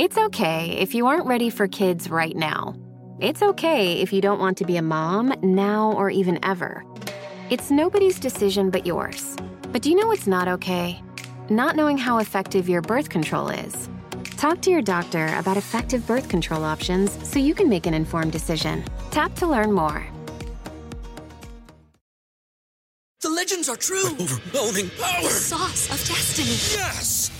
It's 0.00 0.16
okay 0.16 0.78
if 0.78 0.94
you 0.94 1.08
aren't 1.08 1.26
ready 1.26 1.50
for 1.50 1.68
kids 1.68 2.08
right 2.08 2.34
now. 2.34 2.74
It's 3.20 3.42
okay 3.42 4.00
if 4.00 4.14
you 4.14 4.22
don't 4.22 4.38
want 4.38 4.56
to 4.56 4.64
be 4.64 4.78
a 4.78 4.82
mom 4.82 5.34
now 5.42 5.92
or 5.92 6.08
even 6.08 6.42
ever. 6.42 6.82
It's 7.50 7.70
nobody's 7.70 8.18
decision 8.18 8.70
but 8.70 8.86
yours. 8.86 9.36
But 9.72 9.82
do 9.82 9.90
you 9.90 9.96
know 9.96 10.06
what's 10.06 10.26
not 10.26 10.48
okay? 10.48 11.02
Not 11.50 11.76
knowing 11.76 11.98
how 11.98 12.16
effective 12.16 12.66
your 12.66 12.80
birth 12.80 13.10
control 13.10 13.50
is. 13.50 13.90
Talk 14.38 14.62
to 14.62 14.70
your 14.70 14.80
doctor 14.80 15.26
about 15.36 15.58
effective 15.58 16.06
birth 16.06 16.30
control 16.30 16.64
options 16.64 17.12
so 17.28 17.38
you 17.38 17.54
can 17.54 17.68
make 17.68 17.84
an 17.86 17.92
informed 17.92 18.32
decision. 18.32 18.82
Tap 19.10 19.34
to 19.34 19.46
learn 19.46 19.70
more. 19.70 20.02
The 23.20 23.28
legends 23.28 23.68
are 23.68 23.76
true. 23.76 24.06
Overwhelming 24.18 24.88
power! 24.98 25.22
The 25.24 25.28
Sauce 25.28 25.90
of 25.90 26.08
destiny. 26.08 26.56
Yes! 26.80 27.39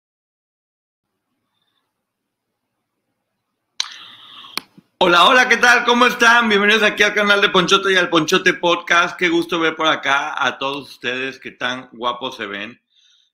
Hola, 5.03 5.25
hola, 5.25 5.49
¿qué 5.49 5.57
tal? 5.57 5.83
¿Cómo 5.83 6.05
están? 6.05 6.47
Bienvenidos 6.47 6.83
aquí 6.83 7.01
al 7.01 7.15
canal 7.15 7.41
de 7.41 7.49
Ponchote 7.49 7.91
y 7.91 7.95
al 7.95 8.09
Ponchote 8.09 8.53
Podcast. 8.53 9.17
Qué 9.17 9.29
gusto 9.29 9.59
ver 9.59 9.75
por 9.75 9.87
acá 9.87 10.35
a 10.37 10.59
todos 10.59 10.91
ustedes 10.91 11.39
que 11.39 11.49
tan 11.49 11.89
guapos 11.91 12.37
se 12.37 12.45
ven. 12.45 12.79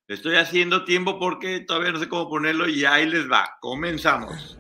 Estoy 0.08 0.38
haciendo 0.38 0.86
tiempo 0.86 1.20
porque 1.20 1.60
todavía 1.60 1.92
no 1.92 2.00
sé 2.00 2.08
cómo 2.08 2.30
ponerlo 2.30 2.70
y 2.70 2.86
ahí 2.86 3.06
les 3.06 3.30
va. 3.30 3.58
Comenzamos. 3.60 4.58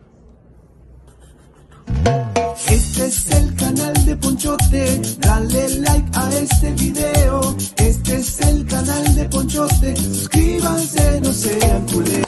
Este 2.68 3.06
es 3.06 3.32
el 3.32 3.56
canal 3.56 4.06
de 4.06 4.18
Ponchote, 4.18 5.02
dale 5.20 5.70
like 5.80 6.10
a 6.14 6.30
este 6.34 6.74
video. 6.74 7.56
Este 7.78 8.16
es 8.18 8.42
el 8.42 8.68
canal 8.68 9.16
de 9.16 9.24
Ponchote, 9.30 9.96
suscríbanse, 9.96 11.22
no 11.22 11.32
sean 11.32 11.86
culés. 11.88 12.26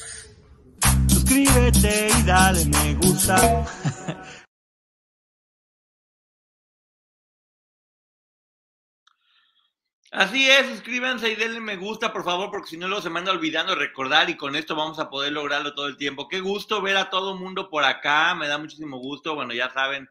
Suscríbete 1.09 2.07
y 2.17 2.23
dale 2.23 2.63
me 2.63 2.93
gusta. 2.93 3.65
Así 10.11 10.49
es, 10.49 10.65
suscríbanse 10.67 11.29
y 11.29 11.35
denle 11.35 11.59
me 11.59 11.75
gusta, 11.75 12.11
por 12.11 12.23
favor, 12.23 12.49
porque 12.49 12.71
si 12.71 12.77
no 12.77 12.87
luego 12.87 13.03
se 13.03 13.11
me 13.11 13.19
anda 13.19 13.31
olvidando 13.31 13.75
recordar 13.75 14.27
y 14.29 14.37
con 14.37 14.55
esto 14.55 14.75
vamos 14.75 14.97
a 14.97 15.07
poder 15.07 15.33
lograrlo 15.33 15.75
todo 15.75 15.85
el 15.87 15.97
tiempo. 15.97 16.27
Qué 16.27 16.39
gusto 16.39 16.81
ver 16.81 16.97
a 16.97 17.11
todo 17.11 17.37
mundo 17.37 17.69
por 17.69 17.83
acá, 17.83 18.33
me 18.33 18.47
da 18.47 18.57
muchísimo 18.57 18.97
gusto. 18.97 19.35
Bueno, 19.35 19.53
ya 19.53 19.69
saben, 19.69 20.09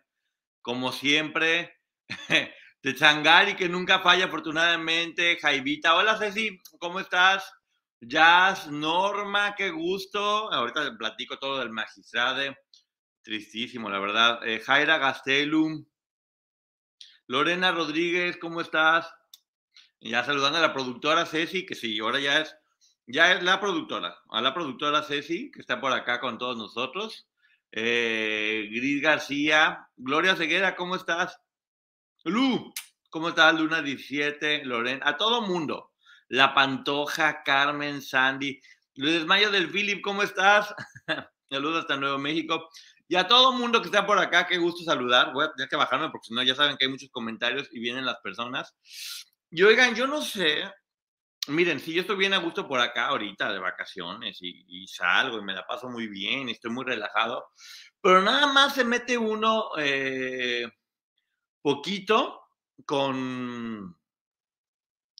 como 0.63 0.93
siempre, 0.93 1.81
de 2.83 2.95
Changari, 2.95 3.57
que 3.57 3.69
nunca 3.69 3.99
falla, 3.99 4.27
afortunadamente. 4.27 5.37
Jaivita, 5.41 5.97
hola 5.97 6.17
Ceci, 6.17 6.61
¿cómo 6.79 7.01
estás? 7.01 7.53
Jazz, 8.01 8.69
Norma, 8.69 9.57
qué 9.57 9.71
gusto. 9.71 10.53
Ahorita 10.53 10.97
platico 10.97 11.41
todo 11.41 11.59
del 11.59 11.71
magistrade. 11.71 12.57
Tristísimo, 13.23 13.91
la 13.91 13.99
verdad. 13.99 14.47
Eh, 14.47 14.61
Jaira 14.61 14.99
Gastelum. 14.99 15.85
Lorena 17.27 17.73
Rodríguez, 17.73 18.37
¿cómo 18.37 18.61
estás? 18.61 19.13
Ya 20.01 20.25
saludando 20.25 20.59
a 20.59 20.63
la 20.63 20.73
productora 20.73 21.27
Ceci, 21.27 21.67
que 21.67 21.75
sí, 21.75 21.99
ahora 21.99 22.21
ya 22.21 22.41
es, 22.41 22.57
ya 23.07 23.33
es 23.33 23.43
la 23.43 23.61
productora. 23.61 24.19
A 24.31 24.41
la 24.41 24.55
productora 24.55 25.03
Ceci, 25.03 25.51
que 25.51 25.61
está 25.61 25.81
por 25.81 25.93
acá 25.93 26.21
con 26.21 26.39
todos 26.39 26.57
nosotros. 26.57 27.27
Eh, 27.73 28.69
Gris 28.71 29.03
García. 29.03 29.89
Gloria 29.97 30.37
Ceguera, 30.37 30.77
¿cómo 30.77 30.95
estás? 30.97 31.41
Lu, 32.25 32.73
¿cómo 33.11 33.31
estás? 33.31 33.59
Luna 33.59 33.83
17, 33.83 34.65
Lorena. 34.65 35.09
A 35.09 35.17
todo 35.17 35.43
mundo. 35.43 35.93
La 36.29 36.55
Pantoja, 36.55 37.43
Carmen, 37.43 38.03
Sandy. 38.03 38.61
Luis 38.95 39.15
Desmayo 39.15 39.51
del 39.51 39.71
Philip, 39.71 40.03
¿cómo 40.03 40.23
estás? 40.23 40.75
Saludos 41.51 41.81
hasta 41.81 41.97
Nuevo 41.97 42.19
México. 42.19 42.69
Y 43.07 43.17
a 43.17 43.27
todo 43.27 43.53
mundo 43.53 43.81
que 43.81 43.87
está 43.87 44.05
por 44.05 44.19
acá, 44.19 44.47
qué 44.47 44.59
gusto 44.59 44.85
saludar. 44.85 45.33
Voy 45.33 45.47
a 45.47 45.53
tener 45.53 45.69
que 45.69 45.77
bajarme 45.77 46.11
porque 46.11 46.27
si 46.27 46.35
no 46.35 46.43
ya 46.43 46.55
saben 46.55 46.77
que 46.77 46.85
hay 46.85 46.91
muchos 46.91 47.09
comentarios 47.11 47.69
y 47.73 47.81
vienen 47.81 48.05
las 48.05 48.19
personas. 48.19 48.75
Y 49.51 49.63
oigan, 49.63 49.95
yo 49.95 50.07
no 50.07 50.21
sé, 50.23 50.71
miren, 51.49 51.81
si 51.81 51.93
yo 51.95 52.03
estoy 52.03 52.17
bien 52.17 52.35
a 52.35 52.39
gusto 52.39 52.69
por 52.69 52.81
acá 52.81 53.07
ahorita 53.07 53.53
de 53.53 53.59
vacaciones 53.59 54.39
y, 54.41 54.87
salgo 54.89 55.39
y 55.39 55.45
me 55.45 55.55
la 55.55 55.67
paso 55.67 55.89
muy 55.89 56.07
bien 56.07 56.49
y 56.49 56.53
estoy 56.53 56.71
muy 56.71 56.85
relajado, 56.85 57.47
pero 58.01 58.23
nada 58.23 58.47
más 58.53 58.75
se 58.75 58.85
mete 58.85 59.17
uno 59.17 59.71
eh, 59.79 60.69
poquito 61.63 62.43
con, 62.85 63.97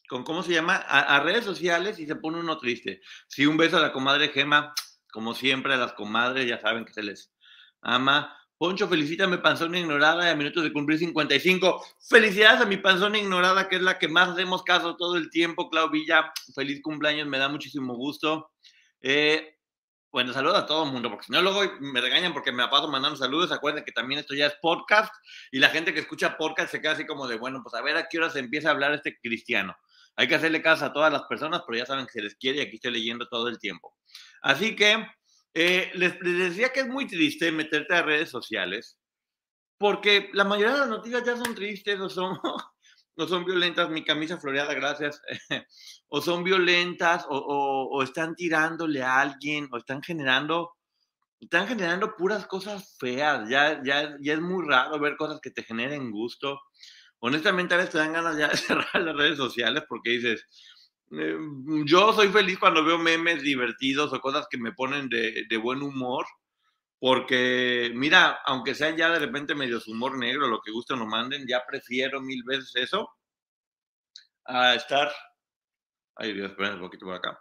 con, 0.09 0.25
¿cómo 0.25 0.43
se 0.43 0.53
llama? 0.53 0.77
A, 0.77 1.17
a, 1.17 1.21
redes 1.21 1.45
sociales 1.45 1.99
y 1.99 2.07
se 2.07 2.17
pone 2.17 2.39
uno 2.39 2.59
triste. 2.59 3.01
Si 3.29 3.47
un 3.47 3.57
beso 3.57 3.79
a 3.79 3.81
la 3.81 3.93
comadre 3.93 4.29
Gema, 4.29 4.75
como 5.11 5.35
siempre 5.35 5.75
a 5.75 5.79
las 5.79 5.95
comadres, 5.95 6.47
ya 6.47 6.61
saben 6.61 6.85
que 6.85 6.93
se 6.93 7.03
les 7.03 7.33
ama. 7.81 8.38
Poncho, 8.59 8.89
felicítame, 8.89 9.39
panzona 9.39 9.79
ignorada, 9.79 10.27
y 10.27 10.31
a 10.31 10.35
minutos 10.35 10.65
de 10.65 10.73
cumplir 10.73 10.99
55. 10.99 11.81
Felicidades 12.11 12.61
a 12.61 12.67
mi 12.67 12.77
panzona 12.77 13.17
ignorada, 13.17 13.69
que 13.69 13.77
es 13.77 13.83
la 13.83 14.01
que 14.01 14.09
más 14.09 14.31
hacemos 14.31 14.65
caso 14.65 14.97
todo 14.97 15.17
el 15.17 15.31
tiempo. 15.31 15.71
Clau 15.71 15.89
Villa, 15.91 16.33
feliz 16.57 16.83
cumpleaños, 16.83 17.29
me 17.29 17.39
da 17.39 17.49
muchísimo 17.49 17.95
gusto. 17.95 18.51
Eh, 19.01 19.59
bueno, 20.11 20.33
saludos 20.33 20.59
a 20.59 20.67
todo 20.67 20.87
el 20.87 20.91
mundo, 20.91 21.09
porque 21.09 21.27
si 21.27 21.33
no, 21.33 21.41
luego 21.41 21.63
me 21.79 22.01
regañan 22.01 22.33
porque 22.33 22.51
me 22.51 22.67
paso 22.67 22.89
mandando 22.89 23.17
saludos. 23.17 23.53
Acuérdense 23.53 23.85
que 23.85 23.93
también 23.93 24.19
esto 24.19 24.35
ya 24.35 24.47
es 24.47 24.55
podcast 24.61 25.15
y 25.53 25.61
la 25.61 25.69
gente 25.69 25.95
que 25.95 26.01
escucha 26.01 26.37
podcast 26.37 26.73
se 26.73 26.81
queda 26.81 26.93
así 26.93 27.07
como 27.07 27.29
de, 27.29 27.37
bueno, 27.37 27.61
pues 27.63 27.77
a 27.77 27.83
ver 27.83 27.97
a 27.97 28.09
qué 28.09 28.19
hora 28.19 28.29
se 28.29 28.41
empieza 28.41 28.71
a 28.71 28.73
hablar 28.73 28.93
este 28.93 29.21
cristiano. 29.21 29.77
Hay 30.17 30.27
que 30.27 30.35
hacerle 30.35 30.63
caso 30.63 30.85
a 30.85 30.93
todas 30.93 31.13
las 31.13 31.23
personas, 31.25 31.63
pero 31.65 31.79
ya 31.79 31.87
saben 31.87 32.07
que 32.07 32.13
se 32.13 32.23
les 32.23 32.35
quiere 32.35 32.59
y 32.59 32.63
aquí 32.63 32.75
estoy 32.75 32.91
leyendo 32.91 33.29
todo 33.29 33.47
el 33.47 33.61
tiempo. 33.61 33.95
Así 34.43 34.75
que 34.75 35.07
eh, 35.61 35.91
les, 35.95 36.21
les, 36.21 36.39
decía 36.51 36.71
que 36.73 36.81
es 36.81 36.89
muy 36.89 37.07
triste 37.07 37.51
meterte 37.53 37.95
a 37.95 38.03
redes 38.03 38.31
sociales 38.31 38.99
porque 39.79 40.29
la 40.33 40.45
mayoría 40.45 40.75
de 40.75 40.81
las 40.81 40.89
noticias 40.89 41.25
ya 41.25 41.37
son 41.37 41.55
tristes 41.55 42.01
o 42.01 42.11
son, 42.11 42.39
o 43.17 43.27
son 43.27 43.45
violentas. 43.45 43.89
Mi 43.89 44.05
camisa 44.05 44.39
floreada, 44.39 44.75
gracias. 44.75 45.23
o 46.09 46.21
son 46.21 46.45
violentas 46.45 47.25
o, 47.29 47.39
o, 47.39 47.89
o, 47.97 48.03
están 48.03 48.35
tirándole 48.35 49.03
a 49.03 49.21
alguien 49.21 49.69
o 49.73 49.79
están 49.79 50.03
generando, 50.03 50.73
están 51.41 51.69
generando 51.69 52.17
puras 52.17 52.47
cosas 52.47 52.97
feas. 52.99 53.49
Ya, 53.49 53.81
ya, 53.85 54.17
ya 54.21 54.33
es 54.35 54.41
muy 54.41 54.67
raro 54.67 54.99
ver 54.99 55.17
cosas 55.17 55.41
que 55.41 55.51
te 55.51 55.63
generen 55.63 56.11
gusto. 56.11 56.61
Honestamente, 57.21 57.75
a 57.75 57.79
veces 57.79 57.93
te 57.93 57.99
dan 57.99 58.13
ganas 58.13 58.37
ya 58.37 58.49
de 58.49 58.57
cerrar 58.57 59.01
las 59.01 59.17
redes 59.17 59.39
sociales 59.39 59.85
porque 59.89 60.11
dices, 60.11 60.45
yo 61.11 62.13
soy 62.13 62.29
feliz 62.29 62.59
cuando 62.59 62.85
veo 62.85 62.99
memes 62.99 63.43
divertidos 63.43 64.13
o 64.13 64.21
cosas 64.21 64.47
que 64.51 64.59
me 64.59 64.73
ponen 64.73 65.09
de, 65.09 65.57
buen 65.63 65.83
humor, 65.83 66.27
porque 66.99 67.91
mira, 67.95 68.41
aunque 68.45 68.75
sean 68.75 68.97
ya 68.97 69.11
de 69.11 69.19
repente 69.19 69.55
medio 69.55 69.81
humor 69.87 70.19
negro, 70.19 70.49
lo 70.49 70.61
que 70.61 70.73
gusten 70.73 71.01
o 71.01 71.07
manden, 71.07 71.47
ya 71.47 71.65
prefiero 71.67 72.21
mil 72.21 72.43
veces 72.45 72.73
eso 72.77 73.11
a 74.45 74.75
estar, 74.75 75.13
ay 76.17 76.33
Dios, 76.33 76.53
un 76.59 76.81
poquito 76.81 77.07
por 77.07 77.15
acá, 77.15 77.39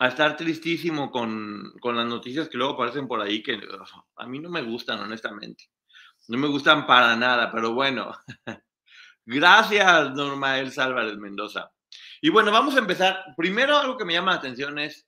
a 0.00 0.08
estar 0.08 0.36
tristísimo 0.36 1.10
con, 1.10 1.72
con 1.80 1.96
las 1.96 2.06
noticias 2.06 2.48
que 2.48 2.58
luego 2.58 2.74
aparecen 2.74 3.08
por 3.08 3.20
ahí 3.20 3.42
que 3.42 3.60
a 4.16 4.26
mí 4.26 4.38
no 4.38 4.48
me 4.50 4.62
gustan, 4.62 5.00
honestamente. 5.00 5.64
No 6.28 6.38
me 6.38 6.48
gustan 6.48 6.86
para 6.86 7.16
nada, 7.16 7.50
pero 7.50 7.72
bueno. 7.72 8.12
Gracias, 9.24 10.12
Norma 10.14 10.58
El 10.58 10.72
Álvarez 10.78 11.16
Mendoza. 11.16 11.70
Y 12.20 12.30
bueno, 12.30 12.50
vamos 12.50 12.74
a 12.74 12.78
empezar. 12.78 13.24
Primero, 13.36 13.76
algo 13.76 13.96
que 13.96 14.04
me 14.04 14.12
llama 14.12 14.32
la 14.32 14.38
atención 14.38 14.78
es 14.78 15.06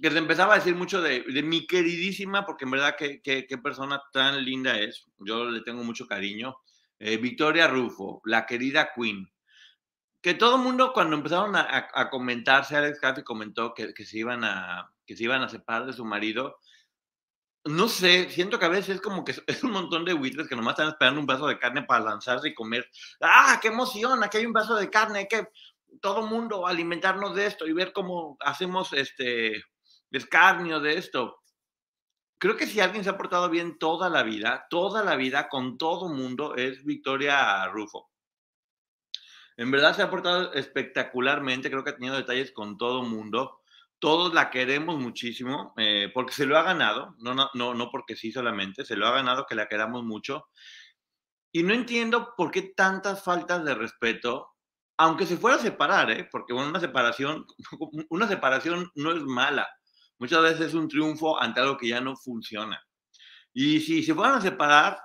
que 0.00 0.10
se 0.10 0.18
empezaba 0.18 0.54
a 0.54 0.58
decir 0.58 0.74
mucho 0.74 1.02
de, 1.02 1.22
mi 1.42 1.66
queridísima, 1.66 2.46
porque 2.46 2.64
en 2.64 2.70
verdad 2.70 2.96
qué, 2.98 3.20
qué, 3.22 3.58
persona 3.58 4.02
tan 4.12 4.44
linda 4.44 4.78
es. 4.78 5.06
Yo 5.18 5.44
le 5.44 5.60
tengo 5.60 5.84
mucho 5.84 6.06
cariño. 6.06 6.56
Eh, 6.98 7.16
Victoria 7.18 7.68
Rufo, 7.68 8.20
la 8.24 8.46
querida 8.46 8.90
Queen. 8.94 9.30
Que 10.22 10.34
todo 10.34 10.56
el 10.56 10.62
mundo, 10.62 10.92
cuando 10.92 11.16
empezaron 11.16 11.56
a, 11.56 11.62
a, 11.62 11.88
a 11.94 12.10
comentarse, 12.10 12.76
Alex 12.76 13.00
Caffey 13.00 13.24
comentó 13.24 13.72
que, 13.74 13.94
que, 13.94 14.04
se 14.04 14.18
iban 14.18 14.44
a, 14.44 14.90
que 15.06 15.16
se 15.16 15.24
iban 15.24 15.42
a 15.42 15.48
separar 15.48 15.86
de 15.86 15.92
su 15.92 16.04
marido. 16.04 16.58
No 17.64 17.88
sé, 17.88 18.30
siento 18.30 18.58
que 18.58 18.64
a 18.64 18.70
veces 18.70 18.96
es 18.96 19.00
como 19.02 19.24
que 19.24 19.34
es 19.46 19.62
un 19.62 19.72
montón 19.72 20.04
de 20.04 20.14
buitres 20.14 20.48
que 20.48 20.56
nomás 20.56 20.72
están 20.72 20.88
esperando 20.88 21.20
un 21.20 21.26
vaso 21.26 21.46
de 21.46 21.58
carne 21.58 21.82
para 21.82 22.04
lanzarse 22.04 22.48
y 22.48 22.54
comer. 22.54 22.88
¡Ah, 23.20 23.58
qué 23.60 23.68
emoción! 23.68 24.22
Aquí 24.22 24.38
hay 24.38 24.46
un 24.46 24.52
vaso 24.52 24.76
de 24.76 24.88
carne, 24.88 25.28
que 25.28 25.46
todo 26.00 26.26
mundo 26.26 26.66
alimentarnos 26.66 27.34
de 27.34 27.46
esto 27.46 27.66
y 27.66 27.72
ver 27.72 27.92
cómo 27.92 28.36
hacemos 28.40 28.92
este 28.92 29.62
escarnio 30.10 30.80
de 30.80 30.98
esto. 30.98 31.36
creo 32.38 32.56
que 32.56 32.66
si 32.66 32.80
alguien 32.80 33.04
se 33.04 33.10
ha 33.10 33.18
portado 33.18 33.50
bien 33.50 33.78
toda 33.78 34.08
la 34.08 34.22
vida, 34.22 34.66
toda 34.70 35.04
la 35.04 35.16
vida, 35.16 35.48
con 35.48 35.76
todo 35.78 36.08
mundo, 36.08 36.54
es 36.56 36.84
Victoria 36.84 37.66
Rufo. 37.68 38.10
En 39.56 39.70
verdad 39.70 39.94
se 39.94 40.02
ha 40.02 40.10
portado 40.10 40.54
espectacularmente, 40.54 41.70
creo 41.70 41.84
que 41.84 41.90
ha 41.90 41.96
tenido 41.96 42.16
detalles 42.16 42.50
con 42.50 42.78
todo 42.78 43.02
mundo. 43.02 43.60
Todos 43.98 44.32
la 44.32 44.48
queremos 44.48 44.98
muchísimo 44.98 45.74
eh, 45.76 46.10
porque 46.14 46.32
se 46.32 46.46
lo 46.46 46.56
ha 46.56 46.62
ganado, 46.62 47.14
no, 47.18 47.34
no, 47.34 47.50
no, 47.52 47.74
no 47.74 47.90
porque 47.90 48.16
sí 48.16 48.32
solamente, 48.32 48.86
se 48.86 48.96
lo 48.96 49.06
ha 49.06 49.12
ganado 49.12 49.44
que 49.44 49.54
la 49.54 49.68
queramos 49.68 50.02
mucho. 50.02 50.46
Y 51.52 51.62
no 51.62 51.74
entiendo 51.74 52.32
por 52.38 52.50
qué 52.50 52.62
tantas 52.62 53.22
faltas 53.22 53.62
de 53.64 53.74
respeto, 53.74 54.54
aunque 55.00 55.24
se 55.24 55.38
fuera 55.38 55.56
a 55.56 55.60
separar, 55.60 56.10
¿eh? 56.10 56.28
porque 56.30 56.52
una 56.52 56.78
separación, 56.78 57.46
una 58.10 58.28
separación 58.28 58.90
no 58.94 59.12
es 59.12 59.22
mala. 59.22 59.66
Muchas 60.18 60.42
veces 60.42 60.60
es 60.68 60.74
un 60.74 60.88
triunfo 60.88 61.40
ante 61.40 61.58
algo 61.58 61.78
que 61.78 61.88
ya 61.88 62.02
no 62.02 62.16
funciona. 62.16 62.78
Y 63.54 63.80
si 63.80 64.02
se 64.02 64.14
fueran 64.14 64.36
a 64.36 64.40
separar, 64.42 65.00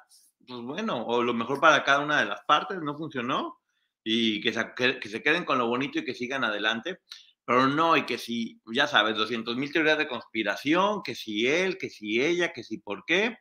pues 0.46 0.60
bueno, 0.64 1.06
o 1.06 1.24
lo 1.24 1.34
mejor 1.34 1.62
para 1.62 1.82
cada 1.86 2.02
una 2.02 2.20
de 2.20 2.26
las 2.26 2.42
partes 2.44 2.82
no 2.82 2.98
funcionó 2.98 3.62
y 4.04 4.42
que 4.42 4.52
se, 4.52 4.74
que 4.76 5.08
se 5.08 5.24
queden 5.24 5.46
con 5.46 5.60
lo 5.60 5.68
bonito 5.68 6.00
y 6.00 6.04
que 6.04 6.14
sigan 6.14 6.44
adelante. 6.44 7.00
Pero 7.46 7.68
no, 7.68 7.96
y 7.96 8.06
que 8.06 8.18
si, 8.18 8.60
ya 8.74 8.88
sabes, 8.88 9.16
200 9.16 9.56
mil 9.56 9.72
teorías 9.72 9.98
de 9.98 10.10
conspiración, 10.10 11.04
que 11.04 11.16
si 11.16 11.48
él, 11.48 11.78
que 11.78 11.90
si 11.90 12.22
ella, 12.22 12.52
que 12.52 12.66
si 12.66 12.80
por 12.80 13.06
qué. 13.06 13.38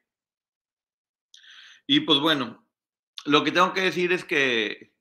Y 1.89 2.01
pues 2.01 2.21
bueno, 2.21 2.65
lo 3.25 3.43
que 3.43 3.51
tengo 3.51 3.73
que 3.73 3.81
decir 3.81 4.13
es 4.13 4.25
que 4.25 4.94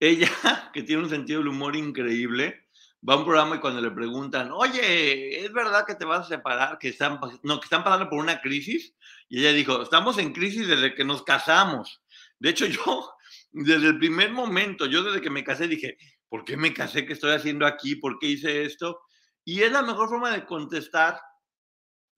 ella, 0.00 0.30
que 0.72 0.82
tiene 0.82 1.02
un 1.02 1.10
sentido 1.10 1.40
del 1.40 1.48
humor 1.48 1.76
increíble, 1.76 2.66
va 3.06 3.14
a 3.14 3.18
un 3.18 3.24
programa 3.24 3.56
y 3.56 3.60
cuando 3.60 3.80
le 3.80 3.90
preguntan, 3.90 4.50
oye, 4.52 5.44
¿es 5.44 5.52
verdad 5.52 5.86
que 5.86 5.94
te 5.94 6.04
vas 6.04 6.26
a 6.26 6.28
separar? 6.28 6.78
Que 6.78 6.88
están, 6.88 7.20
no, 7.42 7.60
que 7.60 7.64
están 7.64 7.84
pasando 7.84 8.08
por 8.08 8.18
una 8.18 8.40
crisis. 8.40 8.94
Y 9.28 9.40
ella 9.40 9.52
dijo, 9.52 9.82
estamos 9.82 10.18
en 10.18 10.32
crisis 10.32 10.66
desde 10.66 10.94
que 10.94 11.04
nos 11.04 11.22
casamos. 11.22 12.02
De 12.38 12.50
hecho, 12.50 12.66
yo, 12.66 13.12
desde 13.52 13.88
el 13.88 13.98
primer 13.98 14.32
momento, 14.32 14.86
yo 14.86 15.02
desde 15.02 15.20
que 15.20 15.30
me 15.30 15.44
casé 15.44 15.68
dije, 15.68 15.96
¿por 16.28 16.44
qué 16.44 16.56
me 16.56 16.74
casé? 16.74 17.06
¿Qué 17.06 17.12
estoy 17.12 17.32
haciendo 17.32 17.66
aquí? 17.66 17.96
¿Por 17.96 18.18
qué 18.18 18.28
hice 18.28 18.64
esto? 18.64 19.00
Y 19.44 19.62
es 19.62 19.72
la 19.72 19.82
mejor 19.82 20.08
forma 20.08 20.30
de 20.30 20.44
contestar 20.44 21.20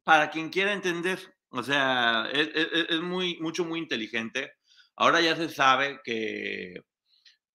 para 0.05 0.31
quien 0.31 0.51
quiera 0.51 0.73
entender. 0.73 1.19
O 1.51 1.63
sea, 1.63 2.29
es, 2.33 2.49
es, 2.55 2.87
es 2.91 3.01
muy, 3.01 3.39
mucho, 3.41 3.65
muy 3.65 3.79
inteligente. 3.79 4.53
Ahora 4.97 5.21
ya 5.21 5.37
se 5.37 5.49
sabe 5.49 6.01
que 6.05 6.83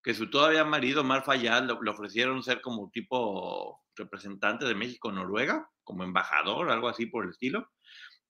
que 0.05 0.13
su 0.13 0.29
todavía 0.29 0.63
marido, 0.63 1.03
Mar 1.03 1.23
Fayad, 1.25 1.63
le, 1.63 1.89
ofrecieron 1.89 2.43
ser 2.43 2.61
como 2.61 2.91
tipo 2.91 3.81
representante 3.95 4.63
de 4.63 4.75
México 4.75 5.11
Noruega, 5.11 5.67
como 5.83 6.03
embajador, 6.03 6.69
algo 6.69 6.89
así 6.89 7.07
por 7.07 7.23
el 7.23 7.31
estilo. 7.31 7.71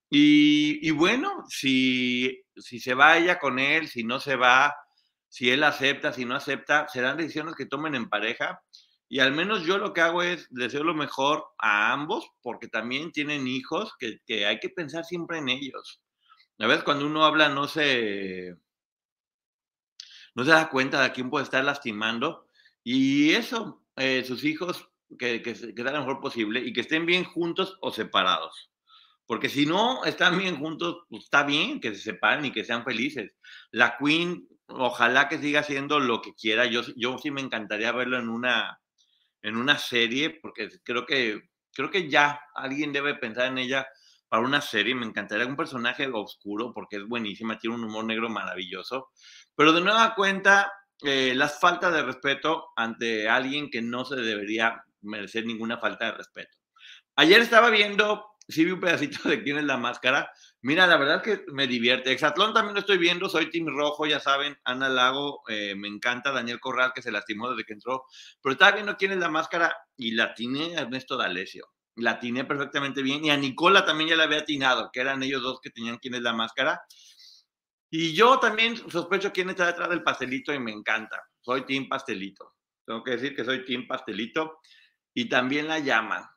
Y, 0.10 0.90
bueno, 0.92 1.44
si, 1.50 2.46
si 2.56 2.80
se 2.80 2.94
va 2.94 3.18
ella 3.18 3.40
con 3.40 3.60
él, 3.60 3.90
si 3.90 4.06
no 4.06 4.22
se 4.22 4.38
va, 4.38 4.74
si 5.28 5.50
él 5.50 5.66
acepta, 5.66 6.14
si 6.14 6.24
no 6.24 6.36
acepta, 6.36 6.88
serán 6.88 7.18
decisiones 7.18 7.56
que 7.56 7.66
tomen 7.66 7.94
en 7.94 8.08
pareja. 8.08 8.62
Y 9.10 9.20
al 9.20 9.34
menos 9.34 9.64
yo 9.66 9.78
lo 9.78 9.92
que 9.92 10.00
hago 10.00 10.24
es 10.24 10.48
deseo 10.52 10.86
lo 10.86 10.94
mejor 10.94 11.44
a 11.58 11.92
ambos, 11.92 12.26
porque 12.42 12.70
también 12.70 13.12
tienen 13.12 13.50
hijos 13.50 13.94
que, 14.00 14.20
que 14.26 14.46
hay 14.46 14.62
que 14.62 14.70
pensar 14.70 15.04
siempre 15.04 15.40
en 15.40 15.50
ellos. 15.50 16.02
A 16.58 16.68
veces 16.68 16.86
cuando 16.86 17.06
uno 17.06 17.26
habla 17.26 17.50
no 17.50 17.68
se, 17.68 18.56
no 20.36 20.44
se 20.44 20.52
da 20.52 20.70
cuenta 20.70 21.00
de 21.00 21.06
a 21.08 21.14
quién 21.14 21.30
puede 21.30 21.46
estar 21.46 21.64
lastimando. 21.64 22.48
Y 22.84 23.32
eso, 23.32 23.82
eh, 23.96 24.24
sus 24.26 24.44
hijos, 24.44 24.90
que, 25.18 25.42
que, 25.42 25.54
que 25.74 25.84
lo 25.84 25.92
mejor 25.92 26.20
posible 26.20 26.60
y 26.60 26.74
que 26.74 26.82
estén 26.82 27.06
bien 27.06 27.24
juntos 27.24 27.78
o 27.82 27.92
separados. 27.92 28.70
Porque 29.26 29.50
si 29.50 29.66
no 29.66 30.06
están 30.06 30.38
bien 30.38 30.58
juntos, 30.58 31.04
pues 31.10 31.24
está 31.24 31.44
bien 31.44 31.80
que 31.80 31.96
se 31.96 32.02
separen 32.02 32.46
y 32.46 32.52
que 32.52 32.64
sean 32.64 32.84
felices. 32.84 33.34
La 33.72 33.98
Queen, 33.98 34.48
ojalá 34.68 35.28
que 35.28 35.40
siga 35.40 35.62
haciendo 35.62 36.00
lo 36.00 36.22
que 36.22 36.36
quiera. 36.36 36.66
Yo, 36.66 36.82
yo 36.96 37.18
sí 37.18 37.32
me 37.32 37.42
encantaría 37.42 37.92
verlo 37.92 38.20
en 38.20 38.30
una, 38.30 38.80
en 39.42 39.56
una 39.56 39.78
serie, 39.78 40.30
porque 40.30 40.70
creo 40.84 41.06
que, 41.06 41.50
creo 41.74 41.90
que 41.90 42.10
ya 42.10 42.40
alguien 42.54 42.94
debe 42.94 43.16
pensar 43.16 43.48
en 43.48 43.58
ella 43.58 43.88
para 44.30 44.44
una 44.44 44.62
serie. 44.62 44.96
Me 44.96 45.06
encantaría 45.06 45.46
un 45.46 45.56
personaje 45.56 46.08
oscuro, 46.12 46.74
porque 46.74 46.98
es 46.98 47.08
buenísima, 47.08 47.58
tiene 47.58 47.76
un 47.76 47.84
humor 47.84 48.06
negro 48.06 48.30
maravilloso. 48.30 49.10
Pero 49.56 49.74
de 49.74 49.82
nueva 49.82 50.16
cuenta, 50.16 50.72
eh, 51.04 51.34
las 51.36 51.60
faltas 51.60 51.94
de 51.94 52.04
respeto 52.04 52.68
ante 52.76 53.28
alguien 53.30 53.70
que 53.70 53.82
no 53.82 54.06
se 54.06 54.16
debería 54.16 54.84
merecer 55.02 55.46
ninguna 55.46 55.78
falta 55.78 56.06
de 56.06 56.12
respeto. 56.14 56.58
Ayer 57.18 57.42
estaba 57.42 57.70
viendo, 57.70 58.26
sí 58.48 58.66
vi 58.66 58.72
un 58.72 58.80
pedacito 58.80 59.30
de 59.30 59.44
quién 59.44 59.58
es 59.58 59.64
la 59.64 59.78
máscara. 59.78 60.32
Mira, 60.62 60.88
la 60.88 60.98
verdad 60.98 61.22
que 61.22 61.44
me 61.54 61.68
divierte. 61.68 62.12
Exatlón 62.12 62.54
también 62.54 62.74
lo 62.74 62.80
estoy 62.80 62.98
viendo, 62.98 63.30
soy 63.30 63.50
Team 63.50 63.68
Rojo, 63.68 64.06
ya 64.06 64.20
saben. 64.20 64.58
Ana 64.64 64.90
Lago, 64.90 65.44
eh, 65.48 65.76
me 65.76 65.88
encanta. 65.88 66.32
Daniel 66.32 66.60
Corral, 66.60 66.92
que 66.94 67.02
se 67.02 67.12
lastimó 67.12 67.50
desde 67.50 67.66
que 67.66 67.74
entró. 67.74 68.06
Pero 68.42 68.54
estaba 68.54 68.72
viendo 68.72 68.98
quién 68.98 69.12
es 69.12 69.20
la 69.20 69.30
máscara 69.30 69.76
y 69.96 70.12
la 70.12 70.34
tiene 70.34 70.74
Ernesto 70.74 71.18
D'Alessio. 71.18 71.75
La 71.96 72.20
tiene 72.20 72.44
perfectamente 72.44 73.02
bien. 73.02 73.24
Y 73.24 73.30
a 73.30 73.38
Nicola 73.38 73.86
también 73.86 74.10
ya 74.10 74.16
la 74.16 74.24
había 74.24 74.40
atinado, 74.40 74.90
que 74.92 75.02
eran 75.02 75.24
ellos 75.24 75.42
dos 75.42 75.60
que 75.62 75.70
tenían 75.70 75.98
quién 75.98 76.16
es 76.16 76.22
la 76.22 76.34
máscara. 76.34 76.82
Y 77.90 78.14
yo 78.14 78.40
también 78.40 78.76
sospecho 78.90 79.32
quién 79.32 79.50
está 79.50 79.68
detrás 79.68 79.90
del 79.90 80.04
pastelito 80.04 80.54
y 80.54 80.60
me 80.60 80.72
encanta. 80.72 81.24
Soy 81.42 81.66
Team 81.66 81.88
Pastelito. 81.88 82.56
Tengo 82.86 83.04
que 83.04 83.12
decir 83.12 83.36
que 83.36 83.46
soy 83.46 83.64
Team 83.64 83.88
Pastelito. 83.88 84.60
Y 85.14 85.30
también 85.30 85.68
la 85.68 85.80
llama. 85.80 86.30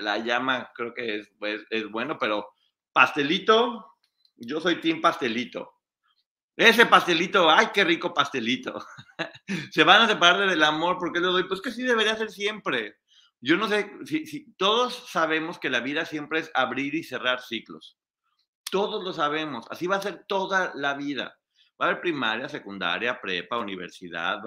La 0.00 0.18
llama 0.18 0.70
creo 0.74 0.92
que 0.94 1.18
es, 1.18 1.30
es 1.70 1.90
bueno, 1.90 2.18
pero 2.18 2.48
pastelito, 2.92 3.94
yo 4.36 4.60
soy 4.60 4.80
Team 4.80 5.00
Pastelito. 5.00 5.76
Ese 6.56 6.86
pastelito, 6.86 7.50
ay, 7.50 7.68
qué 7.72 7.84
rico 7.84 8.14
pastelito. 8.14 8.82
Se 9.70 9.84
van 9.84 10.02
a 10.02 10.08
separar 10.08 10.48
del 10.48 10.62
amor 10.62 10.96
porque 10.98 11.20
le 11.20 11.26
doy, 11.26 11.44
pues 11.44 11.60
que 11.60 11.70
sí 11.70 11.82
debería 11.82 12.16
ser 12.16 12.30
siempre. 12.30 12.96
Yo 13.40 13.56
no 13.56 13.68
sé, 13.68 13.90
si, 14.04 14.52
todos 14.54 15.08
sabemos 15.10 15.58
que 15.58 15.70
la 15.70 15.80
vida 15.80 16.04
siempre 16.04 16.40
es 16.40 16.50
abrir 16.54 16.94
y 16.94 17.04
cerrar 17.04 17.42
ciclos. 17.42 17.98
Todos 18.70 19.04
lo 19.04 19.12
sabemos, 19.12 19.66
así 19.70 19.86
va 19.86 19.96
a 19.96 20.02
ser 20.02 20.24
toda 20.26 20.72
la 20.74 20.94
vida. 20.94 21.38
Va 21.80 21.86
a 21.86 21.88
haber 21.90 22.00
primaria, 22.00 22.48
secundaria, 22.48 23.20
prepa, 23.20 23.58
universidad. 23.58 24.40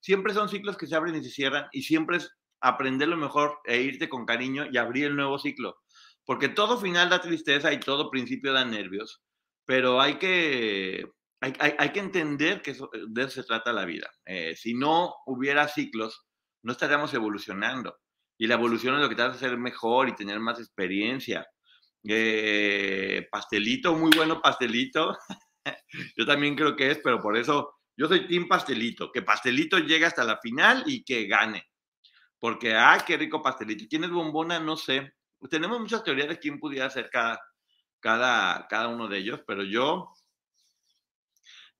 Siempre 0.00 0.34
son 0.34 0.48
ciclos 0.48 0.76
que 0.76 0.86
se 0.86 0.94
abren 0.94 1.16
y 1.16 1.24
se 1.24 1.30
cierran 1.30 1.66
y 1.72 1.82
siempre 1.82 2.18
es 2.18 2.30
aprender 2.60 3.08
lo 3.08 3.16
mejor 3.16 3.58
e 3.64 3.80
irte 3.80 4.08
con 4.08 4.26
cariño 4.26 4.66
y 4.70 4.76
abrir 4.76 5.06
el 5.06 5.16
nuevo 5.16 5.38
ciclo. 5.38 5.78
Porque 6.26 6.48
todo 6.48 6.78
final 6.78 7.08
da 7.08 7.20
tristeza 7.20 7.72
y 7.72 7.80
todo 7.80 8.10
principio 8.10 8.52
da 8.52 8.64
nervios, 8.64 9.22
pero 9.64 10.00
hay 10.00 10.18
que, 10.18 11.06
hay, 11.40 11.52
hay, 11.58 11.74
hay 11.78 11.92
que 11.92 12.00
entender 12.00 12.62
que 12.62 12.74
de 13.08 13.22
eso 13.22 13.30
se 13.30 13.44
trata 13.44 13.72
la 13.72 13.84
vida. 13.84 14.10
Eh, 14.26 14.54
si 14.56 14.74
no 14.74 15.14
hubiera 15.26 15.68
ciclos, 15.68 16.26
no 16.62 16.72
estaríamos 16.72 17.12
evolucionando. 17.14 17.98
Y 18.38 18.46
la 18.46 18.54
evolución 18.54 18.94
es 18.96 19.02
lo 19.02 19.08
que 19.08 19.14
te 19.14 19.22
hace 19.22 19.38
ser 19.38 19.56
mejor 19.56 20.08
y 20.08 20.14
tener 20.14 20.40
más 20.40 20.58
experiencia. 20.58 21.46
Eh, 22.02 23.26
pastelito, 23.30 23.94
muy 23.94 24.10
bueno 24.14 24.40
pastelito. 24.42 25.16
yo 26.16 26.26
también 26.26 26.56
creo 26.56 26.76
que 26.76 26.90
es, 26.90 26.98
pero 26.98 27.20
por 27.20 27.36
eso 27.36 27.74
yo 27.96 28.08
soy 28.08 28.26
Team 28.26 28.48
Pastelito. 28.48 29.10
Que 29.12 29.22
Pastelito 29.22 29.78
llegue 29.78 30.06
hasta 30.06 30.24
la 30.24 30.38
final 30.38 30.82
y 30.86 31.04
que 31.04 31.26
gane. 31.26 31.68
Porque, 32.38 32.74
ay, 32.74 33.00
qué 33.06 33.16
rico 33.16 33.42
pastelito. 33.42 33.86
¿Quién 33.88 34.04
es 34.04 34.10
bombona? 34.10 34.58
No 34.60 34.76
sé. 34.76 35.14
Tenemos 35.48 35.80
muchas 35.80 36.04
teorías 36.04 36.28
de 36.28 36.38
quién 36.38 36.58
pudiera 36.58 36.90
ser 36.90 37.08
cada, 37.10 37.40
cada, 38.00 38.66
cada 38.68 38.88
uno 38.88 39.08
de 39.08 39.18
ellos, 39.18 39.40
pero 39.46 39.62
yo 39.62 40.12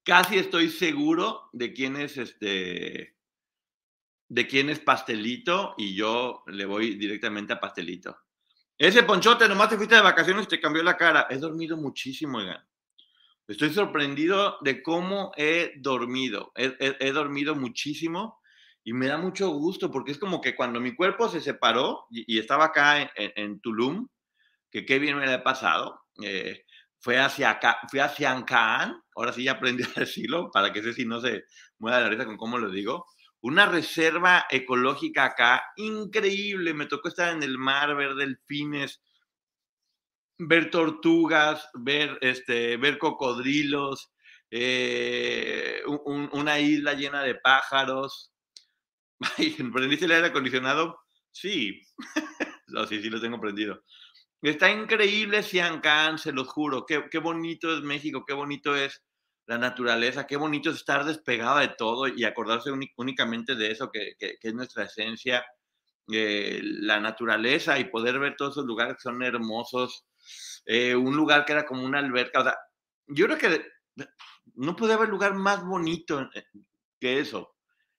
casi 0.02 0.38
estoy 0.38 0.68
seguro 0.70 1.48
de 1.52 1.72
quién 1.72 1.96
es 1.96 2.18
este 2.18 3.13
de 4.28 4.46
quién 4.46 4.70
es 4.70 4.80
pastelito 4.80 5.74
y 5.76 5.94
yo 5.94 6.42
le 6.46 6.64
voy 6.64 6.94
directamente 6.96 7.52
a 7.52 7.60
pastelito. 7.60 8.16
Ese 8.76 9.04
ponchote, 9.04 9.48
nomás 9.48 9.68
te 9.68 9.76
fuiste 9.76 9.94
de 9.94 10.00
vacaciones 10.00 10.46
y 10.46 10.48
te 10.48 10.60
cambió 10.60 10.82
la 10.82 10.96
cara. 10.96 11.26
He 11.30 11.38
dormido 11.38 11.76
muchísimo, 11.76 12.38
oigan. 12.38 12.64
Estoy 13.46 13.70
sorprendido 13.70 14.58
de 14.62 14.82
cómo 14.82 15.32
he 15.36 15.74
dormido. 15.76 16.52
He, 16.56 17.12
dormido 17.12 17.54
muchísimo 17.54 18.40
y 18.82 18.92
me 18.92 19.06
da 19.06 19.18
mucho 19.18 19.50
gusto 19.50 19.90
porque 19.90 20.12
es 20.12 20.18
como 20.18 20.40
que 20.40 20.56
cuando 20.56 20.80
mi 20.80 20.94
cuerpo 20.94 21.28
se 21.28 21.40
separó 21.40 22.06
y, 22.10 22.38
estaba 22.38 22.66
acá 22.66 23.02
en, 23.02 23.10
en, 23.16 23.60
Tulum, 23.60 24.08
que 24.70 24.84
qué 24.84 24.98
bien 24.98 25.18
me 25.18 25.26
la 25.26 25.34
he 25.34 25.38
pasado, 25.40 26.00
eh, 26.22 26.64
fue 26.98 27.18
hacia 27.18 27.50
acá, 27.50 27.78
fui 27.90 28.00
hacia 28.00 28.32
Ancaan, 28.32 29.00
ahora 29.14 29.32
sí 29.32 29.44
ya 29.44 29.52
aprendí 29.52 29.84
a 29.96 30.00
decirlo, 30.00 30.50
para 30.50 30.72
que 30.72 30.82
sé 30.82 30.94
si 30.94 31.04
no 31.04 31.20
se 31.20 31.44
mueva 31.78 32.00
la 32.00 32.08
risa 32.08 32.24
con 32.24 32.38
cómo 32.38 32.58
lo 32.58 32.70
digo 32.70 33.06
una 33.44 33.66
reserva 33.66 34.46
ecológica 34.48 35.26
acá 35.26 35.62
increíble. 35.76 36.72
Me 36.72 36.86
tocó 36.86 37.08
estar 37.08 37.34
en 37.34 37.42
el 37.42 37.58
mar, 37.58 37.94
ver 37.94 38.14
delfines, 38.14 39.02
ver 40.38 40.70
tortugas, 40.70 41.68
ver, 41.74 42.16
este, 42.22 42.78
ver 42.78 42.96
cocodrilos, 42.96 44.10
eh, 44.50 45.82
un, 46.06 46.30
una 46.32 46.58
isla 46.58 46.94
llena 46.94 47.22
de 47.22 47.34
pájaros. 47.34 48.32
¿Prendiste 49.74 50.06
el 50.06 50.12
aire 50.12 50.28
acondicionado? 50.28 51.00
Sí. 51.30 51.82
sí, 52.88 53.02
sí 53.02 53.10
lo 53.10 53.20
tengo 53.20 53.38
prendido. 53.38 53.84
Está 54.40 54.70
increíble 54.70 55.42
Siancán, 55.42 56.16
se 56.16 56.32
los 56.32 56.48
juro. 56.48 56.86
Qué, 56.86 57.04
qué 57.10 57.18
bonito 57.18 57.76
es 57.76 57.82
México, 57.82 58.24
qué 58.26 58.32
bonito 58.32 58.74
es 58.74 59.04
la 59.46 59.58
naturaleza, 59.58 60.26
qué 60.26 60.36
bonito 60.36 60.70
es 60.70 60.76
estar 60.76 61.04
despegado 61.04 61.58
de 61.58 61.68
todo 61.68 62.08
y 62.08 62.24
acordarse 62.24 62.70
únicamente 62.96 63.54
de 63.54 63.70
eso 63.70 63.90
que, 63.90 64.14
que, 64.18 64.38
es 64.40 64.54
nuestra 64.54 64.84
esencia, 64.84 65.44
eh, 66.12 66.60
la 66.62 67.00
naturaleza 67.00 67.78
y 67.78 67.84
poder 67.84 68.18
ver 68.18 68.36
todos 68.36 68.54
esos 68.54 68.66
lugares 68.66 68.94
que 68.94 69.02
son 69.02 69.22
hermosos. 69.22 70.06
Eh, 70.66 70.94
un 70.94 71.14
lugar 71.16 71.44
que 71.44 71.52
era 71.52 71.66
como 71.66 71.84
una 71.84 71.98
alberca, 71.98 72.40
o 72.40 72.44
sea, 72.44 72.56
yo 73.06 73.26
creo 73.26 73.38
que 73.38 73.66
no 74.54 74.76
puede 74.76 74.94
haber 74.94 75.08
lugar 75.08 75.34
más 75.34 75.64
bonito 75.64 76.20
eh, 76.34 76.44
que 76.98 77.18
eso. 77.18 77.54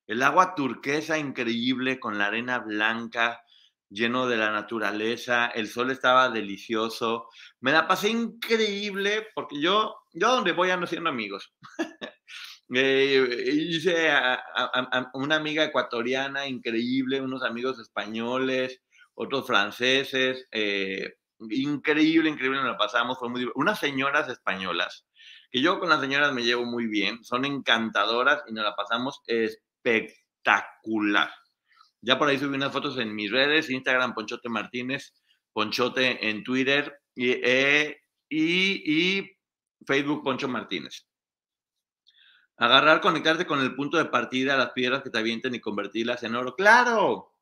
El 0.07 0.21
agua 0.23 0.55
turquesa 0.55 1.17
increíble 1.17 1.99
con 1.99 2.17
la 2.17 2.27
arena 2.27 2.59
blanca, 2.59 3.41
lleno 3.89 4.27
de 4.27 4.37
la 4.37 4.51
naturaleza, 4.51 5.47
el 5.47 5.67
sol 5.67 5.91
estaba 5.91 6.29
delicioso, 6.29 7.29
me 7.61 7.71
la 7.71 7.87
pasé 7.87 8.09
increíble 8.09 9.27
porque 9.33 9.59
yo, 9.59 9.95
yo 10.15 10.29
donde 10.29 10.53
voy 10.53 10.71
ando 10.71 10.87
siendo 10.87 11.09
amigos. 11.09 11.53
eh, 12.73 13.51
hice 13.53 14.09
a, 14.09 14.41
una 15.13 15.35
amiga 15.35 15.63
ecuatoriana 15.63 16.47
increíble, 16.47 17.21
unos 17.21 17.43
amigos 17.43 17.79
españoles, 17.79 18.81
otros 19.13 19.45
franceses, 19.45 20.47
eh, 20.51 21.13
increíble, 21.49 22.29
increíble, 22.29 22.59
nos 22.59 22.71
la 22.71 22.77
pasamos, 22.77 23.19
fue 23.19 23.29
muy 23.29 23.49
Unas 23.55 23.79
señoras 23.79 24.29
españolas, 24.29 25.05
que 25.51 25.61
yo 25.61 25.79
con 25.79 25.89
las 25.89 26.01
señoras 26.01 26.33
me 26.33 26.43
llevo 26.43 26.65
muy 26.65 26.87
bien, 26.87 27.23
son 27.23 27.45
encantadoras 27.45 28.41
y 28.47 28.53
nos 28.53 28.63
la 28.63 28.75
pasamos 28.75 29.21
espectacular. 29.27 31.31
Ya 32.01 32.17
por 32.17 32.29
ahí 32.29 32.37
subí 32.37 32.55
unas 32.55 32.71
fotos 32.71 32.97
en 32.99 33.15
mis 33.15 33.31
redes, 33.31 33.69
Instagram 33.69 34.13
Ponchote 34.13 34.47
Martínez, 34.47 35.13
Ponchote 35.53 36.29
en 36.29 36.43
Twitter 36.43 36.99
y, 37.15 37.31
eh, 37.31 37.97
y, 38.29 39.34
Facebook 39.85 40.23
Poncho 40.23 40.47
Martínez. 40.47 41.07
Agarrar, 42.57 43.01
conectarte 43.01 43.45
con 43.45 43.59
el 43.61 43.75
punto 43.75 43.97
de 43.97 44.05
partida, 44.05 44.57
las 44.57 44.71
piedras 44.71 45.03
que 45.03 45.09
te 45.09 45.17
avienten 45.17 45.55
y 45.55 45.59
convertirlas 45.59 46.23
en 46.23 46.35
oro. 46.35 46.55
Claro, 46.55 47.33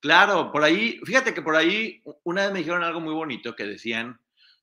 claro, 0.00 0.52
por 0.52 0.62
ahí, 0.62 1.00
fíjate 1.04 1.34
que 1.34 1.42
por 1.42 1.56
ahí 1.56 2.02
una 2.22 2.42
vez 2.42 2.52
me 2.52 2.58
dijeron 2.60 2.84
algo 2.84 3.00
muy 3.00 3.14
bonito 3.14 3.56
que 3.56 3.64
decían 3.64 4.20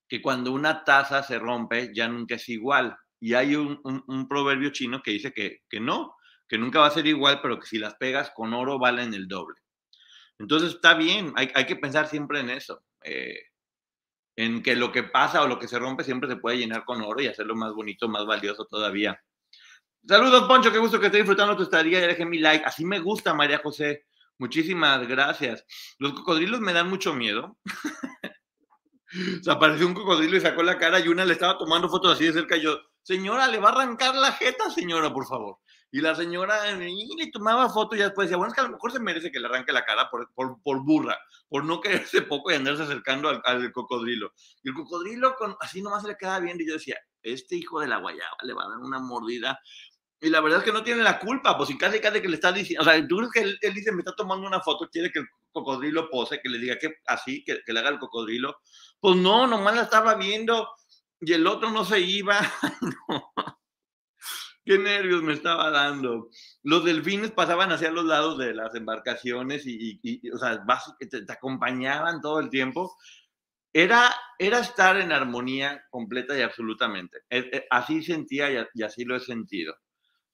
que 0.07 0.21
cuando 0.21 0.51
una 0.51 0.83
taza 0.83 1.23
se 1.23 1.39
rompe 1.39 1.93
ya 1.93 2.07
nunca 2.07 2.35
es 2.35 2.47
igual. 2.49 2.97
Y 3.19 3.33
hay 3.33 3.55
un, 3.55 3.79
un 3.83 4.27
proverbio 4.27 4.69
chino 4.69 5.01
que 5.01 5.11
dice 5.11 5.33
que, 5.33 5.63
que 5.69 5.79
no, 5.79 6.15
que 6.47 6.57
nunca 6.57 6.79
va 6.79 6.87
a 6.87 6.91
ser 6.91 7.07
igual, 7.07 7.39
pero 7.41 7.59
que 7.59 7.67
si 7.67 7.79
las 7.79 7.95
pegas 7.95 8.31
con 8.31 8.53
oro 8.53 8.77
valen 8.79 9.13
el 9.13 9.27
doble. 9.27 9.59
Entonces 10.39 10.73
está 10.73 10.93
bien, 10.93 11.33
hay, 11.35 11.65
que 11.65 11.75
pensar 11.75 12.07
siempre 12.07 12.39
en 12.39 12.49
eso, 12.49 12.83
eh, 13.03 13.39
en 14.35 14.63
que 14.63 14.75
lo 14.75 14.91
que 14.91 15.03
pasa 15.03 15.43
o 15.43 15.47
lo 15.47 15.59
que 15.59 15.67
se 15.67 15.79
rompe 15.79 16.03
siempre 16.03 16.29
se 16.29 16.37
puede 16.37 16.57
llenar 16.57 16.85
con 16.85 17.01
oro 17.01 17.21
y 17.21 17.27
hacerlo 17.27 17.55
más 17.55 17.73
bonito, 17.73 18.07
más 18.07 18.25
valioso 18.25 18.65
todavía. 18.65 19.21
Saludos, 20.07 20.47
Poncho, 20.47 20.71
qué 20.71 20.79
gusto 20.79 20.99
que 20.99 21.05
estés 21.05 21.21
disfrutando 21.21 21.55
tu 21.55 21.63
estadía, 21.63 22.01
ya 22.01 22.07
dejé 22.07 22.25
mi 22.25 22.39
like, 22.39 22.65
así 22.65 22.83
me 22.83 22.99
gusta, 22.99 23.33
María 23.33 23.59
José. 23.59 24.05
Muchísimas 24.37 25.07
gracias. 25.07 25.65
Los 25.99 26.13
cocodrilos 26.13 26.59
me 26.59 26.73
dan 26.73 26.89
mucho 26.89 27.13
miedo. 27.13 27.57
Se 29.43 29.51
apareció 29.51 29.85
un 29.87 29.93
cocodrilo 29.93 30.35
y 30.37 30.41
sacó 30.41 30.63
la 30.63 30.77
cara 30.77 30.99
y 30.99 31.07
una 31.07 31.23
le 31.23 31.33
estaba 31.33 31.57
tomando 31.57 31.87
fotos 31.87 32.13
así 32.13 32.25
de 32.25 32.33
cerca 32.33 32.57
y 32.57 32.61
yo, 32.61 32.79
señora, 33.03 33.47
le 33.47 33.59
va 33.59 33.69
a 33.69 33.73
arrancar 33.73 34.15
la 34.15 34.31
jeta, 34.31 34.71
señora, 34.71 35.13
por 35.13 35.27
favor. 35.27 35.59
Y 35.93 36.01
la 36.01 36.15
señora 36.15 36.71
y 36.71 37.15
le 37.17 37.29
tomaba 37.29 37.69
foto 37.69 37.95
y 37.95 37.99
después 37.99 38.25
decía, 38.25 38.37
bueno, 38.37 38.49
es 38.49 38.55
que 38.55 38.61
a 38.61 38.63
lo 38.63 38.71
mejor 38.71 38.91
se 38.91 38.99
merece 38.99 39.31
que 39.31 39.39
le 39.39 39.45
arranque 39.45 39.71
la 39.71 39.85
cara 39.85 40.09
por, 40.09 40.27
por, 40.33 40.59
por 40.63 40.83
burra, 40.83 41.15
por 41.47 41.63
no 41.63 41.81
quererse 41.81 42.23
poco 42.23 42.49
y 42.49 42.55
andarse 42.55 42.81
acercando 42.81 43.29
al, 43.29 43.71
cocodrilo. 43.71 44.33
Y 44.63 44.69
el 44.69 44.73
cocodrilo 44.73 45.35
con, 45.35 45.55
así 45.59 45.83
nomás 45.83 46.01
se 46.01 46.07
le 46.07 46.17
quedaba 46.17 46.39
viendo 46.39 46.63
y 46.63 46.67
yo 46.67 46.73
decía, 46.73 46.97
este 47.21 47.57
hijo 47.57 47.79
de 47.79 47.87
la 47.87 47.97
guayaba 47.97 48.35
le 48.41 48.53
va 48.53 48.63
a 48.63 48.69
dar 48.69 48.79
una 48.79 48.97
mordida. 48.97 49.59
Y 50.19 50.31
la 50.31 50.41
verdad 50.41 50.59
es 50.61 50.65
que 50.65 50.71
no 50.71 50.83
tiene 50.83 51.03
la 51.03 51.19
culpa, 51.19 51.55
pues 51.55 51.69
si 51.69 51.77
casi 51.77 51.99
casi 51.99 52.21
que 52.21 52.27
le 52.27 52.35
está 52.37 52.51
diciendo, 52.51 52.81
o 52.81 52.85
sea, 52.91 53.07
tú 53.07 53.17
crees 53.17 53.31
que 53.31 53.67
él, 53.67 53.73
dice, 53.75 53.91
me 53.91 53.99
está 53.99 54.15
tomando 54.15 54.47
una 54.47 54.61
foto, 54.61 54.89
quiere 54.91 55.11
que 55.11 55.19
el 55.19 55.27
cocodrilo 55.51 56.09
pose, 56.09 56.39
que 56.41 56.49
le 56.49 56.57
diga 56.57 56.79
que 56.79 56.91
así, 57.05 57.43
que, 57.43 57.59
que 57.63 57.71
le 57.71 57.81
haga 57.81 57.89
el 57.89 57.99
cocodrilo. 57.99 58.57
Pues 58.99 59.15
no, 59.17 59.45
nomás 59.45 59.75
la 59.75 59.83
estaba 59.83 60.15
viendo 60.15 60.69
y 61.21 61.33
el 61.33 61.45
otro 61.45 61.69
no 61.69 61.85
se 61.85 61.99
iba. 61.99 62.39
no. 63.07 63.31
Qué 64.65 64.77
nervios 64.77 65.21
me 65.21 65.33
estaba 65.33 65.69
dando. 65.71 66.29
Los 66.63 66.85
delfines 66.85 67.31
pasaban 67.31 67.71
hacia 67.71 67.91
los 67.91 68.05
lados 68.05 68.37
de 68.37 68.53
las 68.53 68.73
embarcaciones 68.75 69.63
y, 69.65 70.21
o 70.31 70.37
sea, 70.37 70.63
te, 70.99 71.31
acompañaban 71.31 72.21
todo 72.21 72.39
el 72.39 72.49
tiempo. 72.49 72.95
Era, 73.73 74.13
era 74.39 74.59
estar 74.59 74.97
en 75.01 75.11
armonía 75.11 75.83
completa 75.89 76.37
y 76.37 76.41
absolutamente. 76.41 77.19
E, 77.29 77.39
e, 77.39 77.67
así 77.69 78.03
sentía 78.03 78.67
y, 78.73 78.83
así 78.83 79.03
lo 79.03 79.15
he 79.17 79.19
sentido. 79.19 79.75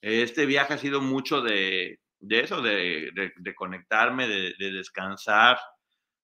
Este 0.01 0.45
viaje 0.45 0.75
ha 0.75 0.77
sido 0.77 1.01
mucho 1.01 1.41
de, 1.41 1.99
de 2.19 2.39
eso, 2.41 2.61
de, 2.61 3.11
de, 3.37 3.55
conectarme, 3.55 4.27
de, 4.27 4.53
descansar, 4.71 5.57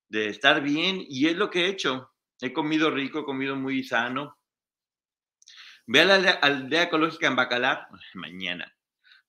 de 0.08 0.28
estar 0.28 0.62
bien 0.62 1.02
y 1.08 1.26
es 1.26 1.36
lo 1.36 1.50
que 1.50 1.64
he 1.64 1.68
hecho. 1.68 2.10
He 2.40 2.52
comido 2.52 2.90
rico, 2.90 3.20
he 3.20 3.24
comido 3.24 3.56
muy 3.56 3.82
sano, 3.82 4.35
Ve 5.86 6.00
a 6.00 6.04
la 6.04 6.30
aldea, 6.30 6.84
ecológica 6.84 7.28
en 7.28 7.36
Bacalar 7.36 7.88
mañana. 8.14 8.76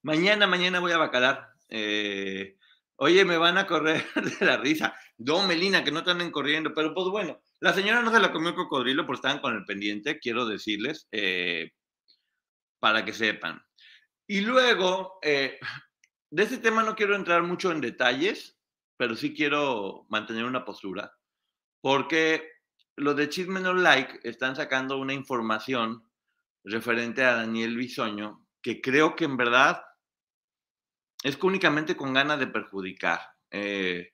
Mañana, 0.01 0.47
mañana 0.47 0.79
voy 0.79 0.91
a 0.91 0.97
Bacalar. 0.97 1.49
Eh, 1.69 2.57
oye, 2.95 3.25
me 3.25 3.37
van 3.37 3.57
a 3.57 3.67
correr 3.67 4.05
de 4.39 4.45
la 4.45 4.57
risa. 4.57 4.95
Don 5.17 5.47
Melina, 5.47 5.83
que 5.83 5.91
no 5.91 5.99
están 5.99 6.31
corriendo, 6.31 6.73
pero 6.73 6.93
pues 6.93 7.07
bueno, 7.09 7.41
la 7.59 7.73
señora 7.73 8.01
no 8.01 8.11
se 8.11 8.19
la 8.19 8.31
comió 8.31 8.49
el 8.49 8.55
cocodrilo 8.55 9.05
porque 9.05 9.17
estaban 9.17 9.39
con 9.39 9.55
el 9.55 9.65
pendiente, 9.65 10.19
quiero 10.19 10.45
decirles, 10.45 11.07
eh, 11.11 11.71
para 12.79 13.05
que 13.05 13.13
sepan. 13.13 13.61
Y 14.27 14.41
luego, 14.41 15.19
eh, 15.21 15.59
de 16.29 16.43
este 16.43 16.57
tema 16.57 16.83
no 16.83 16.95
quiero 16.95 17.15
entrar 17.15 17.43
mucho 17.43 17.71
en 17.71 17.81
detalles, 17.81 18.57
pero 18.97 19.15
sí 19.15 19.33
quiero 19.33 20.05
mantener 20.09 20.45
una 20.45 20.65
postura, 20.65 21.13
porque 21.81 22.51
los 22.95 23.15
de 23.15 23.29
Chisme 23.29 23.59
No 23.59 23.73
Like 23.73 24.19
están 24.23 24.55
sacando 24.55 24.97
una 24.97 25.13
información 25.13 26.06
referente 26.69 27.23
a 27.23 27.35
Daniel 27.35 27.75
Bisoño, 27.77 28.45
que 28.61 28.81
creo 28.81 29.15
que 29.15 29.25
en 29.25 29.37
verdad 29.37 29.83
es 31.23 31.37
únicamente 31.41 31.95
con 31.95 32.13
ganas 32.13 32.39
de 32.39 32.47
perjudicar. 32.47 33.21
Eh, 33.51 34.13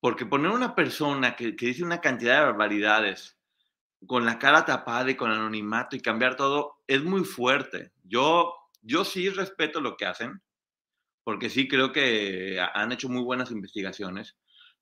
porque 0.00 0.26
poner 0.26 0.50
una 0.50 0.74
persona 0.74 1.36
que, 1.36 1.52
dice 1.52 1.84
una 1.84 2.00
cantidad 2.00 2.38
de 2.38 2.46
barbaridades 2.46 3.38
con 4.06 4.24
la 4.24 4.38
cara 4.38 4.64
tapada 4.64 5.10
y 5.10 5.16
con 5.16 5.30
anonimato 5.30 5.96
y 5.96 6.00
cambiar 6.00 6.36
todo 6.36 6.82
es 6.86 7.02
muy 7.02 7.24
fuerte. 7.24 7.92
Yo, 8.04 8.54
yo 8.82 9.04
sí 9.04 9.30
respeto 9.30 9.80
lo 9.80 9.96
que 9.96 10.06
hacen, 10.06 10.42
porque 11.24 11.50
sí 11.50 11.66
creo 11.66 11.92
que 11.92 12.60
han 12.74 12.92
hecho 12.92 13.08
muy 13.08 13.22
buenas 13.22 13.50
investigaciones, 13.50 14.36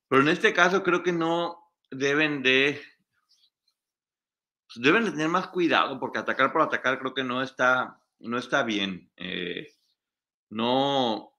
pero 0.07 0.21
en 0.21 0.27
este 0.27 0.53
caso 0.53 0.83
creo 0.83 1.01
que 1.01 1.13
no 1.13 1.71
deben 1.89 2.43
de 2.43 2.81
deben 4.75 5.05
tener 5.05 5.29
más 5.29 5.47
cuidado 5.47 5.99
porque 5.99 6.19
atacar 6.19 6.51
por 6.51 6.61
atacar 6.61 6.99
creo 6.99 7.13
que 7.13 7.23
no 7.23 7.41
está, 7.41 7.99
no 8.19 8.37
está 8.37 8.63
bien. 8.63 9.09
Eh, 9.17 9.67
no, 10.49 11.33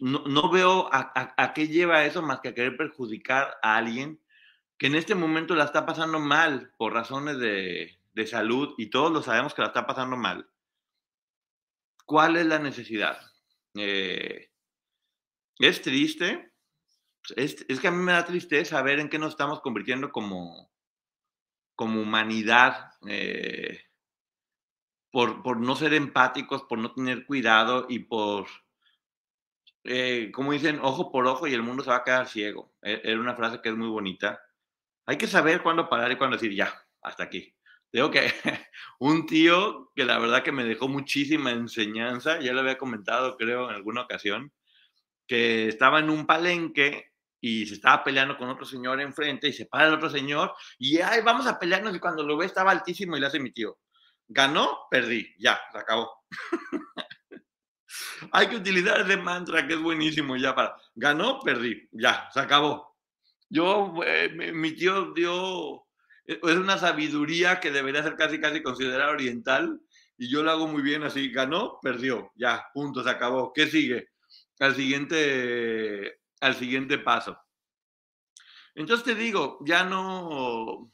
no, 0.00 0.50
veo 0.50 0.88
a, 0.92 1.52
qué 1.54 1.68
lleva 1.68 2.04
eso 2.04 2.22
más 2.22 2.40
que 2.40 2.48
a 2.48 2.54
querer 2.54 2.76
perjudicar 2.76 3.56
a 3.62 3.76
alguien 3.76 4.20
que 4.78 4.86
en 4.86 4.94
este 4.94 5.14
momento 5.14 5.54
la 5.54 5.64
está 5.64 5.84
pasando 5.84 6.18
mal 6.18 6.72
por 6.78 6.94
razones 6.94 7.38
de, 7.38 7.96
salud 8.26 8.74
y 8.76 8.90
todos 8.90 9.10
lo 9.10 9.22
sabemos 9.22 9.54
que 9.54 9.62
la 9.62 9.68
está 9.68 9.86
pasando 9.86 10.16
mal. 10.16 10.46
¿Cuál 12.04 12.36
es 12.36 12.44
la 12.44 12.58
necesidad? 12.58 13.18
Eh, 13.74 14.50
es 15.58 15.80
triste. 15.80 16.52
Es, 17.36 17.64
es, 17.66 17.80
que 17.80 17.88
a 17.88 17.90
mí 17.90 18.02
me 18.02 18.12
da 18.12 18.26
tristeza 18.26 18.82
ver 18.82 19.00
en 19.00 19.08
qué 19.08 19.18
nos 19.18 19.30
estamos 19.30 19.60
convirtiendo 19.60 20.12
como, 20.12 20.70
como 21.80 22.02
humanidad, 22.02 22.90
eh, 23.08 23.80
por, 25.10 25.58
no 25.58 25.74
ser 25.74 25.94
empáticos, 25.94 26.64
por 26.64 26.78
no 26.78 26.92
tener 26.92 27.24
cuidado 27.24 27.86
y 27.88 28.00
por, 28.00 28.48
eh, 29.84 30.30
como 30.30 30.52
dicen, 30.52 30.78
ojo 30.82 31.10
por 31.10 31.26
ojo 31.26 31.46
y 31.46 31.54
el 31.54 31.62
mundo 31.62 31.82
se 31.82 31.88
va 31.88 31.96
a 31.96 32.04
quedar 32.04 32.28
ciego. 32.28 32.74
E, 32.82 33.00
era 33.02 33.18
una 33.18 33.34
frase 33.34 33.62
que 33.62 33.70
es 33.70 33.76
muy 33.76 33.88
bonita. 33.88 34.42
Hay 35.06 35.16
que 35.16 35.26
saber 35.26 35.62
cuándo 35.62 35.88
parar 35.88 36.12
y 36.12 36.16
cuándo 36.16 36.36
decir, 36.36 36.54
ya, 36.54 36.70
hasta 37.00 37.22
aquí. 37.22 37.56
Digo 37.90 38.10
que 38.10 38.30
un 38.98 39.24
tío 39.24 39.90
que 39.96 40.04
la 40.04 40.18
verdad 40.18 40.42
que 40.42 40.52
me 40.52 40.64
dejó 40.64 40.86
muchísima 40.86 41.50
enseñanza, 41.50 42.40
ya 42.40 42.52
lo 42.52 42.60
había 42.60 42.76
comentado 42.76 43.38
creo 43.38 43.70
en 43.70 43.76
alguna 43.76 44.02
ocasión, 44.02 44.52
que 45.26 45.68
estaba 45.68 46.00
en 46.00 46.10
un 46.10 46.26
palenque 46.26 47.09
y 47.40 47.66
se 47.66 47.74
estaba 47.74 48.04
peleando 48.04 48.36
con 48.36 48.48
otro 48.48 48.64
señor 48.64 49.00
enfrente 49.00 49.48
y 49.48 49.52
se 49.52 49.66
para 49.66 49.88
el 49.88 49.94
otro 49.94 50.10
señor 50.10 50.52
y 50.78 50.98
ay, 50.98 51.22
vamos 51.22 51.46
a 51.46 51.58
pelearnos 51.58 51.94
y 51.94 51.98
cuando 51.98 52.22
lo 52.22 52.36
ve 52.36 52.46
estaba 52.46 52.70
altísimo 52.70 53.16
y 53.16 53.20
le 53.20 53.26
hace 53.26 53.40
mi 53.40 53.52
tío. 53.52 53.78
Ganó, 54.28 54.86
perdí, 54.90 55.34
ya, 55.38 55.60
se 55.72 55.78
acabó. 55.78 56.10
Hay 58.32 58.48
que 58.48 58.56
utilizar 58.56 59.00
ese 59.00 59.16
mantra 59.16 59.66
que 59.66 59.74
es 59.74 59.80
buenísimo 59.80 60.36
ya 60.36 60.54
para. 60.54 60.76
Ganó, 60.94 61.40
perdí, 61.40 61.88
ya, 61.92 62.28
se 62.32 62.40
acabó. 62.40 62.96
Yo, 63.48 63.92
eh, 64.04 64.52
mi 64.52 64.72
tío 64.72 65.12
dio 65.12 65.84
es 66.30 66.56
una 66.56 66.78
sabiduría 66.78 67.58
que 67.60 67.72
debería 67.72 68.02
ser 68.02 68.16
casi, 68.16 68.40
casi 68.40 68.62
considerada 68.62 69.10
oriental, 69.10 69.80
y 70.16 70.30
yo 70.30 70.42
lo 70.42 70.50
hago 70.50 70.68
muy 70.68 70.82
bien 70.82 71.02
así, 71.02 71.30
ganó, 71.30 71.78
perdió, 71.82 72.30
ya, 72.36 72.66
punto, 72.72 73.02
se 73.02 73.10
acabó. 73.10 73.52
¿Qué 73.52 73.66
sigue? 73.66 74.10
Al 74.60 74.76
siguiente, 74.76 76.20
al 76.40 76.54
siguiente 76.56 76.98
paso. 76.98 77.38
Entonces 78.74 79.04
te 79.04 79.14
digo, 79.14 79.58
ya 79.64 79.84
no, 79.84 80.90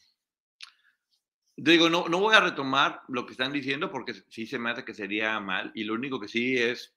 digo, 1.57 1.89
no, 1.89 2.09
no 2.09 2.21
voy 2.21 2.35
a 2.35 2.41
retomar 2.41 3.03
lo 3.09 3.27
que 3.27 3.33
están 3.33 3.53
diciendo 3.53 3.91
porque 3.91 4.15
sí 4.29 4.47
se 4.47 4.59
me 4.59 4.71
hace 4.71 4.85
que 4.85 4.95
sería 4.95 5.39
mal 5.41 5.73
y 5.75 5.85
lo 5.85 5.95
único 5.95 6.21
que 6.21 6.29
sí 6.29 6.57
es, 6.57 6.95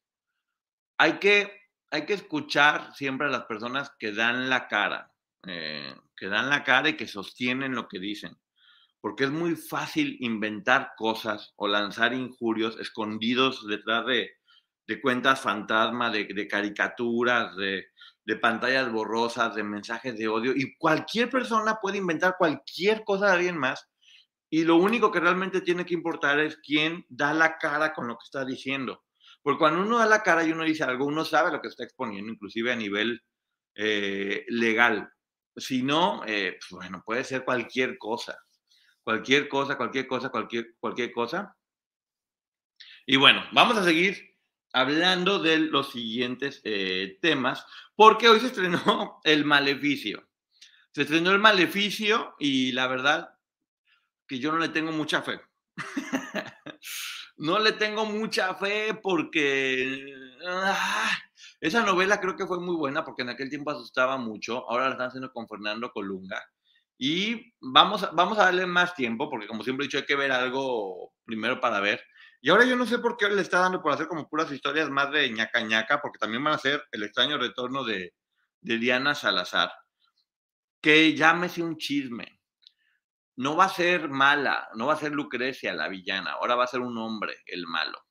hay 0.97 1.13
que, 1.19 1.69
hay 1.91 2.05
que 2.05 2.13
escuchar 2.13 2.93
siempre 2.93 3.27
a 3.27 3.31
las 3.31 3.45
personas 3.45 3.91
que 3.97 4.11
dan 4.11 4.49
la 4.49 4.67
cara, 4.67 5.13
eh, 5.47 5.95
que 6.15 6.27
dan 6.27 6.49
la 6.49 6.63
cara 6.63 6.89
y 6.89 6.97
que 6.97 7.07
sostienen 7.07 7.75
lo 7.75 7.87
que 7.87 7.99
dicen, 7.99 8.37
porque 8.99 9.25
es 9.25 9.31
muy 9.31 9.55
fácil 9.55 10.17
inventar 10.19 10.93
cosas 10.97 11.53
o 11.55 11.67
lanzar 11.67 12.13
injurios 12.13 12.77
escondidos 12.79 13.65
detrás 13.67 14.05
de, 14.05 14.38
de 14.89 14.99
cuentas 14.99 15.39
fantasma, 15.39 16.09
de, 16.09 16.47
caricaturas, 16.47 17.55
de, 17.55 17.89
de 18.25 18.35
pantallas 18.37 18.91
borrosas, 18.91 19.53
de 19.53 19.63
mensajes 19.63 20.17
de 20.17 20.27
odio, 20.27 20.51
y 20.55 20.75
cualquier 20.77 21.29
persona 21.29 21.77
puede 21.79 21.99
inventar 21.99 22.37
cualquier 22.39 23.03
cosa 23.03 23.27
de 23.27 23.33
alguien 23.33 23.55
más, 23.55 23.87
y 24.49 24.63
lo 24.63 24.77
único 24.77 25.11
que 25.11 25.19
realmente 25.19 25.61
tiene 25.61 25.85
que 25.85 25.93
importar 25.93 26.39
es 26.39 26.57
quién 26.57 27.05
da 27.07 27.35
la 27.35 27.59
cara 27.59 27.93
con 27.93 28.07
lo 28.07 28.15
que 28.15 28.23
está 28.23 28.43
diciendo. 28.43 29.03
Porque 29.43 29.59
cuando 29.59 29.83
uno 29.83 29.99
da 29.99 30.07
la 30.07 30.23
cara 30.23 30.43
y 30.43 30.51
uno 30.51 30.63
dice 30.63 30.83
algo, 30.83 31.05
uno 31.05 31.23
sabe 31.23 31.51
lo 31.51 31.61
que 31.61 31.67
está 31.67 31.83
exponiendo, 31.83 32.31
inclusive 32.31 32.71
a 32.71 32.75
nivel 32.75 33.21
eh, 33.75 34.43
legal. 34.47 35.07
Si 35.55 35.83
no, 35.83 36.23
eh, 36.25 36.57
pues 36.59 36.71
bueno, 36.71 37.03
puede 37.05 37.23
ser 37.23 37.45
cualquier 37.45 37.99
cosa. 37.99 38.39
Cualquier 39.03 39.47
cosa, 39.47 39.77
cualquier 39.77 40.07
cosa, 40.07 40.29
cualquier, 40.29 40.73
cualquier 40.79 41.11
cosa. 41.11 41.55
Y 43.05 43.17
bueno, 43.17 43.43
vamos 43.51 43.77
a 43.77 43.83
seguir 43.83 44.29
hablando 44.73 45.39
de 45.39 45.59
los 45.59 45.91
siguientes 45.91 46.61
eh, 46.63 47.17
temas, 47.21 47.65
porque 47.95 48.29
hoy 48.29 48.39
se 48.39 48.47
estrenó 48.47 49.19
El 49.23 49.45
Maleficio. 49.45 50.27
Se 50.91 51.03
estrenó 51.03 51.31
El 51.31 51.39
Maleficio 51.39 52.35
y 52.39 52.71
la 52.71 52.87
verdad 52.87 53.29
que 54.27 54.39
yo 54.39 54.51
no 54.51 54.59
le 54.59 54.69
tengo 54.69 54.91
mucha 54.91 55.21
fe. 55.21 55.41
no 57.37 57.59
le 57.59 57.71
tengo 57.73 58.05
mucha 58.05 58.53
fe 58.55 58.93
porque 59.01 60.13
ah, 60.45 61.17
esa 61.61 61.83
novela 61.83 62.19
creo 62.19 62.35
que 62.35 62.45
fue 62.45 62.59
muy 62.59 62.75
buena 62.75 63.03
porque 63.03 63.23
en 63.23 63.29
aquel 63.29 63.49
tiempo 63.49 63.71
asustaba 63.71 64.17
mucho. 64.17 64.69
Ahora 64.69 64.85
la 64.85 64.91
están 64.91 65.07
haciendo 65.07 65.31
con 65.31 65.47
Fernando 65.47 65.91
Colunga. 65.91 66.41
Y 66.97 67.53
vamos, 67.61 68.07
vamos 68.13 68.37
a 68.37 68.45
darle 68.45 68.65
más 68.65 68.93
tiempo 68.93 69.29
porque 69.29 69.47
como 69.47 69.63
siempre 69.63 69.85
he 69.85 69.87
dicho 69.87 69.97
hay 69.97 70.05
que 70.05 70.15
ver 70.15 70.31
algo 70.31 71.13
primero 71.25 71.59
para 71.59 71.79
ver. 71.79 72.01
Y 72.41 72.49
ahora 72.49 72.65
yo 72.65 72.75
no 72.75 72.85
sé 72.85 72.99
por 72.99 73.17
qué 73.17 73.29
le 73.29 73.41
está 73.41 73.59
dando 73.59 73.81
por 73.81 73.91
hacer 73.91 74.07
como 74.07 74.27
puras 74.29 74.51
historias 74.51 74.89
más 74.89 75.11
de 75.11 75.29
ñaca 75.29 75.61
ñaca, 75.61 76.01
porque 76.01 76.19
también 76.19 76.43
van 76.43 76.53
a 76.53 76.59
ser 76.59 76.83
el 76.91 77.03
extraño 77.03 77.37
retorno 77.37 77.83
de, 77.83 78.13
de 78.61 78.77
Diana 78.77 79.15
Salazar. 79.15 79.71
Que 80.81 81.13
llámese 81.13 81.61
un 81.61 81.77
chisme 81.77 82.39
no 83.39 83.55
va 83.55 83.65
a 83.65 83.69
ser 83.69 84.09
mala, 84.09 84.67
no 84.75 84.87
va 84.87 84.93
a 84.93 84.97
ser 84.97 85.13
Lucrecia 85.13 85.73
la 85.73 85.87
villana, 85.87 86.33
ahora 86.33 86.55
va 86.55 86.65
a 86.65 86.67
ser 86.67 86.81
un 86.81 86.97
hombre 86.97 87.37
el 87.45 87.65
malo. 87.67 88.05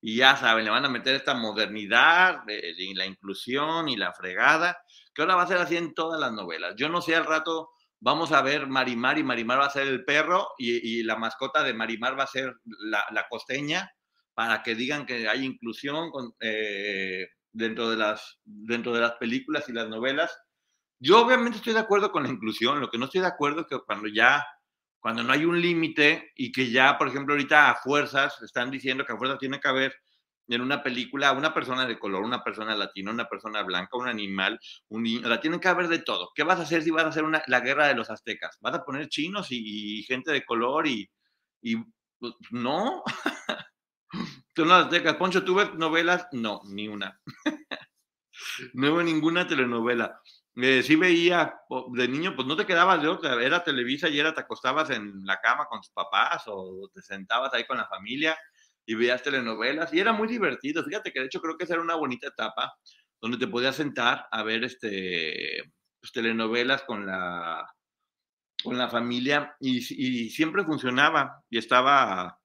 Y 0.00 0.16
ya 0.16 0.34
saben, 0.34 0.64
le 0.64 0.70
van 0.70 0.86
a 0.86 0.88
meter 0.88 1.14
esta 1.14 1.34
modernidad 1.34 2.42
de, 2.46 2.74
la 2.94 3.04
inclusión 3.04 3.90
y 3.90 3.96
la 3.96 4.14
fregada, 4.14 4.78
que 5.12 5.20
ahora 5.20 5.34
va 5.34 5.42
a 5.42 5.46
ser 5.46 5.58
así 5.58 5.76
en 5.76 5.92
todas 5.92 6.18
las 6.18 6.32
novelas. 6.32 6.72
Yo 6.74 6.88
no 6.88 7.02
sé, 7.02 7.14
al 7.14 7.26
rato 7.26 7.72
vamos 8.00 8.32
a 8.32 8.42
ver 8.42 8.66
Marimar 8.66 9.18
y 9.18 9.24
Marimar 9.24 9.60
va 9.60 9.66
a 9.66 9.70
ser 9.70 9.86
el 9.86 10.04
perro 10.04 10.48
y, 10.58 11.02
la 11.02 11.16
mascota 11.16 11.62
de 11.62 11.74
Marimar 11.74 12.18
va 12.18 12.24
a 12.24 12.28
ser 12.28 12.54
la, 12.64 13.26
costeña, 13.28 13.90
para 14.34 14.62
que 14.62 14.74
digan 14.74 15.06
que 15.06 15.28
hay 15.28 15.44
inclusión 15.44 16.10
eh, 16.40 17.28
dentro, 17.52 17.90
de 17.90 17.96
las, 17.96 18.38
dentro 18.44 18.92
de 18.92 19.00
las 19.00 19.12
películas 19.12 19.68
y 19.68 19.72
las 19.72 19.88
novelas. 19.88 20.36
Yo 20.98 21.24
obviamente 21.24 21.58
estoy 21.58 21.74
de 21.74 21.80
acuerdo 21.80 22.10
con 22.10 22.22
la 22.22 22.30
inclusión, 22.30 22.80
lo 22.80 22.90
que 22.90 22.98
no 22.98 23.06
estoy 23.06 23.20
de 23.20 23.26
acuerdo 23.26 23.62
es 23.62 23.66
que 23.66 23.78
cuando 23.80 24.08
ya, 24.08 24.44
cuando 24.98 25.22
no 25.22 25.32
hay 25.32 25.44
un 25.44 25.60
límite 25.60 26.32
y 26.34 26.52
que 26.52 26.70
ya, 26.70 26.96
por 26.98 27.08
ejemplo, 27.08 27.34
ahorita 27.34 27.70
a 27.70 27.76
fuerzas 27.76 28.40
están 28.42 28.70
diciendo 28.70 29.04
que 29.04 29.12
a 29.12 29.16
fuerzas 29.16 29.38
tiene 29.38 29.60
que 29.60 29.68
haber 29.68 29.94
en 30.48 30.60
una 30.60 30.82
película 30.82 31.32
una 31.32 31.52
persona 31.52 31.86
de 31.86 31.98
color, 31.98 32.22
una 32.22 32.42
persona 32.42 32.76
latina, 32.76 33.10
una 33.10 33.28
persona 33.28 33.62
blanca, 33.62 33.96
un 33.96 34.08
animal, 34.08 34.58
un 34.88 35.02
niño, 35.02 35.28
la 35.28 35.40
tienen 35.40 35.60
que 35.60 35.68
haber 35.68 35.88
de 35.88 36.00
todo. 36.00 36.30
¿Qué 36.34 36.42
vas 36.42 36.58
a 36.58 36.62
hacer 36.62 36.82
si 36.82 36.90
vas 36.90 37.04
a 37.04 37.08
hacer 37.08 37.24
una, 37.24 37.42
la 37.46 37.60
guerra 37.60 37.88
de 37.88 37.94
los 37.94 38.10
aztecas? 38.10 38.56
¿Vas 38.60 38.74
a 38.74 38.84
poner 38.84 39.08
chinos 39.08 39.48
y, 39.50 40.02
gente 40.04 40.32
de 40.32 40.44
color 40.44 40.86
y, 40.86 41.10
y 41.62 41.76
pues, 42.18 42.34
no? 42.50 43.02
Son 44.56 44.68
las 44.68 44.84
aztecas. 44.84 45.16
Poncho, 45.16 45.44
¿tú 45.44 45.54
ves 45.56 45.74
novelas? 45.74 46.28
No, 46.32 46.62
ni 46.66 46.88
una. 46.88 47.20
no 48.74 48.94
veo 48.94 49.02
ninguna 49.02 49.46
telenovela 49.46 50.20
eh, 50.56 50.82
sí 50.82 50.96
veía 50.96 51.60
de 51.92 52.08
niño, 52.08 52.34
pues 52.34 52.48
no 52.48 52.56
te 52.56 52.64
quedabas 52.64 53.02
de 53.02 53.08
otra, 53.08 53.42
era 53.42 53.62
Televisa 53.62 54.08
y 54.08 54.18
era 54.18 54.32
te 54.32 54.40
acostabas 54.40 54.88
en 54.88 55.24
la 55.26 55.38
cama 55.38 55.66
con 55.66 55.80
tus 55.80 55.90
papás 55.90 56.44
o 56.46 56.88
te 56.94 57.02
sentabas 57.02 57.52
ahí 57.52 57.66
con 57.66 57.76
la 57.76 57.86
familia 57.86 58.38
y 58.86 58.94
veías 58.94 59.22
telenovelas 59.22 59.92
y 59.92 60.00
era 60.00 60.12
muy 60.12 60.28
divertido. 60.28 60.84
Fíjate 60.84 61.12
que 61.12 61.20
de 61.20 61.26
hecho 61.26 61.40
creo 61.40 61.56
que 61.56 61.64
esa 61.64 61.74
era 61.74 61.82
una 61.82 61.96
bonita 61.96 62.28
etapa 62.28 62.72
donde 63.20 63.36
te 63.36 63.48
podías 63.48 63.76
sentar 63.76 64.26
a 64.30 64.42
ver 64.42 64.64
este 64.64 65.72
pues, 66.00 66.12
telenovelas 66.12 66.82
con 66.82 67.04
la 67.04 67.66
con 68.62 68.78
la 68.78 68.88
familia 68.88 69.54
y, 69.60 69.80
siempre 70.30 70.64
funcionaba 70.64 71.42
y 71.50 71.58
estaba 71.58 72.38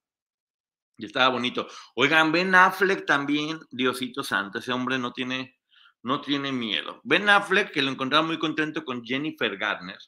y 0.97 1.05
estaba 1.05 1.29
bonito. 1.29 1.67
Oigan, 1.95 2.31
Ben 2.31 2.53
Affleck 2.53 3.05
también, 3.05 3.59
Diosito 3.71 4.23
Santo, 4.23 4.59
ese 4.59 4.71
hombre 4.71 4.99
no 4.99 5.13
tiene 5.13 5.57
no 6.03 6.21
tiene 6.21 6.51
miedo. 6.51 6.99
Ben 7.03 7.29
Affleck, 7.29 7.71
que 7.71 7.81
lo 7.81 7.91
encontraba 7.91 8.25
muy 8.25 8.39
contento 8.39 8.83
con 8.83 9.03
Jennifer 9.03 9.55
Garner. 9.57 9.99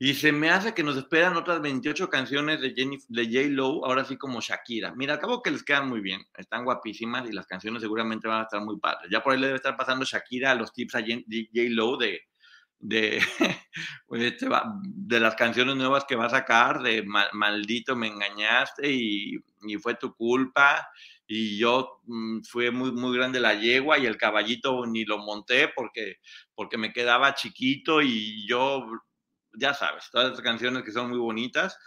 Y 0.00 0.14
se 0.14 0.30
me 0.30 0.50
hace 0.50 0.74
que 0.74 0.84
nos 0.84 0.96
esperan 0.96 1.36
otras 1.36 1.60
28 1.60 2.08
canciones 2.08 2.60
de, 2.60 2.70
J. 2.70 3.48
Lo, 3.48 3.84
ahora 3.84 4.04
sí 4.04 4.16
como 4.16 4.40
Shakira. 4.40 4.94
Mira, 4.94 5.14
acabo 5.14 5.42
que 5.42 5.50
les 5.50 5.64
quedan 5.64 5.88
muy 5.88 6.00
bien, 6.00 6.20
están 6.36 6.64
guapísimas 6.64 7.28
y 7.28 7.32
las 7.32 7.46
canciones 7.46 7.82
seguramente 7.82 8.28
van 8.28 8.40
a 8.40 8.44
estar 8.44 8.60
muy 8.62 8.78
padres. 8.78 9.10
Ya 9.10 9.22
por 9.22 9.32
ahí 9.32 9.40
le 9.40 9.46
debe 9.48 9.56
estar 9.56 9.76
pasando 9.76 10.04
Shakira 10.04 10.54
los 10.54 10.72
tips 10.72 10.94
a 10.94 11.00
J. 11.00 11.24
Lo 11.70 11.96
de, 11.96 12.20
de, 12.78 13.20
de 14.08 15.20
las 15.20 15.34
canciones 15.34 15.74
nuevas 15.74 16.04
que 16.04 16.16
va 16.16 16.26
a 16.26 16.30
sacar, 16.30 16.80
de 16.80 17.04
Maldito 17.32 17.96
me 17.96 18.06
engañaste 18.06 18.90
y, 18.92 19.36
y 19.66 19.76
fue 19.78 19.94
tu 19.94 20.14
culpa 20.14 20.88
y 21.30 21.58
yo 21.58 22.00
mm, 22.06 22.40
fue 22.42 22.70
muy, 22.70 22.90
muy 22.90 23.16
grande 23.16 23.38
la 23.38 23.54
yegua 23.54 23.98
y 23.98 24.06
el 24.06 24.16
caballito 24.16 24.86
ni 24.86 25.04
lo 25.04 25.18
monté 25.18 25.68
porque, 25.68 26.16
porque 26.54 26.78
me 26.78 26.92
quedaba 26.92 27.34
chiquito 27.34 28.00
y 28.00 28.48
yo, 28.48 28.86
ya 29.58 29.74
sabes, 29.74 30.08
todas 30.10 30.30
las 30.30 30.40
canciones 30.40 30.82
que 30.82 30.92
son 30.92 31.10
muy 31.10 31.18
bonitas. 31.18 31.78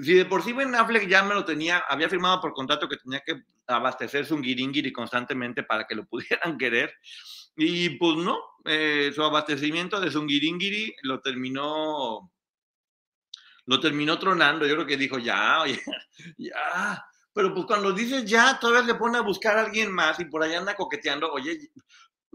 Si 0.00 0.14
de 0.14 0.24
por 0.24 0.42
sí 0.42 0.52
Ben 0.52 0.74
Affleck 0.74 1.08
ya 1.08 1.22
me 1.22 1.34
lo 1.34 1.44
tenía, 1.44 1.78
había 1.88 2.08
firmado 2.08 2.40
por 2.40 2.52
contrato 2.52 2.88
que 2.88 2.96
tenía 2.96 3.20
que 3.20 3.42
abastecerse 3.66 4.34
un 4.34 4.42
guiringiri 4.42 4.92
constantemente 4.92 5.62
para 5.62 5.86
que 5.86 5.94
lo 5.94 6.06
pudieran 6.06 6.56
querer. 6.58 6.94
Y 7.56 7.90
pues 7.90 8.16
no, 8.16 8.38
eh, 8.64 9.10
su 9.14 9.22
abastecimiento 9.22 10.00
de 10.00 10.10
su 10.10 10.24
guiringiri 10.24 10.94
lo 11.02 11.20
terminó, 11.20 12.30
lo 13.66 13.80
terminó 13.80 14.18
tronando. 14.18 14.66
Yo 14.66 14.74
creo 14.74 14.86
que 14.86 14.96
dijo, 14.96 15.18
ya, 15.18 15.62
oye, 15.62 15.80
ya, 16.38 17.04
pero 17.32 17.52
pues 17.52 17.66
cuando 17.66 17.92
dices 17.92 18.24
ya, 18.24 18.58
todavía 18.58 18.94
le 18.94 18.98
pone 18.98 19.18
a 19.18 19.20
buscar 19.20 19.58
a 19.58 19.64
alguien 19.64 19.92
más 19.92 20.18
y 20.20 20.24
por 20.24 20.42
ahí 20.42 20.54
anda 20.54 20.74
coqueteando, 20.74 21.30
oye, 21.32 21.70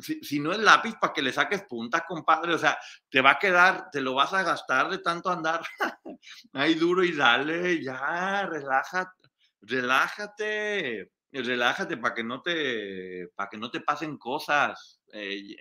si, 0.01 0.39
no 0.39 0.51
es 0.51 0.59
lápiz 0.59 0.95
para 0.99 1.13
que 1.13 1.21
le 1.21 1.31
saques 1.31 1.63
punta, 1.63 2.05
compadre, 2.07 2.53
o 2.53 2.57
sea, 2.57 2.77
te 3.09 3.21
va 3.21 3.31
a 3.31 3.39
quedar, 3.39 3.89
te 3.91 4.01
lo 4.01 4.13
vas 4.13 4.33
a 4.33 4.43
gastar 4.43 4.89
de 4.89 4.99
tanto 4.99 5.29
andar 5.29 5.61
ahí 6.53 6.73
duro 6.75 7.03
y 7.03 7.13
dale, 7.13 7.81
ya, 7.81 8.45
relájate, 8.45 9.29
relájate, 9.61 11.11
relájate 11.31 11.97
para 11.97 12.15
que 12.15 12.23
no 12.23 12.41
te, 12.41 13.29
para 13.35 13.49
que 13.49 13.57
no 13.57 13.69
te 13.71 13.81
pasen 13.81 14.17
cosas. 14.17 15.01
Eh, 15.13 15.55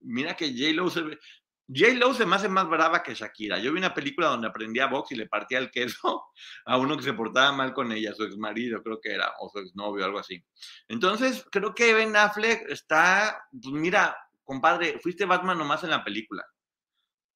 mira 0.00 0.34
que 0.34 0.48
J-Lo 0.48 0.90
se 0.90 1.02
ve, 1.02 1.18
J-Lo 1.72 2.12
se 2.14 2.26
me 2.26 2.34
hace 2.34 2.48
más 2.48 2.68
brava 2.68 3.02
que 3.02 3.14
Shakira. 3.14 3.58
Yo 3.58 3.72
vi 3.72 3.78
una 3.78 3.94
película 3.94 4.28
donde 4.28 4.48
aprendía 4.48 4.86
box 4.86 5.12
y 5.12 5.16
le 5.16 5.28
partía 5.28 5.58
el 5.58 5.70
queso 5.70 6.24
a 6.64 6.76
uno 6.76 6.96
que 6.96 7.04
se 7.04 7.12
portaba 7.12 7.52
mal 7.52 7.72
con 7.72 7.92
ella, 7.92 8.12
su 8.14 8.24
ex 8.24 8.36
marido, 8.36 8.82
creo 8.82 9.00
que 9.00 9.12
era, 9.12 9.32
o 9.38 9.48
su 9.50 9.60
exnovio, 9.60 10.04
algo 10.04 10.18
así. 10.18 10.44
Entonces, 10.88 11.46
creo 11.50 11.74
que 11.74 11.94
Ben 11.94 12.16
Affleck 12.16 12.68
está, 12.68 13.44
pues 13.50 13.74
mira, 13.74 14.16
compadre, 14.42 14.98
fuiste 14.98 15.24
Batman 15.24 15.58
nomás 15.58 15.84
en 15.84 15.90
la 15.90 16.02
película. 16.02 16.44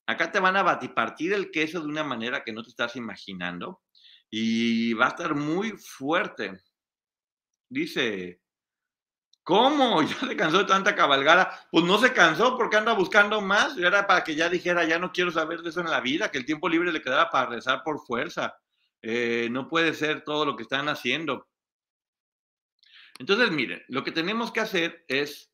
Acá 0.07 0.33
te 0.33 0.41
van 0.41 0.57
a 0.57 0.63
batipartir 0.63 1.33
el 1.33 1.51
queso 1.51 1.81
de 1.81 1.87
una 1.87 2.05
manera 2.05 2.43
que 2.43 2.53
no 2.53 2.63
te 2.63 2.71
estás 2.71 2.97
imaginando 2.97 3.83
y 4.31 4.93
va 4.95 5.07
a 5.07 5.11
estar 5.11 5.35
muy 5.35 5.73
fuerte. 5.79 6.61
Dice, 7.69 8.41
¿Cómo? 9.45 10.03
¿Ya 10.03 10.19
se 10.19 10.37
cansó 10.37 10.59
de 10.59 10.65
tanta 10.65 10.97
cabalgada? 10.97 11.69
Pues 11.71 11.85
no 11.85 11.99
se 11.99 12.13
cansó 12.13 12.57
porque 12.57 12.77
anda 12.77 12.95
buscando 12.95 13.41
más. 13.41 13.77
Era 13.79 14.07
para 14.07 14.25
que 14.25 14.35
ya 14.35 14.49
dijera, 14.49 14.85
ya 14.85 14.99
no 14.99 15.13
quiero 15.13 15.31
saber 15.31 15.61
de 15.61 15.69
eso 15.69 15.81
en 15.81 15.91
la 15.91 16.01
vida, 16.01 16.31
que 16.31 16.39
el 16.39 16.47
tiempo 16.47 16.69
libre 16.69 16.93
le 16.93 17.03
quedara 17.03 17.31
para 17.31 17.51
rezar 17.51 17.83
por 17.85 18.05
fuerza. 18.05 18.59
Eh, 19.03 19.49
no 19.51 19.69
puede 19.69 19.93
ser 19.95 20.25
todo 20.25 20.47
lo 20.47 20.57
que 20.57 20.63
están 20.63 20.89
haciendo. 20.89 21.47
Entonces, 23.19 23.51
miren, 23.51 23.83
lo 23.89 24.03
que 24.03 24.11
tenemos 24.11 24.51
que 24.51 24.61
hacer 24.61 25.05
es 25.09 25.53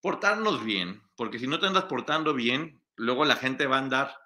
portarnos 0.00 0.64
bien, 0.64 1.02
porque 1.14 1.38
si 1.38 1.46
no 1.46 1.60
te 1.60 1.66
andas 1.66 1.84
portando 1.84 2.34
bien, 2.34 2.82
luego 2.96 3.24
la 3.24 3.36
gente 3.36 3.66
va 3.66 3.76
a 3.76 3.80
andar, 3.80 4.16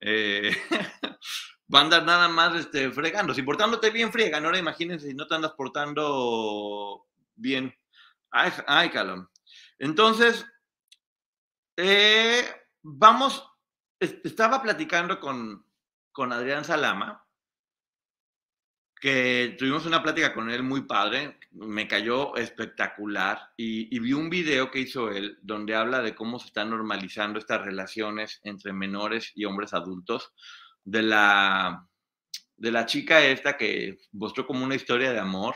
eh, 0.00 0.56
va 1.74 1.80
a 1.80 1.82
andar 1.82 2.04
nada 2.04 2.28
más 2.28 2.54
este, 2.56 2.90
fregando. 2.92 3.34
Si 3.34 3.42
portándote 3.42 3.90
bien, 3.90 4.12
friegan. 4.12 4.44
Ahora 4.44 4.58
imagínense 4.58 5.08
si 5.08 5.14
no 5.14 5.26
te 5.26 5.34
andas 5.34 5.52
portando 5.52 7.06
bien. 7.34 7.74
Calón. 8.30 9.28
Entonces, 9.78 10.46
eh, 11.76 12.44
vamos, 12.82 13.44
estaba 14.00 14.62
platicando 14.62 15.20
con, 15.20 15.64
con 16.12 16.32
Adrián 16.32 16.64
Salama, 16.64 17.24
que 19.00 19.54
tuvimos 19.56 19.86
una 19.86 20.02
plática 20.02 20.34
con 20.34 20.50
él 20.50 20.64
muy 20.64 20.82
padre, 20.82 21.38
me 21.52 21.86
cayó 21.86 22.34
espectacular 22.36 23.52
y, 23.56 23.94
y, 23.94 24.00
vi 24.00 24.12
un 24.12 24.28
video 24.28 24.72
que 24.72 24.80
hizo 24.80 25.10
él 25.12 25.38
donde 25.40 25.76
habla 25.76 26.02
de 26.02 26.16
cómo 26.16 26.40
se 26.40 26.46
están 26.46 26.70
normalizando 26.70 27.38
estas 27.38 27.62
relaciones 27.62 28.40
entre 28.42 28.72
menores 28.72 29.30
y 29.36 29.44
hombres 29.44 29.72
adultos, 29.72 30.32
de 30.84 31.02
la, 31.02 31.86
de 32.56 32.72
la 32.72 32.86
chica 32.86 33.22
esta 33.22 33.56
que 33.56 33.98
mostró 34.12 34.46
como 34.46 34.64
una 34.64 34.74
historia 34.74 35.12
de 35.12 35.18
amor, 35.18 35.54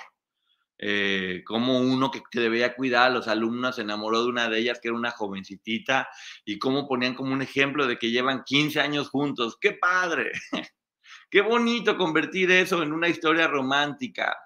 eh, 0.84 1.44
como 1.44 1.78
uno 1.78 2.10
que, 2.10 2.24
que, 2.28 2.40
debía 2.40 2.74
cuidar 2.74 3.04
a 3.04 3.14
los 3.14 3.28
alumnos 3.28 3.76
se 3.76 3.82
enamoró 3.82 4.24
de 4.24 4.28
una 4.30 4.48
de 4.48 4.58
ellas 4.58 4.80
que 4.82 4.88
era 4.88 4.96
una 4.96 5.12
jovencitita 5.12 6.08
y 6.44 6.58
cómo 6.58 6.88
ponían 6.88 7.14
como 7.14 7.32
un 7.32 7.40
ejemplo 7.40 7.86
de 7.86 7.98
que 7.98 8.10
llevan 8.10 8.42
15 8.42 8.80
años 8.80 9.08
juntos. 9.08 9.56
¡Qué 9.60 9.74
padre! 9.74 10.32
Qué 11.30 11.40
bonito 11.40 11.96
convertir 11.96 12.50
eso 12.50 12.82
en 12.82 12.92
una 12.92 13.06
historia 13.06 13.46
romántica. 13.46 14.36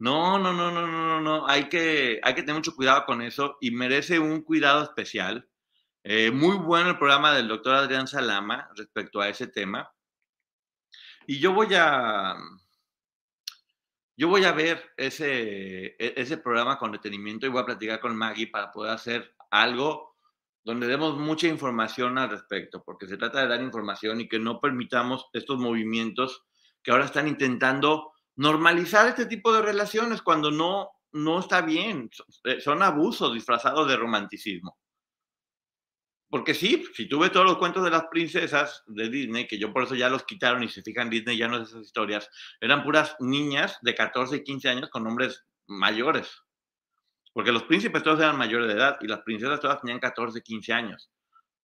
No, 0.00 0.40
no, 0.40 0.52
no, 0.52 0.72
no, 0.72 0.88
no, 0.88 1.06
no, 1.06 1.20
no. 1.20 1.46
Hay 1.46 1.68
que, 1.68 2.18
hay 2.24 2.34
que 2.34 2.42
tener 2.42 2.56
mucho 2.56 2.74
cuidado 2.74 3.04
con 3.06 3.22
eso 3.22 3.58
y 3.60 3.70
merece 3.70 4.18
un 4.18 4.42
cuidado 4.42 4.82
especial. 4.82 5.48
Eh, 6.02 6.32
muy 6.32 6.56
bueno 6.56 6.90
el 6.90 6.98
programa 6.98 7.32
del 7.32 7.46
doctor 7.46 7.76
Adrián 7.76 8.08
Salama 8.08 8.68
respecto 8.74 9.20
a 9.20 9.28
ese 9.28 9.46
tema. 9.46 9.88
Y 11.28 11.38
yo 11.38 11.52
voy 11.52 11.68
a, 11.76 12.34
yo 14.18 14.28
voy 14.28 14.44
a 14.44 14.52
ver 14.52 14.82
ese, 14.96 15.94
e, 15.96 16.14
ese 16.16 16.38
programa 16.38 16.76
con 16.76 16.90
detenimiento 16.90 17.46
y 17.46 17.50
voy 17.50 17.62
a 17.62 17.66
platicar 17.66 18.00
con 18.00 18.16
Maggie 18.16 18.48
para 18.48 18.72
poder 18.72 18.92
hacer 18.92 19.32
algo 19.48 20.16
donde 20.64 20.88
demos 20.88 21.16
mucha 21.16 21.46
información 21.46 22.18
al 22.18 22.28
respecto, 22.28 22.82
porque 22.84 23.06
se 23.06 23.16
trata 23.16 23.40
de 23.40 23.48
dar 23.48 23.62
información 23.62 24.20
y 24.20 24.28
que 24.28 24.40
no 24.40 24.60
permitamos 24.60 25.26
estos 25.32 25.58
movimientos 25.58 26.44
que 26.82 26.90
ahora 26.90 27.04
están 27.04 27.28
intentando 27.28 28.12
normalizar 28.34 29.08
este 29.08 29.26
tipo 29.26 29.52
de 29.52 29.62
relaciones 29.62 30.20
cuando 30.20 30.50
no, 30.50 30.90
no 31.12 31.38
está 31.38 31.62
bien, 31.62 32.10
eh, 32.44 32.60
son 32.60 32.82
abusos 32.82 33.32
disfrazados 33.32 33.88
de 33.88 33.96
romanticismo. 33.96 34.76
Porque 36.30 36.52
sí, 36.52 36.84
si 36.94 37.08
tú 37.08 37.20
ves 37.20 37.32
todos 37.32 37.46
los 37.46 37.56
cuentos 37.56 37.82
de 37.82 37.90
las 37.90 38.06
princesas 38.10 38.82
de 38.86 39.08
Disney, 39.08 39.46
que 39.46 39.58
yo 39.58 39.72
por 39.72 39.84
eso 39.84 39.94
ya 39.94 40.10
los 40.10 40.24
quitaron 40.24 40.62
y 40.62 40.68
se 40.68 40.82
fijan, 40.82 41.08
Disney 41.08 41.38
ya 41.38 41.48
no 41.48 41.56
es 41.56 41.70
esas 41.70 41.86
historias, 41.86 42.28
eran 42.60 42.84
puras 42.84 43.16
niñas 43.20 43.78
de 43.80 43.94
14 43.94 44.36
y 44.36 44.44
15 44.44 44.68
años 44.68 44.90
con 44.90 45.06
hombres 45.06 45.46
mayores. 45.66 46.42
Porque 47.32 47.52
los 47.52 47.62
príncipes 47.62 48.02
todos 48.02 48.20
eran 48.20 48.36
mayores 48.36 48.68
de 48.68 48.74
edad 48.74 48.98
y 49.00 49.06
las 49.06 49.20
princesas 49.20 49.60
todas 49.60 49.80
tenían 49.80 50.00
14, 50.00 50.42
15 50.42 50.72
años. 50.72 51.10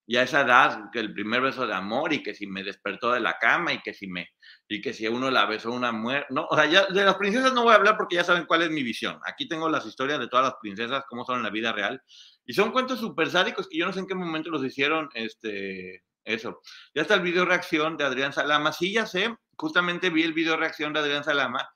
Y 0.06 0.16
a 0.16 0.22
esa 0.22 0.42
edad, 0.42 0.90
que 0.92 1.00
el 1.00 1.14
primer 1.14 1.40
beso 1.40 1.66
de 1.66 1.74
amor 1.74 2.12
y 2.12 2.22
que 2.22 2.34
si 2.34 2.46
me 2.46 2.62
despertó 2.62 3.12
de 3.12 3.20
la 3.20 3.38
cama 3.38 3.72
y 3.72 3.80
que 3.80 3.94
si 3.94 4.06
me 4.06 4.28
y 4.68 4.82
que 4.82 4.92
si 4.92 5.06
uno 5.08 5.30
la 5.30 5.46
besó 5.46 5.72
una 5.72 5.92
muerte, 5.92 6.26
no, 6.30 6.46
o 6.50 6.56
sea, 6.56 6.66
ya 6.66 6.86
de 6.86 7.04
las 7.04 7.16
princesas 7.16 7.54
no 7.54 7.62
voy 7.64 7.72
a 7.72 7.76
hablar 7.76 7.96
porque 7.96 8.16
ya 8.16 8.24
saben 8.24 8.44
cuál 8.46 8.62
es 8.62 8.70
mi 8.70 8.82
visión. 8.82 9.18
Aquí 9.26 9.48
tengo 9.48 9.68
las 9.68 9.86
historias 9.86 10.18
de 10.18 10.28
todas 10.28 10.46
las 10.46 10.56
princesas 10.60 11.04
cómo 11.08 11.24
son 11.24 11.38
en 11.38 11.44
la 11.44 11.50
vida 11.50 11.72
real 11.72 12.02
y 12.44 12.52
son 12.52 12.72
cuentos 12.72 13.00
súper 13.00 13.30
sádicos 13.30 13.68
que 13.68 13.78
yo 13.78 13.86
no 13.86 13.92
sé 13.92 14.00
en 14.00 14.06
qué 14.06 14.14
momento 14.14 14.50
los 14.50 14.64
hicieron 14.64 15.08
este 15.14 16.02
eso. 16.24 16.60
Ya 16.94 17.02
está 17.02 17.14
el 17.14 17.22
video 17.22 17.44
reacción 17.44 17.96
de 17.96 18.04
Adrián 18.04 18.32
Salama. 18.32 18.72
Sí, 18.72 18.92
ya 18.92 19.06
sé, 19.06 19.34
justamente 19.56 20.10
vi 20.10 20.22
el 20.22 20.32
video 20.32 20.56
reacción 20.56 20.92
de 20.92 21.00
Adrián 21.00 21.24
Salama 21.24 21.68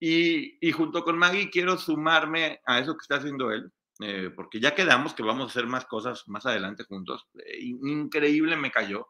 y, 0.00 0.72
junto 0.72 1.02
con 1.02 1.18
Maggie 1.18 1.50
quiero 1.50 1.76
sumarme 1.76 2.60
a 2.66 2.78
eso 2.78 2.92
que 2.94 3.02
está 3.02 3.16
haciendo 3.16 3.50
él, 3.50 3.72
eh, 4.00 4.30
porque 4.34 4.60
ya 4.60 4.74
quedamos 4.74 5.14
que 5.14 5.22
vamos 5.22 5.44
a 5.44 5.50
hacer 5.50 5.66
más 5.66 5.84
cosas 5.86 6.24
más 6.28 6.46
adelante 6.46 6.84
juntos. 6.84 7.26
Eh, 7.34 7.58
increíble 7.60 8.56
me 8.56 8.70
cayó. 8.70 9.08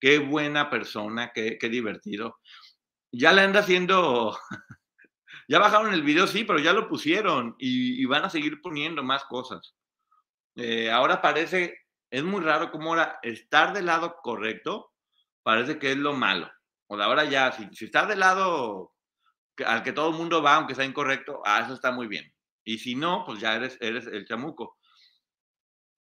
Qué 0.00 0.18
buena 0.18 0.70
persona, 0.70 1.32
qué, 1.34 1.58
divertido. 1.70 2.40
Ya 3.12 3.32
le 3.32 3.42
anda 3.42 3.60
haciendo, 3.60 4.36
ya 5.48 5.58
bajaron 5.58 5.94
el 5.94 6.02
video, 6.02 6.26
sí, 6.26 6.44
pero 6.44 6.58
ya 6.58 6.72
lo 6.72 6.88
pusieron 6.88 7.54
y, 7.58 8.04
van 8.06 8.24
a 8.24 8.30
seguir 8.30 8.60
poniendo 8.60 9.02
más 9.04 9.24
cosas. 9.24 9.74
Eh, 10.56 10.90
ahora 10.90 11.22
parece, 11.22 11.78
es 12.10 12.24
muy 12.24 12.40
raro 12.42 12.70
como 12.72 12.90
ahora 12.90 13.18
estar 13.22 13.72
del 13.72 13.86
lado 13.86 14.16
correcto 14.22 14.92
parece 15.42 15.78
que 15.78 15.92
es 15.92 15.98
lo 15.98 16.14
malo. 16.14 16.50
O 16.88 16.96
de 16.96 17.04
ahora 17.04 17.24
ya, 17.24 17.52
si, 17.52 17.68
si 17.74 17.86
estás 17.86 18.08
del 18.08 18.20
lado 18.20 18.92
al 19.66 19.82
que 19.82 19.92
todo 19.92 20.10
el 20.10 20.16
mundo 20.16 20.42
va, 20.42 20.56
aunque 20.56 20.74
sea 20.74 20.84
incorrecto, 20.84 21.42
ah, 21.44 21.62
eso 21.64 21.74
está 21.74 21.92
muy 21.92 22.06
bien. 22.06 22.32
Y 22.64 22.78
si 22.78 22.94
no, 22.94 23.24
pues 23.24 23.40
ya 23.40 23.54
eres, 23.56 23.76
eres 23.80 24.06
el 24.06 24.26
chamuco. 24.26 24.78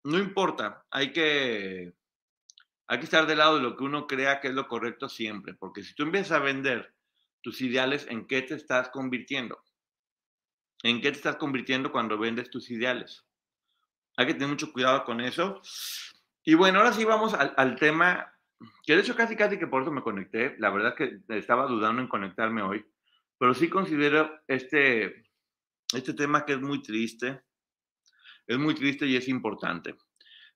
No 0.03 0.17
importa, 0.17 0.85
hay 0.89 1.11
que, 1.11 1.93
hay 2.87 2.99
que 2.99 3.03
estar 3.03 3.27
del 3.27 3.39
lado 3.39 3.57
de 3.57 3.63
lo 3.63 3.75
que 3.75 3.83
uno 3.83 4.07
crea 4.07 4.39
que 4.39 4.47
es 4.47 4.53
lo 4.53 4.67
correcto 4.67 5.09
siempre, 5.09 5.53
porque 5.53 5.83
si 5.83 5.93
tú 5.95 6.03
empiezas 6.03 6.31
a 6.31 6.39
vender 6.39 6.93
tus 7.41 7.61
ideales, 7.61 8.07
¿en 8.09 8.25
qué 8.25 8.41
te 8.41 8.55
estás 8.55 8.89
convirtiendo? 8.89 9.61
¿En 10.83 11.01
qué 11.01 11.11
te 11.11 11.17
estás 11.17 11.35
convirtiendo 11.35 11.91
cuando 11.91 12.17
vendes 12.17 12.49
tus 12.49 12.69
ideales? 12.69 13.25
Hay 14.15 14.27
que 14.27 14.33
tener 14.33 14.49
mucho 14.49 14.71
cuidado 14.71 15.03
con 15.03 15.21
eso. 15.21 15.61
Y 16.43 16.53
bueno, 16.53 16.79
ahora 16.79 16.93
sí 16.93 17.03
vamos 17.03 17.33
al, 17.33 17.53
al 17.57 17.75
tema, 17.75 18.33
que 18.83 18.95
de 18.95 19.01
hecho 19.01 19.15
casi 19.15 19.35
casi 19.35 19.59
que 19.59 19.67
por 19.67 19.81
eso 19.81 19.91
me 19.91 20.01
conecté. 20.01 20.55
La 20.59 20.69
verdad 20.69 20.95
es 20.97 21.09
que 21.27 21.37
estaba 21.37 21.67
dudando 21.67 22.01
en 22.01 22.07
conectarme 22.07 22.61
hoy 22.61 22.85
pero 23.37 23.53
sí 23.53 23.69
considero 23.69 24.39
este, 24.47 25.26
este 25.93 26.13
tema 26.13 26.45
que 26.45 26.53
es 26.53 26.61
muy 26.61 26.81
triste, 26.81 27.41
es 28.45 28.57
muy 28.57 28.75
triste 28.75 29.05
y 29.05 29.15
es 29.15 29.27
importante, 29.27 29.95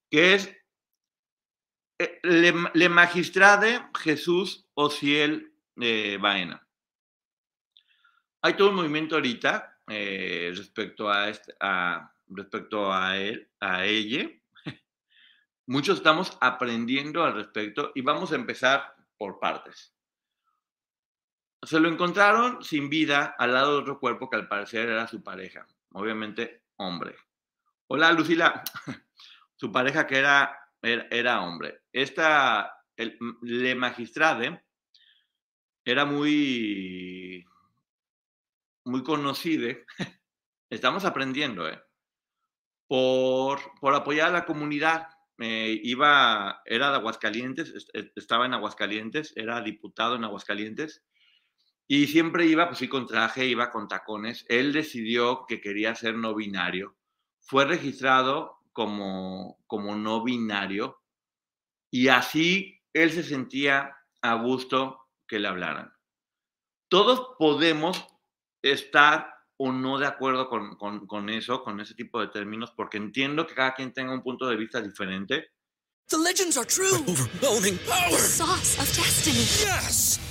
que 0.10 0.34
es 0.34 0.56
eh, 2.00 2.20
le, 2.24 2.54
le 2.74 2.90
magistrade 2.90 3.80
Jesús 4.00 4.68
Ociel 4.74 5.54
eh, 5.80 6.18
Baena. 6.20 6.68
Hay 8.42 8.56
todo 8.56 8.70
un 8.70 8.76
movimiento 8.76 9.16
ahorita 9.16 9.80
eh, 9.88 10.52
respecto 10.56 11.12
este, 11.28 11.54
respecto 12.28 12.92
a 12.92 13.18
él, 13.18 13.50
a 13.60 13.86
ella. 13.86 14.30
Muchos 15.68 15.98
estamos 15.98 16.38
aprendiendo 16.42 17.24
al 17.24 17.36
respecto 17.36 17.92
y 17.94 18.02
vamos 18.02 18.32
a 18.32 18.36
empezar 18.36 18.96
por 19.18 19.40
partes. 19.40 19.94
Se 21.64 21.80
lo 21.80 21.90
encontraron 21.90 22.64
sin 22.64 22.90
vida 22.90 23.36
al 23.38 23.54
lado 23.54 23.74
de 23.74 23.82
otro 23.82 24.00
cuerpo 24.00 24.30
que 24.30 24.36
al 24.36 24.48
parecer 24.48 24.90
era 24.90 25.08
su 25.08 25.24
pareja, 25.24 25.68
obviamente 25.92 26.64
hombre. 26.78 27.16
Hola 27.86 28.12
Lucila, 28.14 28.64
su 29.56 29.72
pareja 29.72 30.08
que 30.08 30.18
era, 30.18 30.70
era, 30.82 31.42
hombre. 31.42 31.84
Esta, 31.94 32.84
el, 32.98 33.20
Le 33.44 33.76
Magistrade, 33.76 34.64
era 35.86 36.06
muy, 36.06 37.46
muy 38.86 39.04
conocido, 39.04 39.70
estamos 40.70 41.06
aprendiendo, 41.06 41.70
¿eh? 41.70 41.80
por, 42.88 43.60
por 43.80 43.94
apoyar 43.94 44.30
a 44.30 44.34
la 44.34 44.46
comunidad. 44.46 45.10
Eh, 45.38 45.80
iba, 45.84 46.62
era 46.66 46.90
de 46.90 46.98
Aguascalientes, 46.98 47.88
estaba 48.16 48.48
en 48.48 48.56
Aguascalientes, 48.56 49.34
era 49.36 49.62
diputado 49.62 50.16
en 50.16 50.24
Aguascalientes 50.24 51.04
y 51.94 52.08
siempre 52.08 52.46
iba, 52.46 52.68
pues 52.68 52.80
sí, 52.80 52.88
con 52.88 53.06
traje, 53.06 53.46
iba 53.48 53.70
con 53.70 53.90
tacones. 53.90 54.46
Él 54.48 54.72
decidió 54.72 55.46
que 55.46 55.60
quería 55.60 55.94
ser 55.94 56.16
no 56.16 56.34
binario. 56.34 56.96
Fue 57.42 57.66
registrado 57.66 58.62
como, 58.72 59.62
como 59.68 59.98
no 59.98 60.24
binario 60.24 61.02
y 61.92 62.08
así 62.08 62.82
él 62.94 63.12
se 63.12 63.24
sentía 63.24 63.94
a 64.22 64.36
gusto 64.36 65.02
que 65.28 65.40
le 65.40 65.50
hablaran. 65.50 65.92
Todos 66.88 67.36
podemos 67.38 68.08
estar 68.62 69.28
o 69.58 69.74
no 69.74 70.00
de 70.00 70.08
acuerdo 70.08 70.48
con, 70.48 70.78
con, 70.78 71.06
con, 71.08 71.28
eso, 71.28 71.62
con 71.62 71.82
ese 71.82 71.94
tipo 71.94 72.22
de 72.22 72.28
términos, 72.28 72.72
porque 72.72 72.96
entiendo 72.96 73.46
que 73.46 73.54
cada 73.54 73.74
quien 73.74 73.92
tenga 73.92 74.14
un 74.14 74.24
punto 74.24 74.48
de 74.48 74.56
vista 74.56 74.82
diferente. 74.82 75.50
The 76.08 76.18
legends 76.20 76.56
are 76.58 76.66
true. 76.66 77.04
Overwhelming 77.06 77.78
power. 77.80 78.12
The 78.12 78.18
sauce 78.18 78.80
of 78.80 78.88
destiny. 78.96 79.44
Yes. 79.44 80.31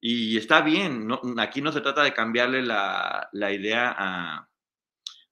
Y 0.00 0.36
está 0.36 0.60
bien, 0.60 1.08
aquí 1.38 1.60
no 1.60 1.72
se 1.72 1.80
trata 1.80 2.02
de 2.02 2.14
cambiarle 2.14 2.62
la, 2.62 3.28
la 3.32 3.52
idea 3.52 3.94
a, 3.98 4.48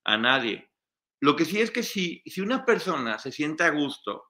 a, 0.04 0.16
nadie. 0.16 0.70
Lo 1.20 1.36
que 1.36 1.44
sí 1.44 1.60
es 1.60 1.70
que 1.70 1.84
si, 1.84 2.22
si 2.26 2.40
una 2.40 2.64
persona 2.64 3.18
se 3.18 3.30
siente 3.30 3.62
a 3.62 3.70
gusto 3.70 4.24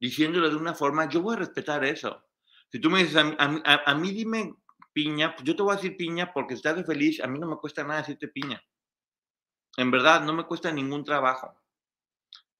diciéndolo 0.00 0.50
de 0.50 0.56
una 0.56 0.74
forma, 0.74 1.08
yo 1.08 1.22
voy 1.22 1.36
a 1.36 1.40
respetar 1.40 1.84
eso. 1.84 2.24
Si 2.70 2.80
tú 2.80 2.90
me 2.90 3.04
dices, 3.04 3.16
a, 3.16 3.82
a, 3.86 3.94
mí 3.94 4.10
dime 4.10 4.54
piña, 4.92 5.34
pues 5.34 5.44
yo 5.44 5.54
te 5.54 5.62
voy 5.62 5.72
a 5.72 5.76
decir 5.76 5.96
piña 5.96 6.32
porque 6.32 6.54
estás 6.54 6.84
feliz, 6.84 7.20
a 7.20 7.28
mí 7.28 7.38
no 7.38 7.48
me 7.48 7.56
cuesta 7.56 7.84
nada 7.84 8.00
decirte 8.00 8.28
piña. 8.28 8.62
En 9.76 9.92
verdad, 9.92 10.22
no 10.22 10.32
me 10.32 10.44
cuesta 10.44 10.72
ningún 10.72 11.04
trabajo. 11.04 11.54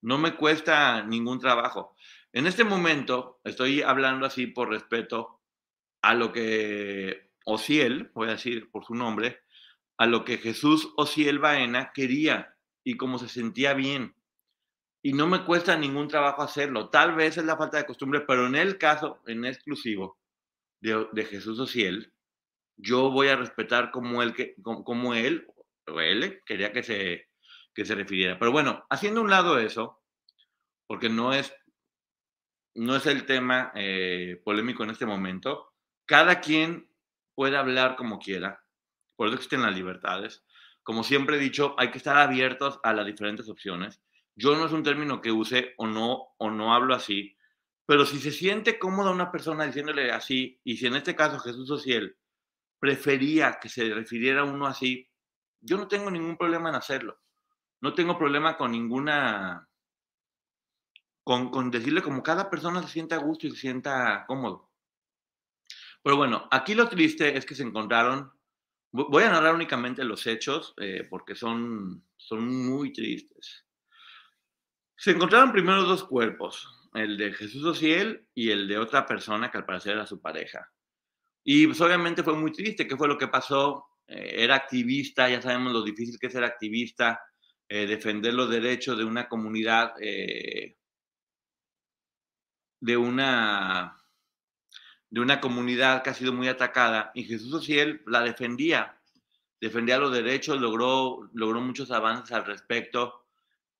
No 0.01 0.17
me 0.17 0.35
cuesta 0.37 1.03
ningún 1.03 1.39
trabajo. 1.39 1.95
En 2.31 2.47
este 2.47 2.63
momento 2.63 3.41
estoy 3.43 3.81
hablando 3.81 4.25
así 4.25 4.47
por 4.47 4.69
respeto 4.69 5.38
a 6.01 6.13
lo 6.13 6.31
que 6.31 7.31
Ociel, 7.45 8.11
voy 8.13 8.29
a 8.29 8.33
decir 8.33 8.69
por 8.71 8.85
su 8.85 8.95
nombre, 8.95 9.41
a 9.97 10.05
lo 10.05 10.23
que 10.23 10.37
Jesús 10.37 10.93
Ociel 10.97 11.39
Baena 11.39 11.91
quería 11.93 12.55
y 12.83 12.95
cómo 12.95 13.17
se 13.17 13.27
sentía 13.27 13.73
bien. 13.73 14.15
Y 15.01 15.13
no 15.13 15.27
me 15.27 15.45
cuesta 15.45 15.77
ningún 15.77 16.07
trabajo 16.07 16.41
hacerlo. 16.41 16.89
Tal 16.89 17.15
vez 17.15 17.37
es 17.37 17.45
la 17.45 17.57
falta 17.57 17.77
de 17.77 17.85
costumbre, 17.85 18.21
pero 18.21 18.47
en 18.47 18.55
el 18.55 18.77
caso, 18.77 19.21
en 19.27 19.45
exclusivo 19.45 20.17
de, 20.81 21.07
de 21.11 21.25
Jesús 21.25 21.59
Ociel, 21.59 22.13
yo 22.77 23.11
voy 23.11 23.27
a 23.27 23.35
respetar 23.35 23.91
como 23.91 24.23
él, 24.23 24.33
como, 24.61 24.83
como 24.83 25.13
él 25.13 25.47
o 25.87 25.99
él 25.99 26.41
quería 26.45 26.71
que 26.71 26.83
se, 26.83 27.29
que 27.73 27.85
se 27.85 27.95
refiriera. 27.95 28.39
Pero 28.39 28.51
bueno, 28.51 28.85
haciendo 28.89 29.21
un 29.21 29.29
lado 29.29 29.59
eso, 29.59 30.01
porque 30.87 31.09
no 31.09 31.33
es, 31.33 31.53
no 32.75 32.95
es 32.95 33.05
el 33.05 33.25
tema 33.25 33.71
eh, 33.75 34.41
polémico 34.43 34.83
en 34.83 34.91
este 34.91 35.05
momento, 35.05 35.68
cada 36.09 36.41
quien 36.41 36.89
puede 37.35 37.55
hablar 37.55 37.95
como 37.95 38.17
quiera, 38.17 38.65
por 39.15 39.27
eso 39.27 39.35
existen 39.35 39.61
las 39.61 39.75
libertades. 39.75 40.43
Como 40.81 41.03
siempre 41.03 41.35
he 41.35 41.39
dicho, 41.39 41.75
hay 41.77 41.91
que 41.91 41.99
estar 41.99 42.17
abiertos 42.17 42.79
a 42.81 42.93
las 42.93 43.05
diferentes 43.05 43.47
opciones. 43.47 44.01
Yo 44.35 44.55
no 44.55 44.65
es 44.65 44.71
un 44.71 44.81
término 44.81 45.21
que 45.21 45.31
use 45.31 45.75
o 45.77 45.85
no, 45.85 46.29
o 46.39 46.49
no 46.49 46.73
hablo 46.73 46.95
así, 46.95 47.37
pero 47.85 48.07
si 48.07 48.17
se 48.19 48.31
siente 48.31 48.79
cómoda 48.79 49.11
una 49.11 49.31
persona 49.31 49.67
diciéndole 49.67 50.11
así, 50.11 50.59
y 50.63 50.77
si 50.77 50.87
en 50.87 50.95
este 50.95 51.15
caso 51.15 51.37
Jesús 51.37 51.69
Ociel 51.69 52.17
prefería 52.79 53.59
que 53.61 53.69
se 53.69 53.93
refiriera 53.93 54.41
a 54.41 54.45
uno 54.45 54.65
así, 54.65 55.07
yo 55.61 55.77
no 55.77 55.87
tengo 55.87 56.09
ningún 56.09 56.37
problema 56.37 56.69
en 56.69 56.75
hacerlo. 56.75 57.19
No 57.81 57.93
tengo 57.93 58.17
problema 58.17 58.57
con 58.57 58.71
ninguna, 58.71 59.69
con, 61.23 61.51
con 61.51 61.69
decirle 61.69 62.01
como 62.01 62.23
cada 62.23 62.49
persona 62.49 62.81
se 62.81 62.87
sienta 62.87 63.15
a 63.17 63.19
gusto 63.19 63.45
y 63.45 63.51
se 63.51 63.57
sienta 63.57 64.25
cómodo. 64.27 64.68
Pero 66.01 66.15
bueno, 66.15 66.47
aquí 66.51 66.75
lo 66.75 66.87
triste 66.87 67.37
es 67.37 67.45
que 67.45 67.55
se 67.55 67.63
encontraron, 67.63 68.31
voy 68.91 69.23
a 69.23 69.29
narrar 69.29 69.55
únicamente 69.55 70.03
los 70.03 70.25
hechos 70.27 70.73
eh, 70.77 71.05
porque 71.09 71.35
son, 71.35 72.05
son 72.15 72.47
muy 72.47 72.93
tristes. 72.93 73.65
Se 74.95 75.11
encontraron 75.11 75.51
primero 75.51 75.83
dos 75.83 76.03
cuerpos, 76.03 76.89
el 76.93 77.17
de 77.17 77.33
Jesús 77.33 77.63
Ociel 77.63 78.27
y 78.33 78.51
el 78.51 78.67
de 78.67 78.77
otra 78.77 79.05
persona 79.05 79.51
que 79.51 79.57
al 79.57 79.65
parecer 79.65 79.93
era 79.93 80.05
su 80.05 80.21
pareja. 80.21 80.71
Y 81.43 81.67
pues 81.67 81.79
obviamente 81.81 82.23
fue 82.23 82.35
muy 82.35 82.51
triste. 82.51 82.87
¿Qué 82.87 82.97
fue 82.97 83.07
lo 83.07 83.17
que 83.17 83.27
pasó? 83.27 83.85
Eh, 84.07 84.43
era 84.43 84.55
activista, 84.55 85.29
ya 85.29 85.41
sabemos 85.41 85.73
lo 85.73 85.83
difícil 85.83 86.17
que 86.19 86.27
es 86.27 86.33
ser 86.33 86.43
activista, 86.43 87.21
eh, 87.67 87.87
defender 87.87 88.33
los 88.33 88.49
derechos 88.49 88.97
de 88.97 89.03
una 89.03 89.27
comunidad, 89.27 89.93
de 92.81 92.97
una 92.97 93.98
de 95.09 95.21
una 95.21 95.41
comunidad 95.41 96.03
que 96.03 96.11
ha 96.11 96.13
sido 96.13 96.33
muy 96.33 96.47
atacada 96.47 97.11
y 97.15 97.23
Jesús 97.23 97.53
Ociel 97.53 98.01
la 98.05 98.21
defendía, 98.21 98.99
defendía 99.59 99.97
los 99.97 100.13
derechos, 100.13 100.59
logró, 100.59 101.29
logró 101.33 101.61
muchos 101.61 101.91
avances 101.91 102.31
al 102.31 102.45
respecto 102.45 103.25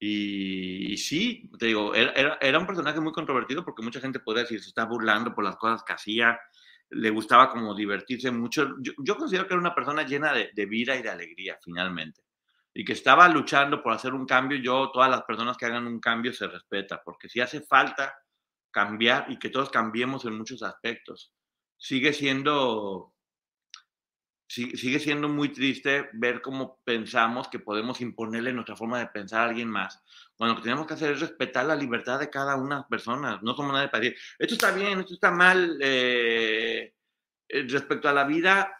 y, 0.01 0.95
sí, 0.97 1.51
te 1.59 1.67
digo, 1.67 1.93
era, 1.93 2.37
era, 2.39 2.57
un 2.57 2.65
personaje 2.65 3.01
muy 3.01 3.11
controvertido 3.11 3.65
porque 3.65 3.83
mucha 3.83 3.99
gente 3.99 4.19
podría 4.19 4.43
decir, 4.43 4.61
se 4.61 4.69
está 4.69 4.85
burlando 4.85 5.35
por 5.35 5.43
las 5.43 5.57
cosas 5.57 5.83
que 5.83 5.91
hacía, 5.91 6.39
le 6.91 7.09
gustaba 7.09 7.49
como 7.49 7.75
divertirse 7.75 8.31
mucho. 8.31 8.75
Yo, 8.79 8.93
yo 8.97 9.17
considero 9.17 9.45
que 9.45 9.53
era 9.53 9.61
una 9.61 9.75
persona 9.75 10.03
llena 10.03 10.31
de, 10.33 10.65
vida 10.65 10.95
y 10.95 11.01
de 11.01 11.09
alegría 11.09 11.59
finalmente 11.61 12.21
y 12.73 12.85
que 12.85 12.93
estaba 12.93 13.27
luchando 13.27 13.83
por 13.83 13.91
hacer 13.91 14.13
un 14.13 14.25
cambio, 14.25 14.57
yo, 14.57 14.89
todas 14.93 15.09
las 15.09 15.23
personas 15.23 15.57
que 15.57 15.65
hagan 15.65 15.85
un 15.85 15.99
cambio 15.99 16.31
se 16.31 16.47
respeta, 16.47 17.01
porque 17.03 17.27
si 17.27 17.41
hace 17.41 17.61
falta 17.61 18.13
cambiar 18.71 19.25
y 19.29 19.37
que 19.37 19.49
todos 19.49 19.69
cambiemos 19.69 20.25
en 20.25 20.37
muchos 20.37 20.63
aspectos. 20.63 21.33
Sigue 21.77 22.13
siendo, 22.13 23.13
sigue 24.47 24.99
siendo 24.99 25.29
muy 25.29 25.49
triste 25.49 26.09
ver 26.13 26.41
cómo 26.41 26.79
pensamos 26.83 27.47
que 27.47 27.59
podemos 27.59 28.01
imponerle 28.01 28.53
nuestra 28.53 28.75
forma 28.75 28.99
de 28.99 29.07
pensar 29.07 29.41
a 29.41 29.49
alguien 29.49 29.69
más. 29.69 30.01
Cuando 30.35 30.53
lo 30.53 30.59
que 30.59 30.63
tenemos 30.63 30.87
que 30.87 30.93
hacer 30.93 31.13
es 31.13 31.19
respetar 31.19 31.65
la 31.65 31.75
libertad 31.75 32.19
de 32.19 32.29
cada 32.29 32.55
una 32.55 32.75
de 32.75 32.81
las 32.81 32.89
personas. 32.89 33.41
No 33.41 33.55
somos 33.55 33.73
nadie 33.73 33.89
para 33.89 34.03
decir, 34.03 34.17
esto 34.37 34.55
está 34.55 34.71
bien, 34.71 34.99
esto 34.99 35.13
está 35.13 35.31
mal, 35.31 35.77
eh, 35.81 36.93
eh, 37.47 37.65
respecto 37.67 38.09
a 38.09 38.13
la 38.13 38.25
vida 38.25 38.75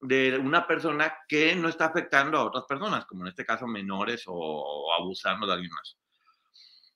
de 0.00 0.38
una 0.38 0.66
persona 0.66 1.14
que 1.26 1.54
no 1.56 1.68
está 1.68 1.86
afectando 1.86 2.38
a 2.38 2.44
otras 2.44 2.64
personas, 2.64 3.06
como 3.06 3.22
en 3.22 3.28
este 3.28 3.44
caso 3.44 3.66
menores 3.66 4.24
o 4.26 4.92
abusando 4.98 5.46
de 5.46 5.52
alguien 5.54 5.72
más. 5.72 5.96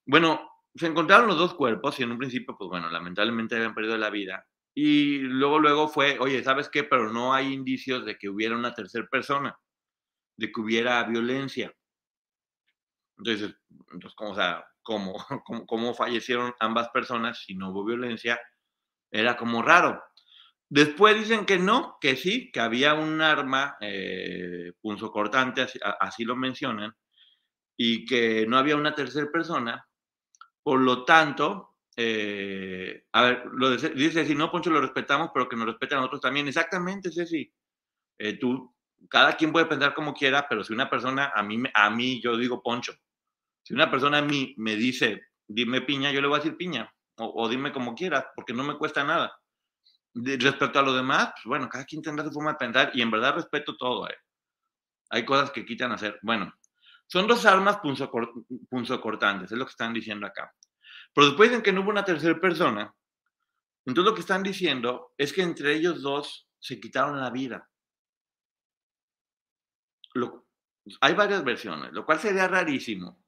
Bueno, 0.04 0.58
se 0.78 0.86
encontraron 0.86 1.28
los 1.28 1.38
dos 1.38 1.54
cuerpos 1.54 1.98
y 1.98 2.02
en 2.02 2.12
un 2.12 2.18
principio, 2.18 2.56
pues 2.56 2.68
bueno, 2.68 2.88
lamentablemente 2.90 3.56
habían 3.56 3.74
perdido 3.74 3.96
la 3.98 4.10
vida. 4.10 4.46
Y 4.74 5.18
luego, 5.18 5.58
luego 5.58 5.88
fue, 5.88 6.18
oye, 6.20 6.42
¿sabes 6.42 6.68
qué? 6.68 6.84
Pero 6.84 7.12
no 7.12 7.34
hay 7.34 7.52
indicios 7.52 8.04
de 8.04 8.16
que 8.16 8.28
hubiera 8.28 8.56
una 8.56 8.74
tercera 8.74 9.06
persona, 9.10 9.58
de 10.36 10.52
que 10.52 10.60
hubiera 10.60 11.02
violencia. 11.04 11.74
Entonces, 13.16 13.56
entonces 13.92 14.14
¿cómo, 14.14 14.30
o 14.30 14.34
sea, 14.34 14.64
¿cómo, 14.82 15.16
cómo, 15.44 15.66
cómo 15.66 15.94
fallecieron 15.94 16.54
ambas 16.60 16.88
personas 16.90 17.42
si 17.44 17.54
no 17.54 17.70
hubo 17.70 17.84
violencia? 17.84 18.40
Era 19.10 19.36
como 19.36 19.62
raro. 19.62 20.02
Después 20.70 21.16
dicen 21.16 21.46
que 21.46 21.58
no, 21.58 21.96
que 22.00 22.14
sí, 22.16 22.50
que 22.52 22.60
había 22.60 22.94
un 22.94 23.22
arma 23.22 23.76
eh, 23.80 24.72
punzocortante, 24.82 25.62
así, 25.62 25.78
así 26.00 26.24
lo 26.24 26.36
mencionan, 26.36 26.94
y 27.76 28.04
que 28.04 28.46
no 28.46 28.58
había 28.58 28.76
una 28.76 28.94
tercera 28.94 29.30
persona, 29.32 29.88
por 30.62 30.81
lo 30.81 31.05
tanto, 31.05 31.77
eh, 31.97 33.07
a 33.12 33.23
ver, 33.23 33.44
lo 33.53 33.71
dice, 33.71 33.90
dice 33.90 34.25
si 34.25 34.35
no, 34.35 34.51
Poncho, 34.53 34.71
lo 34.71 34.81
respetamos, 34.81 35.31
pero 35.35 35.49
que 35.49 35.57
nos 35.57 35.66
respeten 35.66 35.99
a 35.99 36.01
nosotros 36.03 36.21
también. 36.21 36.47
Exactamente, 36.47 37.11
Ceci. 37.11 37.53
Eh, 38.18 38.38
tú, 38.38 38.75
cada 39.11 39.37
quien 39.37 39.53
puede 39.53 39.66
pensar 39.66 39.94
como 39.94 40.14
quiera, 40.14 40.47
pero 40.49 40.62
si 40.62 40.73
una 40.73 40.88
persona, 40.88 41.33
a 41.35 41.42
mí, 41.42 41.62
a 41.75 41.90
mí, 41.90 42.21
yo 42.23 42.37
digo 42.37 42.62
Poncho. 42.62 42.92
Si 43.64 43.75
una 43.75 43.90
persona 43.90 44.18
a 44.18 44.23
mí 44.23 44.55
me 44.59 44.77
dice, 44.77 45.23
dime 45.47 45.81
piña, 45.83 46.12
yo 46.12 46.21
le 46.21 46.29
voy 46.29 46.37
a 46.37 46.42
decir 46.42 46.57
piña. 46.57 46.92
O, 47.16 47.44
o 47.44 47.49
dime 47.49 47.73
como 47.73 47.94
quieras, 47.94 48.27
porque 48.37 48.53
no 48.53 48.62
me 48.62 48.79
cuesta 48.79 49.03
nada. 49.03 49.37
De, 50.14 50.37
respecto 50.37 50.79
a 50.79 50.83
lo 50.83 50.92
demás, 50.94 51.33
pues 51.35 51.44
bueno, 51.47 51.68
cada 51.68 51.85
quien 51.85 52.03
tendrá 52.03 52.25
su 52.25 52.33
forma 52.33 52.53
de 52.53 52.59
pensar 52.59 52.90
y 52.94 53.03
en 53.03 53.11
verdad 53.11 53.35
respeto 53.35 53.77
todo. 53.77 54.09
Eh. 54.09 54.14
Hay 55.11 55.25
cosas 55.25 55.51
que 55.51 55.64
quitan 55.64 55.92
hacer. 55.92 56.18
Bueno, 56.23 56.53
son 57.09 57.27
dos 57.27 57.47
armas 57.47 57.79
punzocortantes, 57.79 59.51
es 59.51 59.59
lo 59.59 59.64
que 59.64 59.71
están 59.71 59.94
diciendo 59.94 60.27
acá. 60.27 60.55
Pero 61.14 61.29
después 61.29 61.49
dicen 61.49 61.62
que 61.62 61.73
no 61.73 61.81
hubo 61.81 61.90
una 61.90 62.05
tercera 62.05 62.38
persona. 62.38 62.94
Entonces 63.87 64.11
lo 64.11 64.14
que 64.14 64.21
están 64.21 64.42
diciendo 64.42 65.14
es 65.16 65.33
que 65.33 65.42
entre 65.42 65.75
ellos 65.75 66.03
dos 66.03 66.47
se 66.59 66.79
quitaron 66.79 67.18
la 67.18 67.31
vida. 67.31 67.68
Hay 71.01 71.14
varias 71.14 71.42
versiones, 71.44 71.92
lo 71.92 72.05
cual 72.05 72.18
sería 72.18 72.47
rarísimo, 72.47 73.25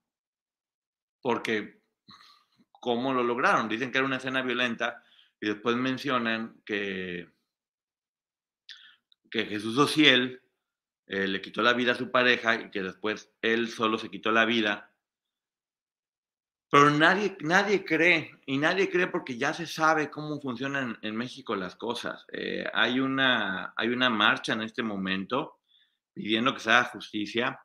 porque 1.23 1.83
¿cómo 2.71 3.14
lo 3.14 3.23
lograron? 3.23 3.69
Dicen 3.69 3.90
que 3.90 3.99
era 3.99 4.07
una 4.07 4.16
escena 4.16 4.43
violenta 4.43 5.03
y 5.40 5.49
después 5.49 5.77
mencionan 5.77 6.61
que, 6.64 7.33
que 9.31 9.47
Jesús 9.47 9.79
Ociel 9.79 10.43
eh, 11.12 11.27
le 11.27 11.40
quitó 11.40 11.61
la 11.61 11.73
vida 11.73 11.90
a 11.90 11.96
su 11.96 12.12
pareja 12.12 12.55
y 12.55 12.70
que 12.70 12.85
después 12.85 13.33
él 13.42 13.68
solo 13.68 13.99
se 13.99 14.09
quitó 14.09 14.31
la 14.31 14.44
vida. 14.44 14.94
Pero 16.70 16.88
nadie, 16.90 17.37
nadie 17.40 17.85
cree, 17.85 18.38
y 18.46 18.59
nadie 18.59 18.88
cree 18.88 19.09
porque 19.09 19.37
ya 19.37 19.53
se 19.53 19.66
sabe 19.66 20.09
cómo 20.09 20.40
funcionan 20.40 20.96
en 21.03 21.16
México 21.16 21.57
las 21.57 21.75
cosas. 21.75 22.25
Eh, 22.33 22.64
hay, 22.73 23.01
una, 23.01 23.75
hay 23.77 23.88
una 23.88 24.09
marcha 24.09 24.53
en 24.53 24.62
este 24.62 24.85
momento 24.85 25.59
pidiendo 26.12 26.55
que 26.55 26.61
se 26.61 26.70
haga 26.70 26.90
justicia. 26.90 27.61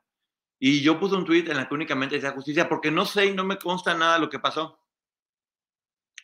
Y 0.58 0.80
yo 0.80 0.98
puse 0.98 1.14
un 1.14 1.24
tweet 1.24 1.48
en 1.48 1.58
la 1.58 1.68
que 1.68 1.74
únicamente 1.74 2.16
decía 2.16 2.32
justicia 2.32 2.68
porque 2.68 2.90
no 2.90 3.06
sé 3.06 3.26
y 3.26 3.32
no 3.32 3.44
me 3.44 3.58
consta 3.58 3.94
nada 3.94 4.18
lo 4.18 4.28
que 4.28 4.40
pasó. 4.40 4.80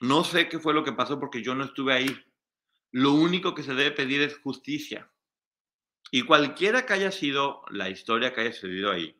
No 0.00 0.24
sé 0.24 0.48
qué 0.48 0.58
fue 0.58 0.74
lo 0.74 0.82
que 0.82 0.92
pasó 0.92 1.20
porque 1.20 1.40
yo 1.40 1.54
no 1.54 1.62
estuve 1.62 1.94
ahí. 1.94 2.24
Lo 2.90 3.12
único 3.12 3.54
que 3.54 3.62
se 3.62 3.74
debe 3.74 3.92
pedir 3.92 4.22
es 4.22 4.36
justicia. 4.40 5.11
Y 6.14 6.24
cualquiera 6.24 6.84
que 6.84 6.92
haya 6.92 7.10
sido 7.10 7.64
la 7.70 7.88
historia 7.88 8.34
que 8.34 8.42
haya 8.42 8.52
sucedido 8.52 8.92
ahí, 8.92 9.18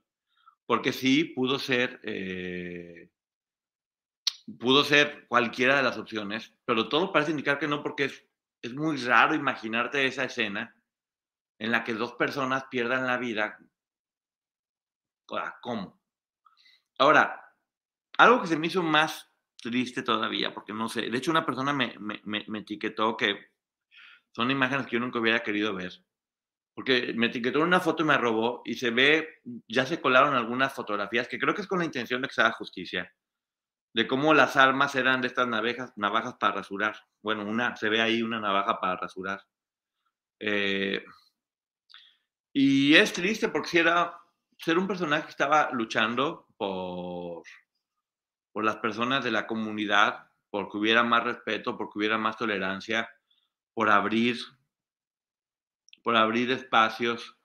porque 0.66 0.92
sí 0.92 1.24
pudo 1.24 1.58
ser, 1.58 1.98
eh, 2.02 3.10
pudo 4.60 4.84
ser 4.84 5.26
cualquiera 5.26 5.78
de 5.78 5.84
las 5.84 5.96
opciones, 5.96 6.54
pero 6.66 6.90
todo 6.90 7.10
parece 7.10 7.30
indicar 7.30 7.58
que 7.58 7.66
no, 7.66 7.82
porque 7.82 8.04
es, 8.04 8.26
es 8.60 8.74
muy 8.74 8.98
raro 8.98 9.34
imaginarte 9.34 10.04
esa 10.04 10.24
escena 10.24 10.76
en 11.58 11.70
la 11.70 11.82
que 11.82 11.94
dos 11.94 12.12
personas 12.12 12.64
pierdan 12.70 13.06
la 13.06 13.16
vida. 13.16 13.58
¿Cómo? 15.62 15.98
Ahora, 16.98 17.56
algo 18.18 18.42
que 18.42 18.48
se 18.48 18.58
me 18.58 18.66
hizo 18.66 18.82
más 18.82 19.32
triste 19.56 20.02
todavía, 20.02 20.52
porque 20.52 20.74
no 20.74 20.90
sé, 20.90 21.08
de 21.08 21.16
hecho 21.16 21.30
una 21.30 21.46
persona 21.46 21.72
me, 21.72 21.94
me, 21.98 22.20
me 22.22 22.58
etiquetó 22.58 23.16
que 23.16 23.46
son 24.32 24.50
imágenes 24.50 24.86
que 24.86 24.96
yo 24.96 25.00
nunca 25.00 25.20
hubiera 25.20 25.42
querido 25.42 25.74
ver 25.74 26.04
porque 26.74 27.12
me 27.14 27.26
etiquetó 27.26 27.60
una 27.60 27.80
foto 27.80 28.02
y 28.02 28.06
me 28.06 28.16
robó 28.16 28.62
y 28.64 28.74
se 28.74 28.90
ve, 28.90 29.40
ya 29.68 29.84
se 29.84 30.00
colaron 30.00 30.34
algunas 30.34 30.72
fotografías 30.72 31.28
que 31.28 31.38
creo 31.38 31.54
que 31.54 31.62
es 31.62 31.66
con 31.66 31.80
la 31.80 31.84
intención 31.84 32.22
de 32.22 32.28
que 32.28 32.34
se 32.34 32.40
haga 32.40 32.52
justicia, 32.52 33.12
de 33.94 34.06
cómo 34.06 34.32
las 34.32 34.56
armas 34.56 34.94
eran 34.94 35.20
de 35.20 35.28
estas 35.28 35.46
navajas, 35.46 35.92
navajas 35.96 36.34
para 36.40 36.54
rasurar. 36.54 36.96
Bueno, 37.22 37.44
una, 37.44 37.76
se 37.76 37.90
ve 37.90 38.00
ahí 38.00 38.22
una 38.22 38.40
navaja 38.40 38.80
para 38.80 38.96
rasurar. 38.96 39.42
Eh, 40.40 41.04
y 42.54 42.94
es 42.94 43.12
triste 43.12 43.48
porque 43.48 43.68
si 43.68 43.78
era 43.78 44.18
ser 44.58 44.78
un 44.78 44.86
personaje 44.86 45.24
que 45.24 45.30
estaba 45.30 45.70
luchando 45.72 46.46
por, 46.56 47.42
por 48.52 48.64
las 48.64 48.76
personas 48.76 49.24
de 49.24 49.30
la 49.30 49.46
comunidad, 49.46 50.26
porque 50.50 50.78
hubiera 50.78 51.02
más 51.02 51.24
respeto, 51.24 51.76
porque 51.76 51.98
hubiera 51.98 52.18
más 52.18 52.36
tolerancia, 52.36 53.10
por 53.74 53.90
abrir 53.90 54.36
por 56.02 56.16
abrir 56.16 56.50
espacios, 56.50 57.36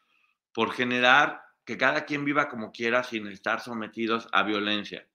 por 0.53 0.71
generar 0.71 1.41
que 1.65 1.77
cada 1.77 2.05
quien 2.05 2.25
viva 2.25 2.49
como 2.49 2.71
quiera 2.71 3.03
sin 3.03 3.27
estar 3.27 3.59
sometidos 3.61 4.27
a 4.31 4.43
violencia. 4.43 5.07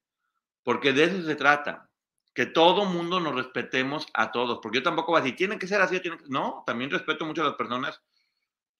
Porque 0.62 0.92
de 0.92 1.04
eso 1.04 1.22
se 1.22 1.34
trata, 1.34 1.90
que 2.34 2.46
todo 2.46 2.84
mundo 2.84 3.20
nos 3.20 3.34
respetemos 3.34 4.06
a 4.14 4.30
todos, 4.30 4.58
porque 4.62 4.78
yo 4.78 4.82
tampoco 4.82 5.12
voy 5.12 5.20
a 5.20 5.22
decir, 5.24 5.36
tienen 5.36 5.58
que 5.58 5.66
ser 5.66 5.80
así, 5.80 6.00
que... 6.00 6.10
no, 6.28 6.62
también 6.66 6.90
respeto 6.90 7.26
mucho 7.26 7.42
a 7.42 7.46
las 7.46 7.54
personas. 7.54 8.02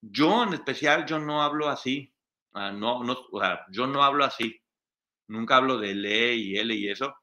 Yo 0.00 0.42
en 0.42 0.54
especial, 0.54 1.06
yo 1.06 1.18
no 1.18 1.42
hablo 1.42 1.68
así, 1.68 2.12
ah, 2.54 2.72
no, 2.72 3.02
no, 3.04 3.16
o 3.30 3.40
sea, 3.40 3.66
yo 3.70 3.86
no 3.86 4.02
hablo 4.02 4.24
así, 4.24 4.60
nunca 5.28 5.56
hablo 5.56 5.78
de 5.78 5.94
le 5.94 6.34
y 6.34 6.56
L 6.56 6.74
y 6.74 6.88
eso, 6.88 7.14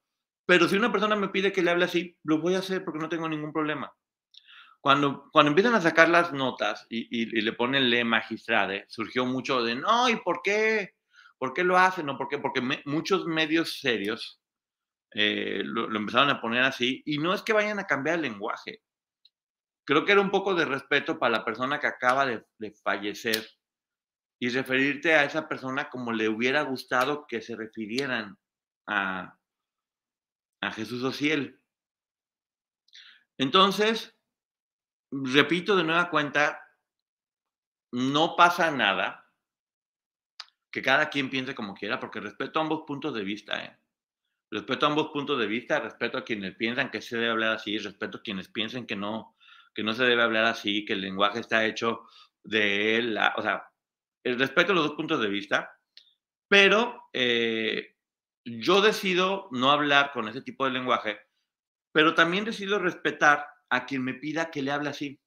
pero 0.45 0.67
si 0.67 0.75
una 0.75 0.91
persona 0.91 1.15
me 1.15 1.30
pide 1.30 1.52
que 1.52 1.62
le 1.62 1.71
hable 1.71 1.86
así, 1.86 2.17
lo 2.23 2.39
voy 2.39 2.56
a 2.56 2.60
hacer 2.60 2.84
porque 2.84 2.99
no 2.99 3.10
tengo 3.10 3.30
ningún 3.30 3.54
problema. 3.54 3.93
Cuando, 4.81 5.29
cuando 5.31 5.49
empiezan 5.49 5.75
a 5.75 5.81
sacar 5.81 6.09
las 6.09 6.31
notas 6.31 6.85
y, 6.89 7.07
y, 7.09 7.41
le 7.41 7.53
ponen 7.53 7.89
le 7.89 8.03
magistrade, 8.03 8.85
surgió 8.87 9.25
mucho 9.25 9.61
de, 9.63 9.75
no, 9.75 10.09
¿y 10.09 10.15
por 10.17 10.41
qué? 10.41 10.95
¿Por 11.37 11.53
qué 11.53 11.63
lo 11.63 11.77
hacen? 11.77 12.05
¿No? 12.05 12.17
¿Por 12.17 12.29
qué? 12.29 12.37
Porque 12.37 12.61
muchos 12.85 13.25
medios 13.25 13.79
serios 13.79 14.41
eh, 15.13 15.61
lo, 15.63 15.93
empezaron 15.95 16.29
a 16.29 16.41
poner 16.41 16.63
así 16.63 17.01
y 17.05 17.17
no 17.17 17.33
es 17.33 17.41
que 17.41 17.53
vayan 17.53 17.79
a 17.79 17.87
cambiar 17.87 18.15
el 18.15 18.23
lenguaje. 18.23 18.81
Creo 19.85 20.05
que 20.05 20.11
era 20.11 20.21
un 20.21 20.31
poco 20.31 20.53
de 20.55 20.65
respeto 20.65 21.17
para 21.17 21.37
la 21.39 21.45
persona 21.45 21.79
que 21.79 21.87
acaba 21.87 22.25
de, 22.25 22.45
de 22.57 22.71
fallecer 22.83 23.47
y 24.39 24.49
referirte 24.49 25.15
a 25.15 25.25
esa 25.25 25.49
persona 25.49 25.89
como 25.89 26.13
le 26.13 26.29
hubiera 26.29 26.61
gustado 26.61 27.25
que 27.27 27.41
se 27.41 27.55
refirieran 27.55 28.37
a, 28.87 29.37
a 30.61 30.71
Jesús 30.71 31.03
Ociel. 31.03 31.59
Entonces, 33.37 34.18
repito 35.12 35.76
de 35.76 35.84
nueva 35.84 36.10
cuenta, 36.10 36.62
no 37.91 38.36
pasa 38.36 38.72
nada, 38.72 39.30
que 40.72 40.82
cada 40.82 41.10
quien 41.10 41.30
piense 41.30 41.56
como 41.56 41.74
quiera, 41.74 42.00
porque 42.00 42.19
respeto 42.19 42.60
ambos 42.60 42.84
puntos 42.86 43.13
de 43.13 43.24
vista, 43.24 43.63
¿eh? 43.63 43.78
Respeto 44.52 44.88
ambos 44.88 45.10
puntos 45.10 45.39
de 45.39 45.48
vista, 45.48 45.80
respeto 45.80 46.17
a 46.17 46.24
quienes 46.24 46.56
piensan 46.56 46.89
que 46.89 47.02
se 47.02 47.17
debe 47.17 47.32
hablar 47.32 47.56
así, 47.56 47.78
respeto 47.78 48.17
a 48.17 48.22
quienes 48.22 48.48
piensen 48.48 48.88
que 48.88 48.95
no, 48.95 49.36
que 49.76 49.84
no 49.84 49.93
se 49.93 50.04
debe 50.04 50.24
hablar 50.24 50.45
así, 50.45 50.86
que 50.86 50.93
el 50.93 51.02
lenguaje 51.02 51.39
está 51.39 51.65
hecho 51.65 52.08
de 52.43 52.98
él, 52.98 53.17
o 53.36 53.41
sea, 53.41 53.69
el 54.24 54.39
respeto 54.39 54.72
a 54.72 54.76
los 54.76 54.86
dos 54.86 54.95
puntos 54.95 55.22
de 55.22 55.30
vista, 55.30 55.80
pero 56.48 57.10
eh, 57.13 57.95
yo 58.43 58.82
decido 58.82 59.50
no 59.52 59.72
hablar 59.72 60.12
con 60.12 60.28
ese 60.28 60.41
tipo 60.41 60.65
de 60.65 60.72
lenguaje, 60.72 61.19
pero 61.91 62.15
también 62.15 62.45
decido 62.45 62.80
respetar 62.80 63.48
a 63.69 63.86
quien 63.86 64.03
me 64.03 64.13
pida 64.13 64.51
que 64.51 64.62
le 64.62 64.71
hable 64.71 64.89
así. 64.89 65.19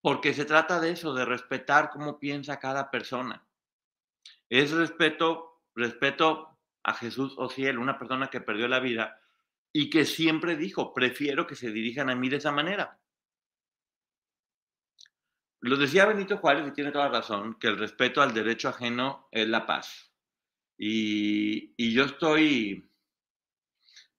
Porque 0.00 0.32
se 0.32 0.44
trata 0.44 0.80
de 0.80 0.92
eso, 0.92 1.14
de 1.14 1.24
respetar 1.24 1.90
cómo 1.90 2.18
piensa 2.18 2.58
cada 2.58 2.90
persona. 2.90 3.46
Es 4.48 4.70
respeto, 4.70 5.62
respeto 5.74 6.58
a 6.82 6.94
Jesús 6.94 7.34
Ociel, 7.36 7.78
una 7.78 7.98
persona 7.98 8.28
que 8.28 8.40
perdió 8.40 8.68
la 8.68 8.80
vida 8.80 9.20
y 9.72 9.90
que 9.90 10.04
siempre 10.04 10.56
dijo, 10.56 10.94
prefiero 10.94 11.46
que 11.46 11.54
se 11.54 11.70
dirijan 11.70 12.10
a 12.10 12.14
mí 12.14 12.28
de 12.28 12.36
esa 12.36 12.52
manera. 12.52 12.98
Lo 15.60 15.76
decía 15.76 16.06
Benito 16.06 16.38
Juárez 16.38 16.68
y 16.68 16.72
tiene 16.72 16.92
toda 16.92 17.08
razón, 17.08 17.58
que 17.58 17.66
el 17.66 17.78
respeto 17.78 18.22
al 18.22 18.32
derecho 18.32 18.68
ajeno 18.68 19.28
es 19.32 19.48
la 19.48 19.66
paz. 19.66 20.12
Y, 20.78 21.74
y 21.76 21.92
yo 21.92 22.04
estoy, 22.04 22.88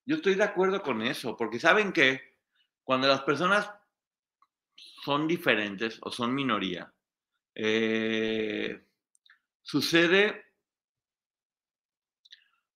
yo 0.05 0.17
estoy 0.17 0.35
de 0.35 0.43
acuerdo 0.43 0.81
con 0.81 1.01
eso, 1.01 1.37
porque 1.37 1.59
saben 1.59 1.93
que 1.93 2.28
cuando 2.89 3.07
las 3.07 3.21
personas 3.21 3.71
son 4.75 5.27
diferentes 5.27 5.99
o 6.01 6.09
son 6.09 6.33
minoría, 6.33 6.91
eh, 7.53 8.83
sucede, 9.61 10.55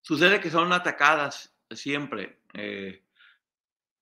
sucede 0.02 0.40
que 0.40 0.52
son 0.52 0.72
atacadas 0.72 1.58
siempre. 1.72 2.42
Eh, 2.54 3.04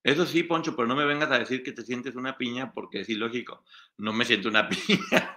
eso 0.04 0.26
sí, 0.26 0.44
Poncho, 0.44 0.76
pero 0.76 0.86
no 0.86 0.98
me 0.98 1.06
vengas 1.06 1.32
a 1.32 1.40
decir 1.40 1.64
que 1.64 1.72
te 1.72 1.84
sientes 1.84 2.18
una 2.18 2.38
piña 2.38 2.74
porque 2.74 3.00
es 3.00 3.08
ilógico. 3.08 3.64
No 3.96 4.12
me 4.12 4.26
siento 4.26 4.50
una 4.50 4.68
piña. 4.70 5.34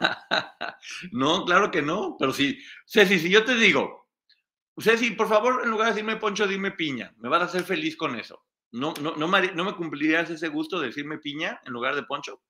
no, 1.13 1.45
claro 1.45 1.71
que 1.71 1.83
no. 1.83 2.17
Pero 2.19 2.33
sí, 2.33 2.59
Ceci, 2.85 3.21
si 3.21 3.31
yo 3.31 3.45
te 3.45 3.55
digo, 3.55 4.09
Ceci, 4.77 5.13
por 5.13 5.29
favor, 5.29 5.63
en 5.63 5.71
lugar 5.71 5.87
de 5.87 5.93
decirme 5.93 6.17
Poncho, 6.17 6.49
dime 6.49 6.73
piña. 6.73 7.15
Me 7.19 7.29
vas 7.29 7.43
a 7.43 7.45
hacer 7.45 7.63
feliz 7.63 7.97
con 7.97 8.19
eso 8.19 8.45
no, 8.75 8.93
no, 9.01 9.15
no, 9.15 9.29
me, 9.29 9.77
cumplirías 9.77 10.31
ese 10.31 10.49
gusto 10.49 10.81
de 10.81 10.89
decirme 10.89 11.19
piña 11.19 11.61
en 11.65 11.73
lugar 11.73 11.95
de 11.95 12.03
poncho. 12.03 12.43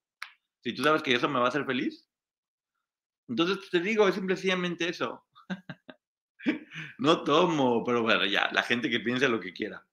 Si 0.63 0.75
tú 0.75 0.83
sabes 0.83 1.03
que 1.03 1.15
eso 1.15 1.29
me 1.29 1.39
va 1.39 1.45
a 1.45 1.49
hacer 1.49 1.67
feliz. 1.67 2.09
Entonces 3.29 3.69
te 3.69 3.79
digo, 3.81 4.09
es 4.09 4.15
simplemente 4.15 4.89
eso. 4.89 5.23
no 6.99 7.25
tomo, 7.25 7.85
pero 7.85 8.01
bueno, 8.01 8.25
ya, 8.25 8.49
la 8.53 8.63
gente 8.63 8.89
que 8.89 9.01
piense 9.01 9.29
lo 9.29 9.39
que 9.39 9.53
quiera. 9.53 9.87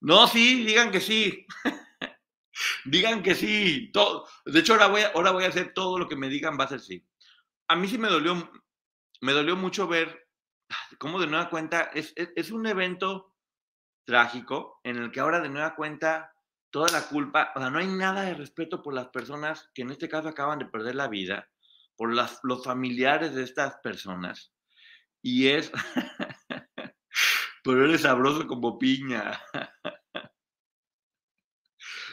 No, 0.00 0.26
sí, 0.26 0.64
digan 0.64 0.90
que 0.90 1.00
sí. 1.00 1.46
digan 2.84 3.22
que 3.22 3.36
sí. 3.36 3.90
Todo. 3.92 4.26
De 4.44 4.58
hecho, 4.58 4.72
ahora 4.72 4.88
voy, 4.88 5.02
a, 5.02 5.12
ahora 5.14 5.30
voy 5.30 5.44
a 5.44 5.48
hacer 5.48 5.72
todo 5.74 5.96
lo 5.96 6.08
que 6.08 6.16
me 6.16 6.28
digan, 6.28 6.58
va 6.58 6.64
a 6.64 6.70
ser 6.70 6.80
sí. 6.80 7.06
A 7.68 7.76
mí 7.76 7.86
sí 7.86 7.98
me 7.98 8.08
dolió, 8.08 8.50
me 9.20 9.30
dolió 9.30 9.54
mucho 9.54 9.86
ver 9.86 10.28
cómo 10.98 11.20
de 11.20 11.28
nueva 11.28 11.50
cuenta 11.50 11.82
es, 11.94 12.12
es 12.16 12.50
un 12.50 12.66
evento 12.66 13.31
trágico 14.04 14.80
en 14.84 14.96
el 14.96 15.10
que 15.10 15.20
ahora 15.20 15.40
de 15.40 15.48
nueva 15.48 15.74
cuenta 15.74 16.32
toda 16.70 16.90
la 16.90 17.06
culpa, 17.06 17.52
o 17.54 17.60
sea, 17.60 17.70
no 17.70 17.78
hay 17.78 17.86
nada 17.86 18.22
de 18.22 18.34
respeto 18.34 18.82
por 18.82 18.94
las 18.94 19.08
personas 19.08 19.70
que 19.74 19.82
en 19.82 19.90
este 19.90 20.08
caso 20.08 20.28
acaban 20.28 20.58
de 20.58 20.66
perder 20.66 20.94
la 20.94 21.08
vida, 21.08 21.48
por 21.96 22.14
las, 22.14 22.40
los 22.42 22.64
familiares 22.64 23.34
de 23.34 23.42
estas 23.42 23.76
personas. 23.82 24.52
Y 25.20 25.48
es, 25.48 25.70
pero 27.62 27.84
eres 27.84 28.00
sabroso 28.00 28.46
como 28.46 28.78
piña. 28.78 29.40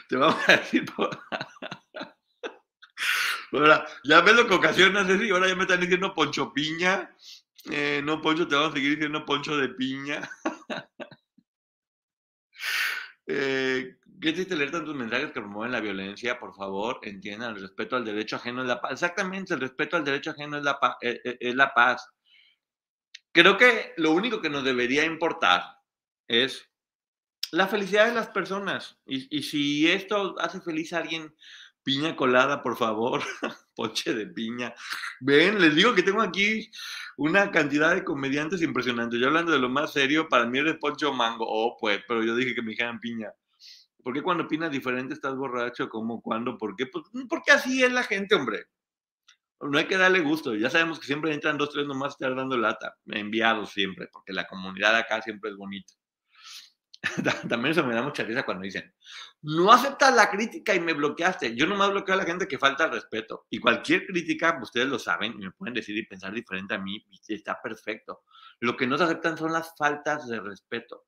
Te 0.08 0.16
vamos 0.16 0.36
a 0.48 0.56
decir 0.56 0.84
Ahora, 3.52 3.86
ya 4.04 4.20
ves 4.20 4.34
lo 4.34 4.46
que 4.46 4.54
ocasiona, 4.54 5.02
y 5.02 5.30
ahora 5.30 5.48
ya 5.48 5.54
me 5.54 5.62
están 5.62 5.80
diciendo 5.80 6.14
Poncho 6.14 6.52
Piña. 6.52 7.14
Eh, 7.70 8.00
no, 8.04 8.20
Poncho, 8.20 8.46
te 8.46 8.54
vamos 8.54 8.72
a 8.72 8.74
seguir 8.74 8.90
diciendo 8.96 9.24
Poncho 9.24 9.56
de 9.56 9.68
Piña. 9.68 10.28
Eh, 13.32 13.96
qué 14.20 14.32
triste 14.32 14.56
leer 14.56 14.72
tantos 14.72 14.94
mensajes 14.96 15.26
que 15.26 15.40
promueven 15.40 15.70
la 15.70 15.80
violencia, 15.80 16.38
por 16.40 16.52
favor, 16.54 16.98
entiendan, 17.02 17.54
el 17.54 17.62
respeto 17.62 17.94
al 17.94 18.04
derecho 18.04 18.36
ajeno 18.36 18.62
es 18.62 18.68
la 18.68 18.80
paz. 18.80 18.92
Exactamente, 18.92 19.54
el 19.54 19.60
respeto 19.60 19.96
al 19.96 20.04
derecho 20.04 20.30
ajeno 20.30 20.58
es 20.58 20.64
la, 20.64 20.78
eh, 21.00 21.20
eh, 21.24 21.38
es 21.40 21.54
la 21.54 21.72
paz. 21.72 22.08
Creo 23.32 23.56
que 23.56 23.94
lo 23.96 24.10
único 24.10 24.40
que 24.40 24.50
nos 24.50 24.64
debería 24.64 25.04
importar 25.04 25.62
es 26.26 26.68
la 27.52 27.68
felicidad 27.68 28.06
de 28.06 28.14
las 28.14 28.28
personas. 28.28 28.98
Y, 29.06 29.36
y 29.36 29.44
si 29.44 29.88
esto 29.88 30.34
hace 30.40 30.60
feliz 30.60 30.92
a 30.92 30.98
alguien, 30.98 31.32
piña 31.84 32.16
colada, 32.16 32.62
por 32.62 32.76
favor, 32.76 33.22
Poche 33.80 34.12
de 34.12 34.26
piña. 34.26 34.74
Ven, 35.20 35.58
les 35.58 35.74
digo 35.74 35.94
que 35.94 36.02
tengo 36.02 36.20
aquí 36.20 36.70
una 37.16 37.50
cantidad 37.50 37.94
de 37.94 38.04
comediantes 38.04 38.60
impresionantes. 38.60 39.18
Yo 39.18 39.28
hablando 39.28 39.52
de 39.52 39.58
lo 39.58 39.70
más 39.70 39.94
serio, 39.94 40.28
para 40.28 40.44
mí 40.44 40.58
eres 40.58 40.76
Poncho 40.76 41.14
Mango. 41.14 41.46
Oh, 41.48 41.78
pues, 41.80 42.02
pero 42.06 42.22
yo 42.22 42.36
dije 42.36 42.54
que 42.54 42.60
me 42.60 42.72
dijeran 42.72 43.00
piña. 43.00 43.32
¿Por 44.02 44.12
qué 44.12 44.20
cuando 44.20 44.44
opinas 44.44 44.70
diferente 44.70 45.14
estás 45.14 45.34
borracho? 45.34 45.88
¿Cómo? 45.88 46.20
¿Cuándo? 46.20 46.58
¿Por 46.58 46.76
qué? 46.76 46.88
Pues, 46.88 47.06
porque 47.26 47.52
así 47.52 47.82
es 47.82 47.90
la 47.90 48.02
gente, 48.02 48.34
hombre. 48.34 48.66
No 49.62 49.78
hay 49.78 49.86
que 49.86 49.96
darle 49.96 50.20
gusto. 50.20 50.54
Ya 50.54 50.68
sabemos 50.68 51.00
que 51.00 51.06
siempre 51.06 51.32
entran 51.32 51.56
dos, 51.56 51.70
tres 51.70 51.86
nomás 51.86 52.12
estar 52.12 52.36
dando 52.36 52.58
lata. 52.58 52.98
Enviados 53.06 53.70
siempre, 53.70 54.08
porque 54.12 54.34
la 54.34 54.46
comunidad 54.46 54.94
acá 54.94 55.22
siempre 55.22 55.52
es 55.52 55.56
bonita. 55.56 55.94
También 57.48 57.72
eso 57.72 57.84
me 57.84 57.94
da 57.94 58.02
mucha 58.02 58.22
risa 58.24 58.42
cuando 58.42 58.64
dicen, 58.64 58.92
no 59.42 59.72
aceptas 59.72 60.14
la 60.14 60.30
crítica 60.30 60.74
y 60.74 60.80
me 60.80 60.92
bloqueaste. 60.92 61.56
Yo 61.56 61.66
nomás 61.66 61.90
bloqueo 61.90 62.14
a 62.14 62.18
la 62.18 62.24
gente 62.24 62.46
que 62.46 62.58
falta 62.58 62.84
el 62.84 62.92
respeto. 62.92 63.46
Y 63.48 63.58
cualquier 63.58 64.06
crítica, 64.06 64.58
ustedes 64.60 64.86
lo 64.86 64.98
saben, 64.98 65.32
y 65.32 65.44
me 65.44 65.50
pueden 65.52 65.74
decir 65.74 65.96
y 65.96 66.06
pensar 66.06 66.32
diferente 66.32 66.74
a 66.74 66.78
mí, 66.78 67.02
está 67.28 67.60
perfecto. 67.62 68.22
Lo 68.60 68.76
que 68.76 68.86
no 68.86 68.98
se 68.98 69.04
aceptan 69.04 69.38
son 69.38 69.52
las 69.52 69.74
faltas 69.76 70.28
de 70.28 70.40
respeto. 70.40 71.06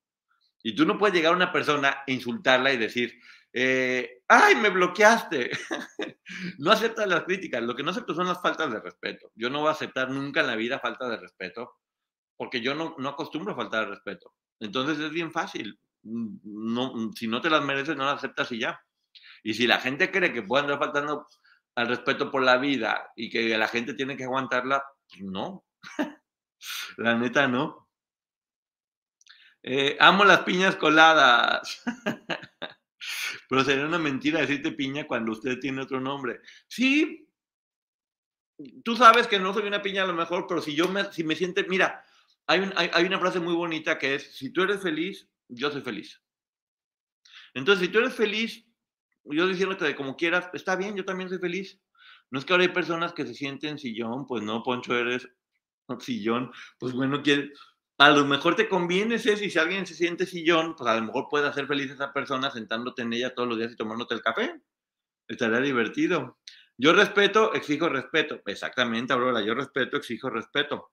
Y 0.63 0.75
tú 0.75 0.85
no 0.85 0.97
puedes 0.97 1.15
llegar 1.15 1.33
a 1.33 1.35
una 1.35 1.51
persona 1.51 2.03
e 2.07 2.13
insultarla 2.13 2.71
y 2.71 2.77
decir, 2.77 3.19
eh, 3.51 4.23
¡ay, 4.27 4.55
me 4.55 4.69
bloqueaste! 4.69 5.51
no 6.57 6.71
aceptas 6.71 7.07
las 7.07 7.23
críticas. 7.23 7.61
Lo 7.61 7.75
que 7.75 7.83
no 7.83 7.91
acepto 7.91 8.15
son 8.15 8.27
las 8.27 8.41
faltas 8.41 8.71
de 8.71 8.79
respeto. 8.79 9.31
Yo 9.35 9.49
no 9.49 9.59
voy 9.59 9.67
a 9.67 9.73
aceptar 9.73 10.09
nunca 10.09 10.39
en 10.39 10.47
la 10.47 10.55
vida 10.55 10.79
falta 10.79 11.07
de 11.07 11.17
respeto, 11.17 11.75
porque 12.35 12.61
yo 12.61 12.73
no, 12.73 12.95
no 12.97 13.09
acostumbro 13.09 13.53
a 13.53 13.55
faltar 13.57 13.85
de 13.85 13.91
respeto. 13.91 14.33
Entonces 14.59 14.97
es 14.99 15.11
bien 15.11 15.31
fácil. 15.31 15.77
No, 16.03 17.11
si 17.15 17.27
no 17.27 17.41
te 17.41 17.49
las 17.49 17.63
mereces, 17.63 17.95
no 17.95 18.05
las 18.05 18.15
aceptas 18.15 18.51
y 18.51 18.59
ya. 18.59 18.81
Y 19.43 19.53
si 19.53 19.67
la 19.67 19.79
gente 19.79 20.11
cree 20.11 20.33
que 20.33 20.43
puede 20.43 20.63
andar 20.63 20.79
faltando 20.79 21.27
al 21.75 21.87
respeto 21.87 22.31
por 22.31 22.43
la 22.43 22.57
vida 22.57 23.11
y 23.15 23.29
que 23.29 23.57
la 23.57 23.67
gente 23.67 23.93
tiene 23.93 24.17
que 24.17 24.25
aguantarla, 24.25 24.83
pues 25.09 25.21
no. 25.21 25.65
la 26.97 27.15
neta 27.15 27.47
no. 27.47 27.89
Eh, 29.61 29.97
amo 29.99 30.25
las 30.25 30.41
piñas 30.41 30.75
coladas. 30.75 31.83
Pero 33.49 33.63
sería 33.63 33.85
una 33.85 33.99
mentira 33.99 34.41
decirte 34.41 34.71
piña 34.71 35.05
cuando 35.05 35.31
usted 35.31 35.59
tiene 35.59 35.81
otro 35.81 35.99
nombre. 35.99 36.41
Sí, 36.67 37.27
tú 38.83 38.95
sabes 38.95 39.27
que 39.27 39.39
no 39.39 39.53
soy 39.53 39.67
una 39.67 39.81
piña 39.81 40.03
a 40.03 40.07
lo 40.07 40.13
mejor, 40.13 40.45
pero 40.47 40.61
si 40.61 40.75
yo 40.75 40.87
me, 40.87 41.11
si 41.11 41.23
me 41.23 41.35
siente, 41.35 41.65
mira, 41.67 42.03
hay, 42.47 42.69
hay, 42.75 43.05
una 43.05 43.19
frase 43.19 43.39
muy 43.39 43.53
bonita 43.53 43.97
que 43.97 44.15
es, 44.15 44.35
si 44.35 44.51
tú 44.51 44.63
eres 44.63 44.81
feliz, 44.81 45.29
yo 45.47 45.71
soy 45.71 45.81
feliz. 45.81 46.21
Entonces, 47.53 47.85
si 47.85 47.91
tú 47.91 47.99
eres 47.99 48.13
feliz, 48.13 48.65
yo 49.23 49.47
diciéndote 49.47 49.85
de 49.85 49.95
como 49.95 50.15
quieras, 50.15 50.49
está 50.53 50.75
bien, 50.75 50.95
yo 50.95 51.05
también 51.05 51.29
soy 51.29 51.39
feliz. 51.39 51.79
No 52.31 52.39
es 52.39 52.45
que 52.45 52.53
ahora 52.53 52.63
hay 52.63 52.69
personas 52.69 53.13
que 53.13 53.25
se 53.25 53.33
sienten 53.33 53.77
sillón, 53.77 54.25
pues 54.25 54.43
no, 54.43 54.63
Poncho, 54.63 54.95
eres 54.95 55.29
sillón, 55.99 56.51
pues 56.79 56.93
bueno, 56.93 57.21
a 57.99 58.09
lo 58.09 58.25
mejor 58.25 58.55
te 58.55 58.67
conviene 58.67 59.15
ese, 59.15 59.37
si 59.37 59.59
alguien 59.59 59.85
se 59.85 59.93
siente 59.93 60.25
sillón, 60.25 60.75
pues 60.75 60.89
a 60.89 60.95
lo 60.95 61.03
mejor 61.03 61.27
puede 61.29 61.47
hacer 61.47 61.67
feliz 61.67 61.91
a 61.91 61.93
esa 61.93 62.13
persona 62.13 62.49
sentándote 62.49 63.03
en 63.03 63.13
ella 63.13 63.35
todos 63.35 63.49
los 63.49 63.57
días 63.57 63.73
y 63.73 63.75
tomándote 63.75 64.15
el 64.15 64.21
café. 64.21 64.61
Estaría 65.27 65.59
divertido. 65.59 66.39
Yo 66.77 66.93
respeto, 66.93 67.53
exijo 67.53 67.87
respeto. 67.89 68.41
Exactamente, 68.45 69.13
Aurora, 69.13 69.41
yo 69.41 69.53
respeto, 69.53 69.97
exijo 69.97 70.29
respeto. 70.29 70.92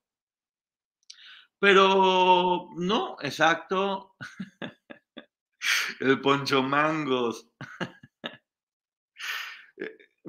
Pero 1.60 2.70
no, 2.76 3.16
exacto. 3.20 4.16
El 6.00 6.20
poncho 6.20 6.62
mangos. 6.62 7.48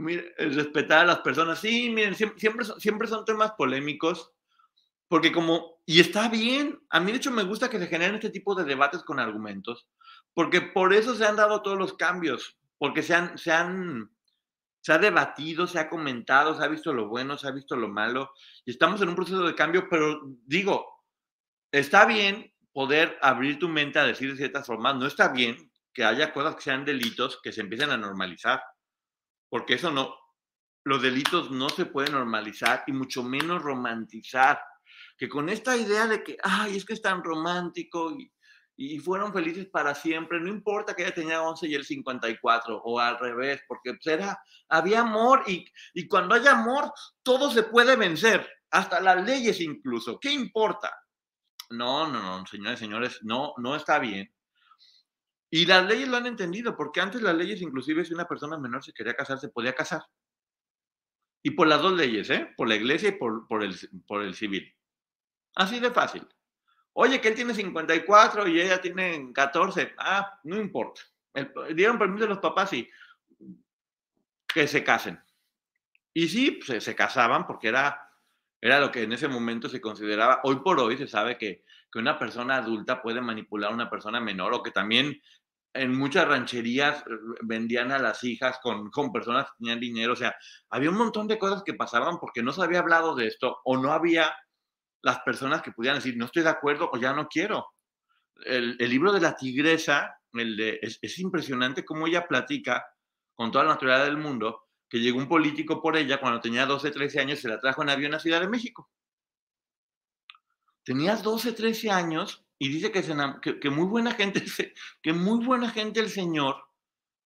Eh, 0.07 0.33
respetar 0.37 0.99
a 0.99 1.05
las 1.05 1.19
personas. 1.19 1.59
Sí, 1.59 1.89
miren, 1.89 2.15
siempre, 2.15 2.65
siempre 2.79 3.07
son 3.07 3.25
temas 3.25 3.51
polémicos, 3.51 4.31
porque 5.07 5.31
como, 5.31 5.81
y 5.85 5.99
está 5.99 6.29
bien, 6.29 6.79
a 6.89 6.99
mí 6.99 7.11
de 7.11 7.17
hecho 7.17 7.31
me 7.31 7.43
gusta 7.43 7.69
que 7.69 7.77
se 7.77 7.87
generen 7.87 8.15
este 8.15 8.29
tipo 8.29 8.55
de 8.55 8.63
debates 8.63 9.03
con 9.03 9.19
argumentos, 9.19 9.87
porque 10.33 10.61
por 10.61 10.93
eso 10.93 11.13
se 11.13 11.25
han 11.25 11.35
dado 11.35 11.61
todos 11.61 11.77
los 11.77 11.93
cambios, 11.93 12.57
porque 12.77 13.03
se 13.03 13.13
han, 13.13 13.37
se 13.37 13.51
han, 13.51 14.09
se 14.81 14.93
ha 14.93 14.97
debatido, 14.97 15.67
se 15.67 15.79
ha 15.79 15.89
comentado, 15.89 16.55
se 16.55 16.63
ha 16.63 16.69
visto 16.69 16.93
lo 16.93 17.09
bueno, 17.09 17.37
se 17.37 17.47
ha 17.47 17.51
visto 17.51 17.75
lo 17.75 17.89
malo, 17.89 18.31
y 18.65 18.71
estamos 18.71 19.01
en 19.01 19.09
un 19.09 19.15
proceso 19.15 19.43
de 19.43 19.55
cambio, 19.55 19.87
pero 19.89 20.21
digo, 20.45 21.00
está 21.71 22.05
bien 22.05 22.53
poder 22.73 23.17
abrir 23.21 23.59
tu 23.59 23.67
mente 23.67 23.99
a 23.99 24.05
decir 24.05 24.31
de 24.31 24.37
ciertas 24.37 24.65
formas, 24.65 24.95
no 24.95 25.05
está 25.05 25.29
bien 25.29 25.71
que 25.93 26.03
haya 26.05 26.31
cosas 26.31 26.55
que 26.55 26.61
sean 26.61 26.85
delitos 26.85 27.39
que 27.43 27.51
se 27.51 27.61
empiecen 27.61 27.89
a 27.89 27.97
normalizar, 27.97 28.63
porque 29.49 29.73
eso 29.73 29.91
no, 29.91 30.15
los 30.83 31.01
delitos 31.01 31.51
no 31.51 31.69
se 31.69 31.85
pueden 31.85 32.13
normalizar 32.13 32.83
y 32.87 32.93
mucho 32.93 33.23
menos 33.23 33.61
romantizar, 33.61 34.61
que 35.17 35.27
con 35.27 35.49
esta 35.49 35.75
idea 35.75 36.07
de 36.07 36.23
que, 36.23 36.37
ay, 36.41 36.77
es 36.77 36.85
que 36.85 36.93
es 36.93 37.01
tan 37.01 37.23
romántico 37.23 38.11
y, 38.17 38.31
y 38.77 38.99
fueron 38.99 39.33
felices 39.33 39.67
para 39.67 39.93
siempre, 39.93 40.39
no 40.39 40.49
importa 40.49 40.95
que 40.95 41.03
ella 41.03 41.13
tenía 41.13 41.41
11 41.41 41.67
y 41.67 41.75
él 41.75 41.85
54, 41.85 42.81
o 42.83 42.99
al 42.99 43.19
revés, 43.19 43.61
porque 43.67 43.93
pues 43.93 44.19
había 44.69 45.01
amor 45.01 45.43
y, 45.47 45.65
y 45.93 46.07
cuando 46.07 46.35
hay 46.35 46.47
amor, 46.47 46.91
todo 47.21 47.51
se 47.51 47.63
puede 47.63 47.95
vencer, 47.95 48.49
hasta 48.71 49.01
las 49.01 49.23
leyes 49.25 49.59
incluso, 49.59 50.19
¿qué 50.19 50.31
importa? 50.31 50.91
No, 51.71 52.07
no, 52.07 52.21
no, 52.21 52.45
señores, 52.45 52.79
señores, 52.79 53.19
no, 53.23 53.53
no 53.57 53.75
está 53.75 53.99
bien. 53.99 54.33
Y 55.49 55.65
las 55.65 55.85
leyes 55.85 56.07
lo 56.07 56.17
han 56.17 56.27
entendido, 56.27 56.77
porque 56.77 57.01
antes 57.01 57.21
las 57.21 57.35
leyes, 57.35 57.61
inclusive 57.61 58.05
si 58.05 58.13
una 58.13 58.27
persona 58.27 58.57
menor 58.57 58.83
se 58.83 58.93
quería 58.93 59.15
casar, 59.15 59.37
se 59.37 59.49
podía 59.49 59.75
casar. 59.75 60.01
Y 61.43 61.51
por 61.51 61.67
las 61.67 61.81
dos 61.81 61.93
leyes, 61.93 62.29
¿eh? 62.29 62.53
Por 62.55 62.69
la 62.69 62.75
iglesia 62.75 63.09
y 63.09 63.13
por, 63.13 63.47
por, 63.47 63.63
el, 63.63 63.75
por 64.07 64.21
el 64.21 64.33
civil. 64.33 64.73
Así 65.55 65.79
de 65.79 65.91
fácil. 65.91 66.27
Oye, 66.93 67.19
que 67.19 67.29
él 67.29 67.35
tiene 67.35 67.53
54 67.53 68.47
y 68.47 68.61
ella 68.61 68.79
tiene 68.79 69.31
14. 69.33 69.93
Ah, 69.97 70.39
no 70.43 70.57
importa. 70.57 71.01
dieron 71.73 71.97
permiso 71.97 72.25
a 72.25 72.29
los 72.29 72.39
papás 72.39 72.73
y 72.73 72.89
que 74.47 74.67
se 74.67 74.83
casen. 74.83 75.21
Y 76.13 76.27
sí, 76.27 76.59
se, 76.65 76.81
se 76.81 76.95
casaban 76.95 77.47
porque 77.47 77.69
era 77.69 78.10
era 78.61 78.79
lo 78.79 78.91
que 78.91 79.03
en 79.03 79.11
ese 79.11 79.27
momento 79.27 79.67
se 79.67 79.81
consideraba, 79.81 80.39
hoy 80.43 80.57
por 80.57 80.79
hoy 80.79 80.95
se 80.95 81.07
sabe 81.07 81.37
que, 81.37 81.63
que 81.91 81.99
una 81.99 82.19
persona 82.19 82.57
adulta 82.57 83.01
puede 83.01 83.19
manipular 83.19 83.71
a 83.71 83.73
una 83.73 83.89
persona 83.89 84.21
menor 84.21 84.53
o 84.53 84.61
que 84.61 84.71
también 84.71 85.19
en 85.73 85.97
muchas 85.97 86.27
rancherías 86.27 86.99
eh, 87.01 87.03
vendían 87.41 87.91
a 87.91 87.99
las 87.99 88.23
hijas 88.23 88.59
con, 88.61 88.91
con, 88.91 89.11
personas 89.11 89.47
que 89.47 89.57
tenían 89.59 89.79
dinero. 89.79 90.13
O 90.13 90.15
sea, 90.15 90.35
había 90.69 90.89
un 90.89 90.97
montón 90.97 91.27
de 91.27 91.39
cosas 91.39 91.63
que 91.63 91.73
pasaban 91.73 92.19
porque 92.19 92.43
no 92.43 92.51
se 92.51 92.61
había 92.61 92.79
hablado 92.79 93.15
de 93.15 93.27
esto 93.27 93.59
o 93.63 93.77
no 93.77 93.91
había 93.91 94.35
las 95.01 95.19
personas 95.21 95.61
que 95.61 95.71
pudieran 95.71 95.97
decir, 95.97 96.15
no 96.17 96.25
estoy 96.25 96.43
de 96.43 96.49
acuerdo 96.49 96.89
o 96.93 96.97
ya 96.97 97.13
no 97.13 97.27
quiero. 97.27 97.67
El, 98.45 98.75
el 98.79 98.89
libro 98.89 99.11
de 99.11 99.21
la 99.21 99.35
tigresa, 99.35 100.15
el 100.33 100.55
de, 100.55 100.79
es, 100.81 100.99
es, 101.01 101.19
impresionante 101.19 101.85
cómo 101.85 102.07
ella 102.07 102.27
platica 102.27 102.85
con 103.33 103.51
toda 103.51 103.63
la 103.63 103.71
naturaleza 103.71 104.05
del 104.05 104.17
mundo 104.17 104.67
que 104.91 104.99
llegó 104.99 105.19
un 105.19 105.29
político 105.29 105.81
por 105.81 105.95
ella 105.95 106.19
cuando 106.19 106.41
tenía 106.41 106.65
12, 106.65 106.91
13 106.91 107.21
años 107.21 107.39
se 107.39 107.47
la 107.47 107.61
trajo 107.61 107.81
en 107.81 107.89
avión 107.89 108.13
a 108.13 108.19
Ciudad 108.19 108.41
de 108.41 108.49
México. 108.49 108.91
Tenía 110.83 111.15
12, 111.15 111.53
13 111.53 111.89
años 111.89 112.43
y 112.59 112.67
dice 112.67 112.91
que, 112.91 113.01
se, 113.01 113.15
que, 113.41 113.69
muy 113.69 113.85
buena 113.85 114.11
gente, 114.11 114.43
que 115.01 115.13
muy 115.13 115.45
buena 115.45 115.69
gente 115.69 116.01
el 116.01 116.09
señor 116.09 116.61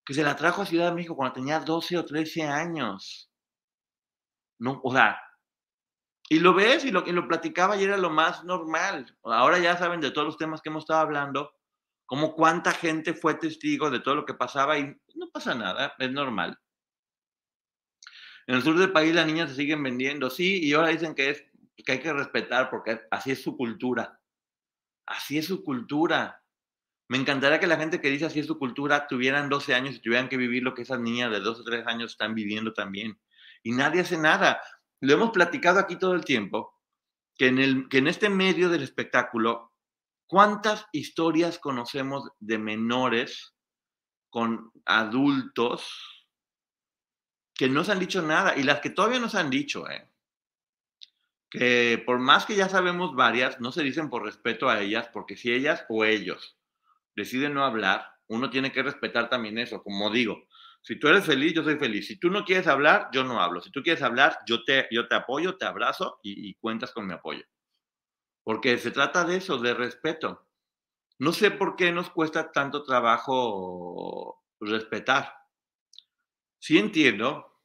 que 0.06 0.14
se 0.14 0.22
la 0.22 0.36
trajo 0.36 0.62
a 0.62 0.68
Ciudad 0.68 0.90
de 0.90 0.96
México 0.96 1.16
cuando 1.16 1.34
tenía 1.34 1.60
12 1.60 1.98
o 1.98 2.06
13 2.06 2.44
años. 2.44 3.32
No, 4.60 4.80
o 4.84 4.94
sea, 4.94 5.20
y 6.30 6.38
lo 6.38 6.54
ves 6.54 6.86
y 6.86 6.92
lo, 6.92 7.04
y 7.08 7.14
lo 7.14 7.28
platicaba 7.28 7.78
y 7.78 7.84
era 7.84 7.98
lo 7.98 8.12
más 8.12 8.44
normal. 8.44 9.18
Ahora 9.24 9.58
ya 9.58 9.76
saben 9.76 10.02
de 10.02 10.12
todos 10.12 10.28
los 10.28 10.38
temas 10.38 10.62
que 10.62 10.70
hemos 10.70 10.84
estado 10.84 11.00
hablando, 11.00 11.52
como 12.06 12.36
cuánta 12.36 12.72
gente 12.74 13.16
fue 13.16 13.34
testigo 13.34 13.90
de 13.90 14.02
todo 14.02 14.14
lo 14.14 14.26
que 14.26 14.36
pasaba 14.36 14.78
y 14.78 14.96
no 15.16 15.32
pasa 15.34 15.56
nada, 15.56 15.96
es 15.98 16.12
normal. 16.12 16.60
En 18.48 18.56
el 18.56 18.62
sur 18.62 18.78
del 18.78 18.92
país 18.92 19.14
las 19.16 19.26
niñas 19.26 19.50
se 19.50 19.56
siguen 19.56 19.82
vendiendo, 19.82 20.30
sí, 20.30 20.60
y 20.64 20.74
ahora 20.74 20.90
dicen 20.90 21.16
que, 21.16 21.32
es, 21.32 21.46
que 21.78 21.94
hay 21.94 22.00
que 22.00 22.14
respetar 22.14 22.70
porque 22.70 23.02
así 23.10 23.32
es 23.32 23.42
su 23.42 23.58
cultura. 23.58 24.20
Así 25.08 25.38
es 25.38 25.48
su 25.48 25.64
cultura. 25.64 26.44
Me 27.08 27.18
encantaría 27.18 27.60
que 27.60 27.68
la 27.68 27.78
gente 27.78 28.02
que 28.02 28.10
dice 28.10 28.26
así 28.26 28.40
es 28.40 28.48
su 28.48 28.58
cultura 28.58 29.08
tuvieran 29.08 29.50
12 29.50 29.76
años 29.76 29.96
y 29.96 30.00
tuvieran 30.00 30.30
que 30.30 30.38
vivir 30.38 30.64
lo 30.64 30.74
que 30.74 30.84
esas 30.84 31.00
niñas 31.00 31.32
de 31.32 31.40
2 31.40 31.60
o 31.60 31.64
3 31.64 31.86
años 31.88 32.12
están 32.12 32.34
viviendo 32.34 32.74
también. 32.74 33.20
Y 33.64 33.72
nadie 33.72 34.02
hace 34.02 34.18
nada. 34.18 34.62
Lo 35.02 35.14
hemos 35.14 35.32
platicado 35.32 35.80
aquí 35.80 35.98
todo 35.98 36.14
el 36.14 36.26
tiempo, 36.26 36.74
que 37.36 37.48
en, 37.48 37.60
el, 37.60 37.90
que 37.90 38.00
en 38.00 38.08
este 38.08 38.30
medio 38.30 38.70
del 38.70 38.82
espectáculo, 38.82 39.74
¿cuántas 40.28 40.88
historias 40.92 41.60
conocemos 41.60 42.30
de 42.40 42.58
menores 42.58 43.56
con 44.32 44.72
adultos 44.86 46.15
que 47.56 47.70
no 47.70 47.84
se 47.84 47.92
han 47.94 48.00
dicho 48.00 48.22
nada 48.22 48.56
y 48.58 48.64
las 48.64 48.82
que 48.82 48.90
todavía 48.90 49.20
no 49.20 49.30
se 49.30 49.40
han 49.40 49.50
dicho, 49.50 49.90
¿eh? 49.90 50.08
que 51.50 52.04
por 52.06 52.20
más 52.20 52.46
que 52.46 52.56
ya 52.56 52.68
sabemos 52.68 53.16
varias, 53.16 53.60
no 53.62 53.72
se 53.72 53.84
dicen 53.84 54.10
por 54.10 54.24
respeto 54.24 54.70
a 54.70 54.82
ellas, 54.82 55.10
porque 55.14 55.38
si 55.38 55.54
ellas 55.54 55.86
o 55.90 56.04
ellos 56.04 56.58
deciden 57.16 57.54
no 57.54 57.64
hablar, 57.64 58.12
uno 58.28 58.50
tiene 58.50 58.72
que 58.72 58.84
respetar 58.84 59.30
también 59.30 59.58
eso, 59.58 59.82
como 59.82 60.12
digo. 60.12 60.48
Si 60.82 61.00
tú 61.00 61.08
eres 61.08 61.26
feliz, 61.26 61.54
yo 61.54 61.64
soy 61.64 61.78
feliz. 61.78 62.08
Si 62.08 62.18
tú 62.20 62.30
no 62.30 62.44
quieres 62.44 62.68
hablar, 62.68 63.10
yo 63.12 63.24
no 63.24 63.42
hablo. 63.42 63.62
Si 63.62 63.72
tú 63.72 63.82
quieres 63.82 64.04
hablar, 64.04 64.38
yo 64.46 64.64
te, 64.64 64.88
yo 64.92 65.08
te 65.08 65.16
apoyo, 65.16 65.58
te 65.58 65.66
abrazo 65.66 66.20
y, 66.22 66.50
y 66.50 66.56
cuentas 66.56 66.92
con 66.92 67.08
mi 67.08 67.14
apoyo. 67.14 67.44
Porque 68.44 68.78
se 68.78 68.92
trata 68.92 69.24
de 69.24 69.38
eso, 69.38 69.58
de 69.58 69.74
respeto. 69.74 70.46
No 71.18 71.32
sé 71.32 71.50
por 71.52 71.76
qué 71.76 71.92
nos 71.92 72.10
cuesta 72.10 72.52
tanto 72.52 72.84
trabajo 72.84 74.44
respetar. 74.60 75.34
Sí 76.66 76.80
entiendo 76.80 77.62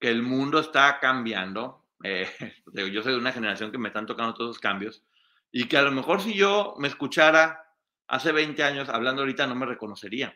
que 0.00 0.08
el 0.08 0.22
mundo 0.22 0.60
está 0.60 0.98
cambiando. 0.98 1.84
eh, 2.02 2.26
yo 2.90 3.02
soy 3.02 3.12
de 3.12 3.18
una 3.18 3.32
generación 3.32 3.70
que 3.70 3.76
me 3.76 3.88
están 3.88 4.06
tocando 4.06 4.32
todos 4.32 4.48
los 4.48 4.58
cambios 4.58 5.04
y 5.52 5.68
que 5.68 5.76
a 5.76 5.82
lo 5.82 5.92
mejor 5.92 6.22
si 6.22 6.32
yo 6.32 6.74
me 6.78 6.88
escuchara 6.88 7.62
hace 8.08 8.32
20 8.32 8.64
años 8.64 8.88
hablando 8.88 9.20
ahorita 9.20 9.46
no 9.46 9.56
me 9.56 9.66
reconocería. 9.66 10.34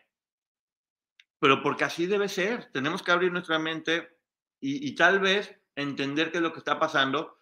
Pero 1.39 1.63
porque 1.63 1.85
así 1.85 2.05
debe 2.05 2.29
ser. 2.29 2.71
Tenemos 2.71 3.01
que 3.01 3.11
abrir 3.11 3.31
nuestra 3.31 3.57
mente 3.57 4.19
y, 4.59 4.87
y 4.87 4.93
tal 4.93 5.19
vez 5.19 5.59
entender 5.75 6.29
qué 6.31 6.37
es 6.37 6.43
lo 6.43 6.53
que 6.53 6.59
está 6.59 6.77
pasando 6.77 7.39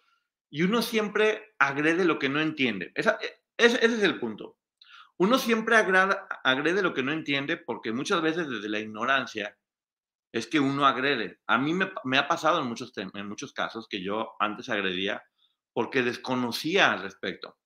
y 0.48 0.62
uno 0.62 0.80
siempre 0.80 1.54
agrede 1.58 2.06
lo 2.06 2.18
que 2.18 2.30
no 2.30 2.40
entiende. 2.40 2.90
Esa- 2.94 3.18
e- 3.20 3.42
ese, 3.58 3.84
ese 3.84 3.96
es 3.96 4.02
el 4.02 4.18
punto. 4.18 4.56
Uno 5.18 5.36
siempre 5.36 5.76
agrada- 5.76 6.26
agrede 6.42 6.80
lo 6.80 6.94
que 6.94 7.02
no 7.02 7.12
entiende 7.12 7.58
porque 7.58 7.92
muchas 7.92 8.22
veces 8.22 8.48
desde 8.48 8.70
la 8.70 8.80
ignorancia 8.80 9.58
es 10.34 10.48
que 10.48 10.58
uno 10.58 10.84
agrede. 10.84 11.38
A 11.46 11.58
mí 11.58 11.72
me, 11.72 12.18
ha 12.18 12.26
pasado 12.26 12.60
en 12.60 12.66
muchos, 12.66 12.92
en 12.96 13.28
muchos 13.28 13.52
casos 13.52 13.86
que 13.88 14.02
yo 14.02 14.32
antes 14.40 14.68
agredía 14.68 15.22
porque 15.72 16.02
desconocía 16.02 16.90
al 16.90 17.02
respecto. 17.02 17.56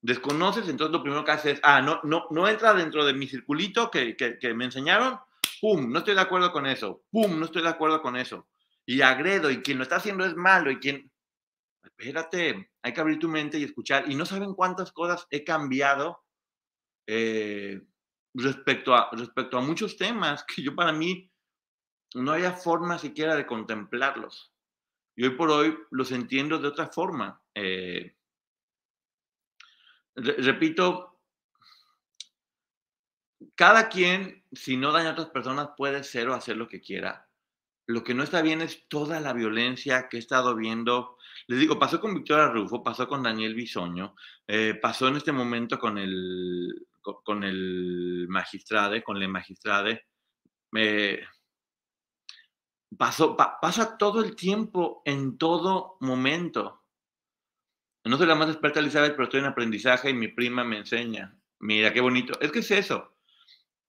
Desconoces, 0.00 0.68
entonces 0.68 0.92
lo 0.92 1.00
primero 1.00 1.24
que 1.24 1.30
haces 1.30 1.52
es, 1.54 1.60
ah, 1.62 1.80
no, 1.80 2.00
no, 2.02 2.26
no 2.30 2.48
entra 2.48 2.74
dentro 2.74 3.06
de 3.06 3.14
mi 3.14 3.28
circulito 3.28 3.88
que, 3.88 4.16
que, 4.16 4.36
que 4.40 4.52
me 4.52 4.64
enseñaron, 4.64 5.20
pum, 5.60 5.92
no 5.92 6.00
estoy 6.00 6.16
de 6.16 6.22
acuerdo 6.22 6.50
con 6.50 6.66
eso, 6.66 7.04
pum, 7.12 7.38
no 7.38 7.44
estoy 7.44 7.62
de 7.62 7.68
acuerdo 7.68 8.02
con 8.02 8.16
eso. 8.16 8.48
Y 8.84 9.00
agredo, 9.02 9.48
y 9.48 9.62
quien 9.62 9.78
lo 9.78 9.84
está 9.84 9.96
haciendo 9.96 10.24
es 10.24 10.34
malo, 10.34 10.72
y 10.72 10.80
quien, 10.80 11.08
espérate, 11.84 12.68
hay 12.82 12.92
que 12.92 13.00
abrir 13.00 13.20
tu 13.20 13.28
mente 13.28 13.60
y 13.60 13.64
escuchar. 13.64 14.10
Y 14.10 14.16
no 14.16 14.26
saben 14.26 14.54
cuántas 14.54 14.90
cosas 14.90 15.28
he 15.30 15.44
cambiado 15.44 16.24
eh, 17.06 17.80
respecto, 18.34 18.92
a, 18.92 19.08
respecto 19.12 19.56
a 19.56 19.60
muchos 19.60 19.96
temas 19.96 20.44
que 20.44 20.60
yo 20.60 20.74
para 20.74 20.92
mí 20.92 21.30
no 22.14 22.32
había 22.32 22.52
forma 22.52 22.98
siquiera 22.98 23.34
de 23.36 23.46
contemplarlos. 23.46 24.52
Y 25.16 25.24
hoy 25.24 25.30
por 25.30 25.50
hoy 25.50 25.76
los 25.90 26.10
entiendo 26.12 26.58
de 26.58 26.68
otra 26.68 26.88
forma. 26.88 27.40
Eh, 27.54 28.16
re- 30.16 30.36
repito, 30.38 31.20
cada 33.54 33.88
quien, 33.88 34.44
si 34.52 34.76
no 34.76 34.92
daña 34.92 35.10
a 35.10 35.12
otras 35.12 35.30
personas, 35.30 35.70
puede 35.76 36.02
ser 36.02 36.28
o 36.28 36.34
hacer 36.34 36.56
lo 36.56 36.68
que 36.68 36.80
quiera. 36.80 37.28
Lo 37.86 38.02
que 38.02 38.14
no 38.14 38.22
está 38.22 38.42
bien 38.42 38.62
es 38.62 38.88
toda 38.88 39.20
la 39.20 39.32
violencia 39.32 40.08
que 40.08 40.16
he 40.16 40.20
estado 40.20 40.56
viendo. 40.56 41.18
Les 41.46 41.58
digo, 41.58 41.78
pasó 41.78 42.00
con 42.00 42.14
Victoria 42.14 42.48
Rufo, 42.48 42.82
pasó 42.82 43.06
con 43.06 43.22
Daniel 43.22 43.54
Bisoño, 43.54 44.16
eh, 44.46 44.78
pasó 44.80 45.08
en 45.08 45.16
este 45.16 45.32
momento 45.32 45.78
con 45.78 45.98
el, 45.98 46.86
con, 47.02 47.44
el 47.44 48.26
magistrade, 48.28 49.02
con 49.02 49.20
la 49.20 49.28
magistrade. 49.28 50.06
Pasó, 52.96 53.36
pa- 53.36 53.58
pasa 53.60 53.96
todo 53.98 54.22
el 54.22 54.34
tiempo, 54.36 55.02
en 55.04 55.38
todo 55.38 55.96
momento. 56.00 56.82
No 58.04 58.18
soy 58.18 58.26
la 58.26 58.34
más 58.34 58.50
experta, 58.50 58.80
Elizabeth, 58.80 59.12
pero 59.12 59.24
estoy 59.24 59.40
en 59.40 59.46
aprendizaje 59.46 60.10
y 60.10 60.14
mi 60.14 60.28
prima 60.28 60.62
me 60.64 60.78
enseña. 60.78 61.36
Mira, 61.60 61.92
qué 61.92 62.00
bonito. 62.00 62.38
Es 62.40 62.52
que 62.52 62.58
es 62.58 62.70
eso. 62.70 63.16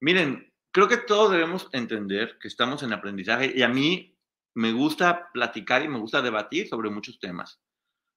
Miren, 0.01 0.53
creo 0.71 0.87
que 0.87 0.97
todos 0.97 1.31
debemos 1.31 1.69
entender 1.73 2.37
que 2.39 2.47
estamos 2.47 2.83
en 2.83 2.93
aprendizaje 2.93 3.51
y 3.55 3.63
a 3.63 3.67
mí 3.69 4.17
me 4.53 4.71
gusta 4.71 5.31
platicar 5.33 5.83
y 5.83 5.89
me 5.89 5.99
gusta 5.99 6.21
debatir 6.21 6.67
sobre 6.69 6.89
muchos 6.89 7.19
temas. 7.19 7.59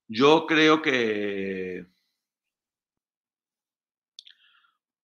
Yo 0.09 0.47
creo 0.47 0.82
que 0.82 1.86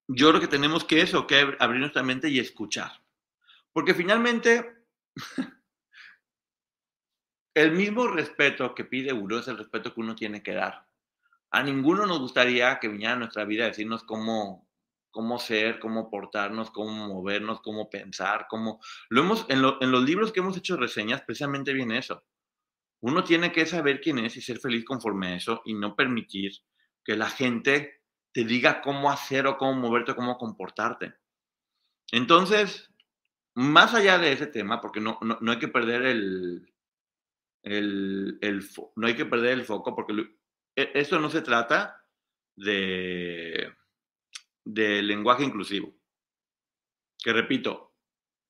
yo 0.09 0.29
creo 0.29 0.41
que 0.41 0.49
tenemos 0.49 0.85
que 0.85 1.01
eso, 1.01 1.27
que 1.27 1.43
ab- 1.43 1.57
abrir 1.61 1.81
nuestra 1.81 2.03
mente 2.03 2.29
y 2.29 2.39
escuchar. 2.39 2.93
Porque 3.73 3.95
finalmente 3.95 4.85
el 7.55 7.73
mismo 7.73 8.09
respeto 8.09 8.75
que 8.75 8.85
pide 8.85 9.13
uno 9.13 9.39
es 9.39 9.49
el 9.49 9.59
respeto 9.59 9.95
que 9.95 10.01
uno 10.01 10.15
tiene 10.15 10.43
que 10.43 10.55
dar. 10.55 10.87
A 11.51 11.63
ninguno 11.63 12.05
nos 12.07 12.19
gustaría 12.19 12.79
que 12.81 12.89
viniera 12.89 13.13
a 13.13 13.17
nuestra 13.17 13.45
vida 13.45 13.65
a 13.65 13.69
decirnos 13.69 14.03
cómo, 14.03 14.69
cómo 15.11 15.39
ser, 15.39 15.79
cómo 15.79 16.11
portarnos, 16.11 16.71
cómo 16.73 16.91
movernos, 17.09 17.61
cómo 17.61 17.89
pensar, 17.89 18.47
cómo... 18.49 18.81
Lo 19.09 19.21
hemos, 19.23 19.47
en, 19.49 19.63
lo- 19.63 19.81
en 19.81 19.93
los 19.93 20.03
libros 20.03 20.33
que 20.33 20.41
hemos 20.41 20.57
hecho 20.57 20.77
reseñas, 20.77 21.23
precisamente 21.23 21.73
viene 21.73 21.99
eso. 21.99 22.25
Uno 23.01 23.23
tiene 23.23 23.53
que 23.53 23.67
saber 23.67 24.01
quién 24.01 24.19
es 24.19 24.37
y 24.37 24.41
ser 24.41 24.59
feliz 24.59 24.85
conforme 24.85 25.29
a 25.29 25.37
eso 25.37 25.63
y 25.65 25.75
no 25.75 25.95
permitir 25.95 26.53
que 27.05 27.17
la 27.17 27.29
gente 27.29 28.01
te 28.33 28.45
diga 28.45 28.81
cómo 28.81 29.11
hacer 29.11 29.47
o 29.47 29.57
cómo 29.57 29.75
moverte 29.75 30.13
o 30.13 30.17
cómo 30.17 30.39
comportarte. 30.39 31.15
Entonces, 32.11 32.91
más 33.55 33.95
allá 33.95 34.19
de 34.19 34.33
ese 34.33 34.49
tema, 34.49 34.81
porque 34.81 35.01
no, 35.01 35.21
no 35.21 35.53
hay 35.53 35.59
que 35.61 35.69
perder 35.69 36.03
el, 36.03 36.74
el, 37.65 38.39
el 38.41 38.63
fo- 38.63 38.93
no 38.97 39.07
hay 39.07 39.15
que 39.17 39.25
perder 39.27 39.53
el 39.53 39.65
foco, 39.65 39.95
porque 39.97 40.13
lo- 40.13 40.29
e- 40.77 40.91
esto 40.95 41.19
no 41.19 41.29
se 41.31 41.43
trata 41.43 42.01
de, 42.57 43.73
de 44.65 45.03
lenguaje 45.03 45.45
inclusivo. 45.45 45.95
Que 47.19 47.33
repito, 47.33 47.95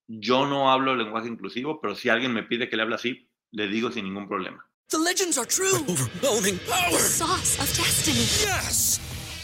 yo 0.07 0.47
no 0.47 0.71
hablo 0.71 0.95
lenguaje 0.97 1.29
inclusivo, 1.29 1.81
pero 1.81 1.95
si 1.95 2.09
alguien 2.09 2.33
me 2.35 2.43
pide 2.43 2.69
que 2.69 2.77
le 2.77 2.83
hable 2.83 2.97
así, 2.97 3.31
le 3.53 3.69
digo 3.69 3.91
sin 3.91 4.05
ningún 4.05 4.29
problema. 4.29 4.69
The 4.91 4.99
legends 4.99 5.39
are 5.39 5.47
true. 5.47 5.79
Overwhelming 5.89 6.59
power! 6.67 7.01
Sauce 7.01 7.59
of 7.61 7.69
destiny. 7.77 8.19
Yes! 8.45 8.94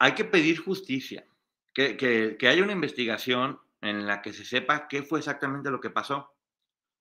hay 0.00 0.12
que 0.12 0.24
pedir 0.24 0.58
justicia, 0.58 1.26
que, 1.74 2.36
haya 2.48 2.64
una 2.64 2.72
investigación 2.72 3.60
en 3.82 4.06
la 4.06 4.22
que 4.22 4.32
se 4.32 4.46
sepa 4.46 4.88
qué 4.88 5.02
fue 5.02 5.18
exactamente 5.18 5.70
lo 5.70 5.78
que 5.78 5.90
pasó. 5.90 6.34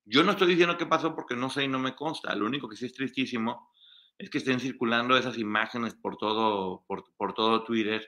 Yo 0.05 0.21
no 0.23 0.31
estoy 0.31 0.49
diciendo 0.49 0.77
qué 0.77 0.85
pasó 0.85 1.15
porque 1.15 1.35
no 1.35 1.49
sé 1.49 1.63
y 1.63 1.69
no 1.69 1.79
me 1.79 1.95
consta. 1.95 2.35
Lo 2.35 2.45
único 2.45 2.67
que 2.67 2.75
sí 2.75 2.85
es 2.85 2.93
tristísimo 2.93 3.71
es 4.17 4.29
que 4.29 4.39
estén 4.39 4.59
circulando 4.59 5.17
esas 5.17 5.37
imágenes 5.37 5.95
por 5.95 6.17
todo, 6.17 6.83
por 6.87 7.33
todo 7.33 7.63
Twitter, 7.63 8.05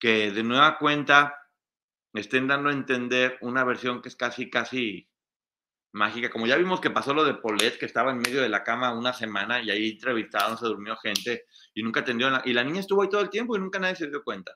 que 0.00 0.32
de 0.32 0.42
nueva 0.42 0.78
cuenta 0.78 1.36
estén 2.12 2.48
dando 2.48 2.70
a 2.70 2.72
entender 2.72 3.38
una 3.40 3.62
versión 3.62 4.02
que 4.02 4.08
es 4.08 4.16
casi, 4.16 4.50
casi 4.50 5.08
mágica. 5.92 6.30
Como 6.30 6.46
ya 6.46 6.56
vimos 6.56 6.80
que 6.80 6.90
pasó 6.90 7.14
lo 7.14 7.24
de 7.24 7.34
Paulette, 7.34 7.78
que 7.78 7.86
estaba 7.86 8.10
en 8.12 8.18
medio 8.18 8.42
de 8.42 8.48
la 8.48 8.62
cama 8.62 8.92
una 8.92 9.12
semana 9.12 9.60
y 9.62 9.70
ahí 9.70 9.90
entrevistaron, 9.90 10.58
se 10.58 10.66
durmió 10.66 10.96
gente 10.96 11.44
y 11.74 11.82
nunca 11.82 12.00
atendió. 12.00 12.28
Y 12.44 12.52
la 12.52 12.64
niña 12.64 12.80
estuvo 12.80 13.02
ahí 13.02 13.08
todo 13.08 13.20
el 13.20 13.30
tiempo 13.30 13.56
y 13.56 13.60
nunca 13.60 13.78
nadie 13.78 13.96
se 13.96 14.08
dio 14.08 14.22
cuenta. 14.22 14.52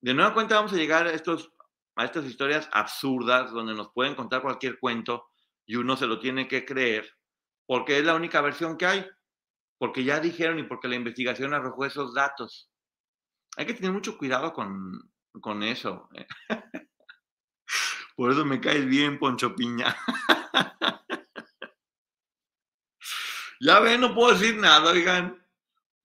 De 0.00 0.14
nueva 0.14 0.34
cuenta 0.34 0.56
vamos 0.56 0.72
a 0.72 0.76
llegar 0.76 1.06
a, 1.06 1.12
estos, 1.12 1.52
a 1.96 2.04
estas 2.04 2.24
historias 2.26 2.68
absurdas 2.72 3.52
donde 3.52 3.74
nos 3.74 3.90
pueden 3.92 4.14
contar 4.14 4.42
cualquier 4.42 4.78
cuento 4.78 5.26
y 5.66 5.76
uno 5.76 5.96
se 5.96 6.06
lo 6.06 6.20
tiene 6.20 6.46
que 6.46 6.64
creer 6.64 7.16
porque 7.66 7.98
es 7.98 8.04
la 8.04 8.14
única 8.14 8.40
versión 8.40 8.76
que 8.76 8.86
hay, 8.86 9.06
porque 9.78 10.04
ya 10.04 10.20
dijeron 10.20 10.58
y 10.58 10.62
porque 10.62 10.88
la 10.88 10.94
investigación 10.94 11.52
arrojó 11.52 11.84
esos 11.84 12.14
datos. 12.14 12.70
Hay 13.56 13.66
que 13.66 13.74
tener 13.74 13.92
mucho 13.92 14.16
cuidado 14.16 14.52
con, 14.52 15.10
con 15.40 15.62
eso. 15.62 16.08
Por 18.16 18.32
eso 18.32 18.44
me 18.44 18.60
caes 18.60 18.86
bien, 18.86 19.18
Poncho 19.18 19.54
Piña. 19.54 19.94
ya 23.60 23.78
ven, 23.80 24.00
no 24.00 24.14
puedo 24.14 24.32
decir 24.32 24.56
nada, 24.56 24.90
oigan. 24.90 25.44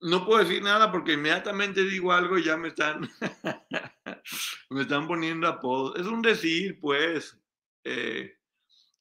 No 0.02 0.26
puedo 0.26 0.44
decir 0.44 0.62
nada 0.62 0.92
porque 0.92 1.14
inmediatamente 1.14 1.84
digo 1.84 2.12
algo 2.12 2.36
y 2.36 2.44
ya 2.44 2.56
me 2.56 2.68
están, 2.68 3.08
me 4.70 4.82
están 4.82 5.06
poniendo 5.06 5.48
apodos. 5.48 5.98
Es 5.98 6.06
un 6.06 6.22
decir, 6.22 6.78
pues. 6.80 7.38
Eh, 7.84 8.36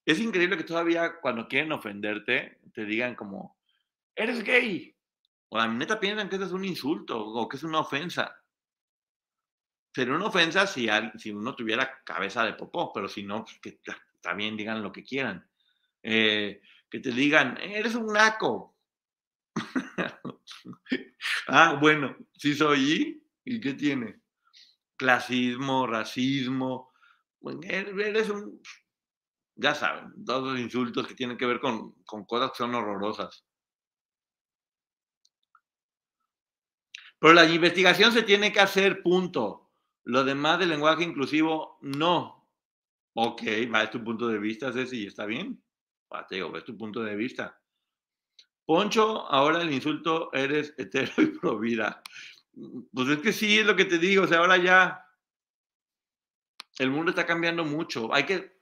es 0.06 0.20
increíble 0.20 0.58
que 0.58 0.64
todavía 0.64 1.20
cuando 1.22 1.48
quieren 1.48 1.72
ofenderte, 1.72 2.60
te 2.74 2.86
digan 2.86 3.16
como, 3.16 3.58
eres 4.16 4.44
gay. 4.44 4.96
O 5.50 5.58
la 5.58 5.68
neta 5.68 6.00
piensan 6.00 6.30
que 6.30 6.38
eso 6.38 6.46
es 6.46 6.52
un 6.52 6.66
insulto 6.66 7.20
o 7.20 7.48
que 7.48 7.58
es 7.58 7.64
una 7.64 7.80
ofensa. 7.80 8.41
Sería 9.94 10.16
una 10.16 10.28
ofensa 10.28 10.68
si, 10.68 10.88
si 11.18 11.32
uno 11.32 11.56
tuviera 11.56 12.02
cabeza 12.04 12.44
de 12.46 12.54
popó, 12.54 12.92
pero 12.94 13.08
si 13.08 13.24
no, 13.24 13.44
pues 13.44 13.60
que 13.62 13.72
ta- 13.74 13.98
está 14.16 14.34
bien, 14.34 14.58
digan 14.58 14.82
lo 14.84 14.92
que 14.92 15.04
quieran. 15.04 15.46
Eh, 16.04 16.62
que 16.90 17.00
te 17.00 17.12
digan, 17.12 17.58
eres 17.62 17.96
un 17.96 18.08
naco. 18.08 18.76
ah, 21.48 21.78
bueno, 21.80 22.16
sí 22.38 22.54
soy. 22.56 23.24
¿Y 23.44 23.60
qué 23.60 23.74
tiene? 23.74 24.22
Clasismo, 24.98 25.88
racismo. 25.88 26.92
bueno, 27.40 27.62
er- 27.64 28.00
Eres 28.02 28.30
un. 28.30 28.62
Ya 29.56 29.76
saben, 29.76 30.26
todos 30.26 30.54
los 30.54 30.60
insultos 30.62 31.08
que 31.08 31.16
tienen 31.16 31.38
que 31.38 31.46
ver 31.46 31.60
con, 31.62 31.94
con 32.06 32.26
cosas 32.26 32.52
que 32.52 32.58
son 32.58 32.76
horrorosas. 32.76 33.46
Pero 37.20 37.34
la 37.34 37.46
investigación 37.46 38.12
se 38.12 38.24
tiene 38.24 38.52
que 38.52 38.60
hacer, 38.60 39.02
punto. 39.02 39.71
Lo 40.04 40.24
demás 40.24 40.60
del 40.60 40.70
lenguaje 40.70 41.04
inclusivo, 41.04 41.78
no. 41.82 42.48
Ok, 43.14 43.44
va, 43.74 43.84
es 43.84 43.92
tu 43.92 44.04
punto 44.04 44.28
de 44.28 44.40
vista, 44.40 44.72
Ceci, 44.72 45.06
está 45.06 45.26
bien. 45.26 45.62
Va, 46.12 46.26
te 46.26 46.36
digo, 46.36 46.56
es 46.58 46.64
tu 46.64 46.78
punto 46.78 47.04
de 47.04 47.16
vista. 47.16 47.60
Poncho, 48.66 49.28
ahora 49.28 49.62
el 49.62 49.72
insulto 49.74 50.32
eres 50.34 50.74
hetero 50.78 51.12
y 51.18 51.28
pro 51.28 51.60
vida. 51.60 52.02
Pues 52.94 53.10
es 53.10 53.20
que 53.20 53.34
sí, 53.34 53.60
es 53.60 53.66
lo 53.66 53.76
que 53.76 53.86
te 53.86 53.98
digo. 53.98 54.24
O 54.24 54.28
sea, 54.28 54.40
ahora 54.40 54.58
ya 54.58 55.06
el 56.80 56.90
mundo 56.90 57.12
está 57.12 57.26
cambiando 57.26 57.64
mucho. 57.64 58.14
Hay 58.14 58.26
que. 58.26 58.60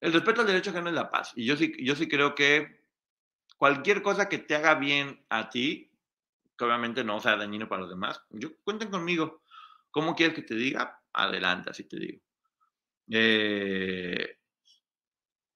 El 0.00 0.12
respeto 0.12 0.42
al 0.42 0.46
derecho 0.46 0.70
ajeno 0.70 0.90
es 0.90 0.94
la 0.94 1.10
paz. 1.10 1.32
Y 1.34 1.46
yo 1.46 1.56
sí, 1.56 1.72
yo 1.78 1.96
sí 1.96 2.08
creo 2.08 2.34
que 2.34 2.84
cualquier 3.56 4.02
cosa 4.02 4.28
que 4.28 4.38
te 4.38 4.54
haga 4.54 4.74
bien 4.74 5.24
a 5.30 5.48
ti, 5.48 5.90
que 6.56 6.64
obviamente 6.64 7.04
no 7.04 7.20
sea 7.20 7.36
dañino 7.36 7.68
para 7.68 7.82
los 7.82 7.90
demás, 7.90 8.22
yo 8.30 8.50
cuenten 8.64 8.90
conmigo. 8.90 9.42
¿Cómo 9.94 10.16
quieres 10.16 10.34
que 10.34 10.42
te 10.42 10.56
diga? 10.56 11.00
Adelante, 11.12 11.70
así 11.70 11.84
te 11.84 11.96
digo. 11.96 12.20
Eh, 13.08 14.38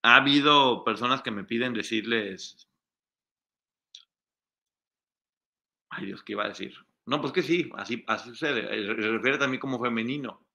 ha 0.04 0.14
habido 0.14 0.84
personas 0.84 1.22
que 1.22 1.32
me 1.32 1.42
piden 1.42 1.74
decirles. 1.74 2.68
Ay 5.90 6.06
Dios, 6.06 6.22
¿qué 6.22 6.34
iba 6.34 6.44
a 6.44 6.50
decir? 6.50 6.72
No, 7.06 7.20
pues 7.20 7.32
que 7.32 7.42
sí, 7.42 7.68
así, 7.74 8.04
sucede. 8.24 8.60
Eh, 8.60 8.94
Refiere 8.94 9.44
a 9.44 9.48
mí 9.48 9.58
como 9.58 9.82
femenino. 9.82 10.46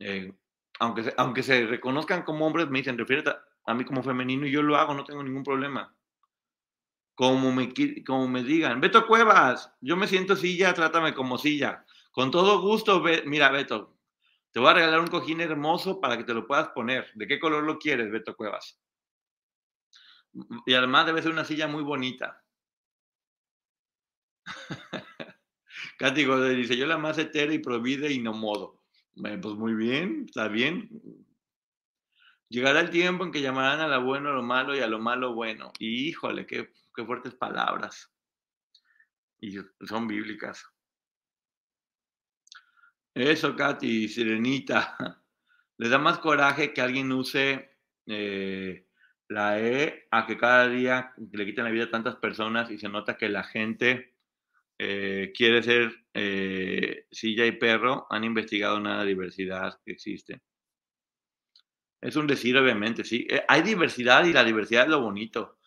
Eh, 0.00 0.32
aunque, 0.80 1.04
se, 1.04 1.14
aunque 1.16 1.44
se 1.44 1.66
reconozcan 1.66 2.24
como 2.24 2.44
hombres, 2.44 2.68
me 2.70 2.78
dicen, 2.78 2.98
refiere 2.98 3.22
a, 3.66 3.74
mí 3.74 3.84
como 3.84 4.02
femenino 4.02 4.48
y 4.48 4.50
yo 4.50 4.62
lo 4.62 4.76
hago, 4.76 4.94
no 4.94 5.04
tengo 5.04 5.22
ningún 5.22 5.44
problema. 5.44 5.94
Como 7.14 7.52
me, 7.52 7.72
como 8.04 8.26
me 8.26 8.42
digan, 8.42 8.80
Beto 8.80 9.06
Cuevas, 9.06 9.72
yo 9.80 9.96
me 9.96 10.08
siento 10.08 10.34
silla, 10.34 10.74
trátame 10.74 11.14
como 11.14 11.38
silla. 11.38 11.84
Con 12.10 12.30
todo 12.30 12.60
gusto, 12.60 13.02
mira, 13.26 13.50
Beto, 13.50 13.96
te 14.52 14.58
voy 14.58 14.70
a 14.70 14.74
regalar 14.74 15.00
un 15.00 15.06
cojín 15.06 15.40
hermoso 15.40 16.00
para 16.00 16.16
que 16.16 16.24
te 16.24 16.34
lo 16.34 16.46
puedas 16.46 16.68
poner. 16.70 17.10
¿De 17.14 17.26
qué 17.26 17.38
color 17.38 17.62
lo 17.62 17.78
quieres, 17.78 18.10
Beto 18.10 18.34
Cuevas? 18.34 18.80
Y 20.66 20.74
además 20.74 21.06
debe 21.06 21.22
ser 21.22 21.30
una 21.30 21.44
silla 21.44 21.68
muy 21.68 21.82
bonita. 21.82 22.42
Katy 25.98 26.24
dice, 26.56 26.76
yo 26.76 26.86
la 26.86 26.98
más 26.98 27.18
hetera 27.18 27.52
y 27.52 27.58
provide 27.58 28.12
y 28.12 28.18
no 28.18 28.32
modo. 28.32 28.82
Pues 29.14 29.54
muy 29.54 29.74
bien, 29.74 30.24
está 30.26 30.48
bien. 30.48 30.88
Llegará 32.48 32.80
el 32.80 32.90
tiempo 32.90 33.24
en 33.24 33.30
que 33.30 33.42
llamarán 33.42 33.80
a 33.80 33.88
lo 33.88 34.02
bueno 34.04 34.32
lo 34.32 34.42
malo 34.42 34.74
y 34.74 34.80
a 34.80 34.88
lo 34.88 34.98
malo 34.98 35.34
bueno. 35.34 35.72
Y 35.78 36.08
híjole, 36.08 36.46
qué 36.46 36.72
fuertes 37.06 37.34
palabras. 37.34 38.12
Y 39.40 39.58
son 39.86 40.08
bíblicas. 40.08 40.64
Eso, 43.14 43.56
Katy, 43.56 44.08
Sirenita. 44.08 44.96
Le 45.78 45.88
da 45.88 45.98
más 45.98 46.18
coraje 46.18 46.72
que 46.72 46.80
alguien 46.80 47.10
use 47.10 47.70
eh, 48.06 48.86
la 49.28 49.58
E 49.60 50.06
a 50.10 50.26
que 50.26 50.36
cada 50.36 50.68
día 50.68 51.14
le 51.16 51.46
quiten 51.46 51.64
la 51.64 51.70
vida 51.70 51.84
a 51.84 51.90
tantas 51.90 52.16
personas 52.16 52.70
y 52.70 52.78
se 52.78 52.88
nota 52.88 53.16
que 53.16 53.30
la 53.30 53.44
gente 53.44 54.14
eh, 54.78 55.32
quiere 55.34 55.62
ser 55.62 55.90
eh, 56.12 57.06
silla 57.10 57.46
y 57.46 57.52
perro. 57.52 58.06
Han 58.10 58.24
investigado 58.24 58.78
nada 58.78 59.02
de 59.02 59.08
diversidad 59.08 59.80
que 59.84 59.92
existe. 59.92 60.42
Es 62.02 62.16
un 62.16 62.26
decir, 62.26 62.56
obviamente, 62.56 63.04
sí. 63.04 63.26
Hay 63.48 63.62
diversidad 63.62 64.24
y 64.24 64.32
la 64.32 64.44
diversidad 64.44 64.84
es 64.84 64.90
lo 64.90 65.00
bonito. 65.00 65.58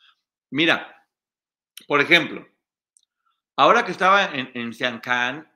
Mira, 0.52 1.08
por 1.88 2.02
ejemplo, 2.02 2.48
ahora 3.56 3.84
que 3.84 3.92
estaba 3.92 4.26
en, 4.26 4.52
en 4.54 4.74
Siancán, 4.74 5.53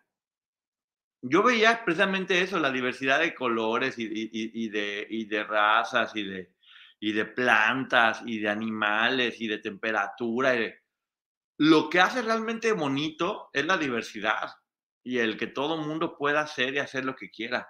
yo 1.21 1.43
veía 1.43 1.83
precisamente 1.83 2.41
eso, 2.41 2.59
la 2.59 2.71
diversidad 2.71 3.19
de 3.19 3.33
colores 3.33 3.95
y, 3.97 4.69
de, 4.69 5.07
y 5.09 5.25
de 5.25 5.43
razas 5.43 6.15
y 6.15 6.23
de, 6.23 6.53
y 6.99 7.11
de 7.11 7.25
plantas 7.25 8.21
y 8.25 8.39
de 8.39 8.49
animales 8.49 9.39
y 9.41 9.47
de 9.47 9.59
temperatura. 9.59 10.53
Lo 11.59 11.89
que 11.89 11.99
hace 11.99 12.21
realmente 12.21 12.71
bonito 12.71 13.49
es 13.53 13.65
la 13.65 13.77
diversidad 13.77 14.51
y 15.03 15.19
el 15.19 15.37
que 15.37 15.47
todo 15.47 15.77
mundo 15.77 16.17
pueda 16.17 16.41
hacer 16.41 16.75
y 16.75 16.79
hacer 16.79 17.05
lo 17.05 17.15
que 17.15 17.29
quiera. 17.29 17.67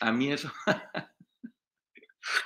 A 0.00 0.12
mí 0.12 0.32
eso... 0.32 0.52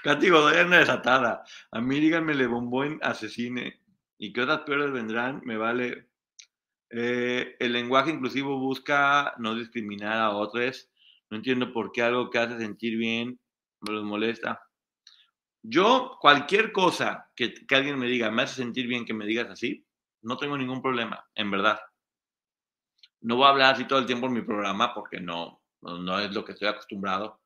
Katy 0.03 0.29
Godoy 0.29 0.61
una 0.61 0.79
desatada. 0.79 1.43
A 1.73 1.81
mí 1.81 2.01
díganme 2.01 2.35
le 2.35 2.47
bombón 2.47 2.99
asesine 3.03 3.81
y 4.19 4.33
que 4.33 4.43
otras 4.43 4.61
peores 4.61 4.93
vendrán, 4.93 5.41
me 5.45 5.57
vale. 5.57 6.10
Eh, 6.91 7.57
el 7.61 7.73
lenguaje 7.73 8.11
inclusivo 8.11 8.59
busca 8.59 9.35
no 9.39 9.55
discriminar 9.55 10.19
a 10.19 10.31
otros. 10.31 10.91
No 11.31 11.37
entiendo 11.37 11.73
por 11.73 11.93
qué 11.93 12.03
algo 12.03 12.29
que 12.31 12.39
hace 12.39 12.59
sentir 12.59 12.97
bien 12.97 13.39
me 13.81 13.95
los 13.95 14.05
molesta. 14.05 14.61
Yo, 15.63 16.17
cualquier 16.21 16.73
cosa 16.73 17.31
que, 17.37 17.55
que 17.55 17.75
alguien 17.75 17.99
me 17.99 18.07
diga, 18.07 18.31
me 18.31 18.43
hace 18.43 18.57
sentir 18.57 18.87
bien 18.87 19.05
que 19.05 19.15
me 19.15 19.27
digas 19.27 19.49
así, 19.49 19.85
no 20.23 20.37
tengo 20.37 20.57
ningún 20.57 20.83
problema, 20.83 21.29
en 21.35 21.51
verdad. 21.51 21.79
No 23.21 23.37
voy 23.37 23.47
a 23.47 23.51
hablar 23.51 23.75
así 23.75 23.85
todo 23.85 23.99
el 23.99 24.07
tiempo 24.07 24.27
en 24.27 24.33
mi 24.33 24.43
programa 24.43 24.95
porque 24.95 25.21
no, 25.21 25.63
no, 25.83 25.99
no 25.99 26.19
es 26.19 26.33
lo 26.33 26.45
que 26.45 26.53
estoy 26.53 26.69
acostumbrado. 26.69 27.41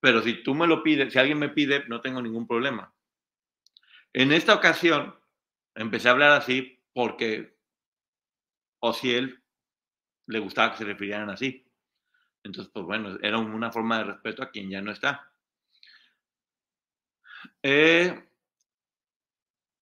Pero 0.00 0.22
si 0.22 0.42
tú 0.42 0.54
me 0.54 0.66
lo 0.66 0.82
pides, 0.82 1.12
si 1.12 1.18
alguien 1.18 1.38
me 1.38 1.48
pide, 1.48 1.84
no 1.88 2.00
tengo 2.00 2.22
ningún 2.22 2.46
problema. 2.46 2.94
En 4.12 4.32
esta 4.32 4.54
ocasión, 4.54 5.14
empecé 5.74 6.08
a 6.08 6.12
hablar 6.12 6.32
así 6.32 6.80
porque 6.92 7.57
o 8.80 8.92
si 8.92 9.14
él 9.14 9.42
le 10.26 10.38
gustaba 10.38 10.72
que 10.72 10.78
se 10.78 10.84
refirieran 10.84 11.30
así. 11.30 11.64
Entonces, 12.42 12.70
pues 12.72 12.86
bueno, 12.86 13.18
era 13.22 13.38
una 13.38 13.72
forma 13.72 13.98
de 13.98 14.04
respeto 14.04 14.42
a 14.42 14.50
quien 14.50 14.70
ya 14.70 14.80
no 14.80 14.92
está. 14.92 15.32
Eh, 17.62 18.28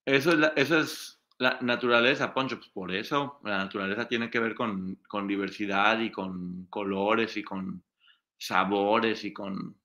eso, 0.05 0.33
es 0.33 0.39
la, 0.39 0.49
eso 0.49 0.79
es 0.79 1.21
la 1.39 1.59
naturaleza, 1.61 2.33
Poncho. 2.33 2.57
Pues 2.57 2.71
por 2.71 2.93
eso 2.93 3.41
la 3.45 3.59
naturaleza 3.59 4.09
tiene 4.09 4.31
que 4.31 4.41
ver 4.41 4.55
con, 4.55 4.97
con 5.09 5.27
diversidad 5.27 5.99
y 6.01 6.11
con 6.11 6.67
colores 6.67 7.37
y 7.37 7.43
con 7.43 7.83
sabores 8.39 9.25
y 9.25 9.33
con, 9.33 9.77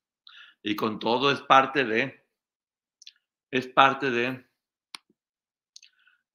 y 0.63 0.75
con 0.75 0.99
todo. 0.99 1.31
Es 1.31 1.41
parte 1.41 1.85
de. 1.85 2.25
Es 3.49 3.67
parte 3.67 4.11
de. 4.11 4.45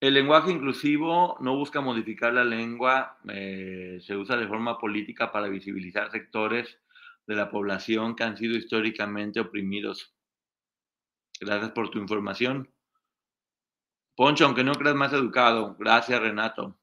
El 0.06 0.14
lenguaje 0.14 0.52
inclusivo 0.52 1.36
no 1.40 1.56
busca 1.56 1.80
modificar 1.80 2.32
la 2.32 2.44
lengua, 2.44 3.18
eh, 3.28 3.98
se 4.00 4.16
usa 4.16 4.36
de 4.36 4.46
forma 4.46 4.78
política 4.78 5.32
para 5.32 5.48
visibilizar 5.48 6.12
sectores 6.12 6.78
de 7.26 7.34
la 7.34 7.50
población 7.50 8.14
que 8.14 8.22
han 8.22 8.36
sido 8.36 8.56
históricamente 8.56 9.40
oprimidos. 9.40 10.14
Gracias 11.40 11.72
por 11.72 11.90
tu 11.90 11.98
información. 11.98 12.72
Poncho, 14.14 14.44
aunque 14.46 14.62
no 14.62 14.74
creas 14.74 14.94
más 14.94 15.12
educado. 15.12 15.74
Gracias, 15.76 16.20
Renato. 16.20 16.78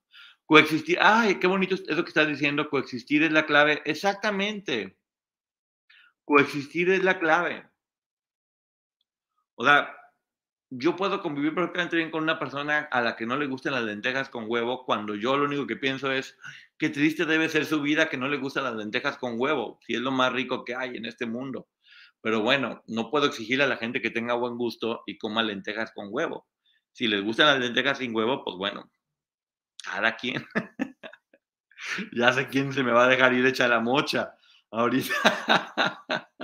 Coexistir. 0.46 0.98
Ay, 1.00 1.40
qué 1.40 1.48
bonito 1.48 1.76
es 1.76 1.86
eso 1.88 2.04
que 2.04 2.10
estás 2.10 2.28
diciendo. 2.28 2.70
Coexistir 2.70 3.24
es 3.24 3.32
la 3.32 3.46
clave. 3.46 3.82
Exactamente. 3.86 4.98
Coexistir 6.26 6.90
es 6.90 7.06
la 7.06 7.20
clave. 7.20 7.70
O 9.56 9.64
sea, 9.64 9.96
yo 10.76 10.96
puedo 10.96 11.22
convivir 11.22 11.54
perfectamente 11.54 11.98
bien 11.98 12.10
con 12.10 12.24
una 12.24 12.40
persona 12.40 12.88
a 12.92 13.02
la 13.02 13.16
que 13.16 13.28
no 13.28 13.38
le 13.38 13.46
gustan 13.46 13.74
las 13.74 13.84
lentejas 13.84 14.30
con 14.30 14.46
huevo 14.48 14.86
cuando 14.86 15.14
yo 15.14 15.38
lo 15.38 15.46
único 15.46 15.68
que 15.68 15.76
pienso 15.76 16.12
es 16.12 16.36
qué 16.80 16.90
triste 16.90 17.26
debe 17.26 17.48
ser 17.48 17.66
su 17.66 17.82
vida 17.82 18.10
que 18.10 18.18
no 18.18 18.28
le 18.28 18.38
gustan 18.38 18.64
las 18.64 18.76
lentejas 18.76 19.18
con 19.18 19.40
huevo, 19.40 19.80
si 19.86 19.94
es 19.94 20.02
lo 20.02 20.12
más 20.12 20.34
rico 20.34 20.66
que 20.66 20.76
hay 20.76 20.98
en 20.98 21.06
este 21.06 21.28
mundo. 21.28 21.68
Pero 22.22 22.42
bueno, 22.42 22.84
no 22.88 23.12
puedo 23.12 23.28
exigir 23.28 23.62
a 23.62 23.68
la 23.68 23.78
gente 23.78 24.02
que 24.02 24.10
tenga 24.10 24.34
buen 24.34 24.58
gusto 24.58 25.04
y 25.06 25.18
coma 25.18 25.44
lentejas 25.44 25.92
con 25.94 26.08
huevo. 26.10 26.48
Si 26.92 27.08
les 27.08 27.22
gustan 27.22 27.48
las 27.48 27.60
lentejas 27.60 28.00
sin 28.00 28.16
huevo, 28.16 28.44
pues 28.44 28.58
bueno, 28.58 28.90
cada 29.84 30.16
quien. 30.16 30.46
ya 32.14 32.34
sé 32.34 32.48
quién 32.48 32.74
se 32.74 32.82
me 32.82 32.92
va 32.92 33.06
a 33.06 33.10
dejar 33.10 33.34
ir 33.34 33.46
hecha 33.46 33.68
la 33.68 33.80
mocha 33.80 34.34
ahorita. 34.72 36.06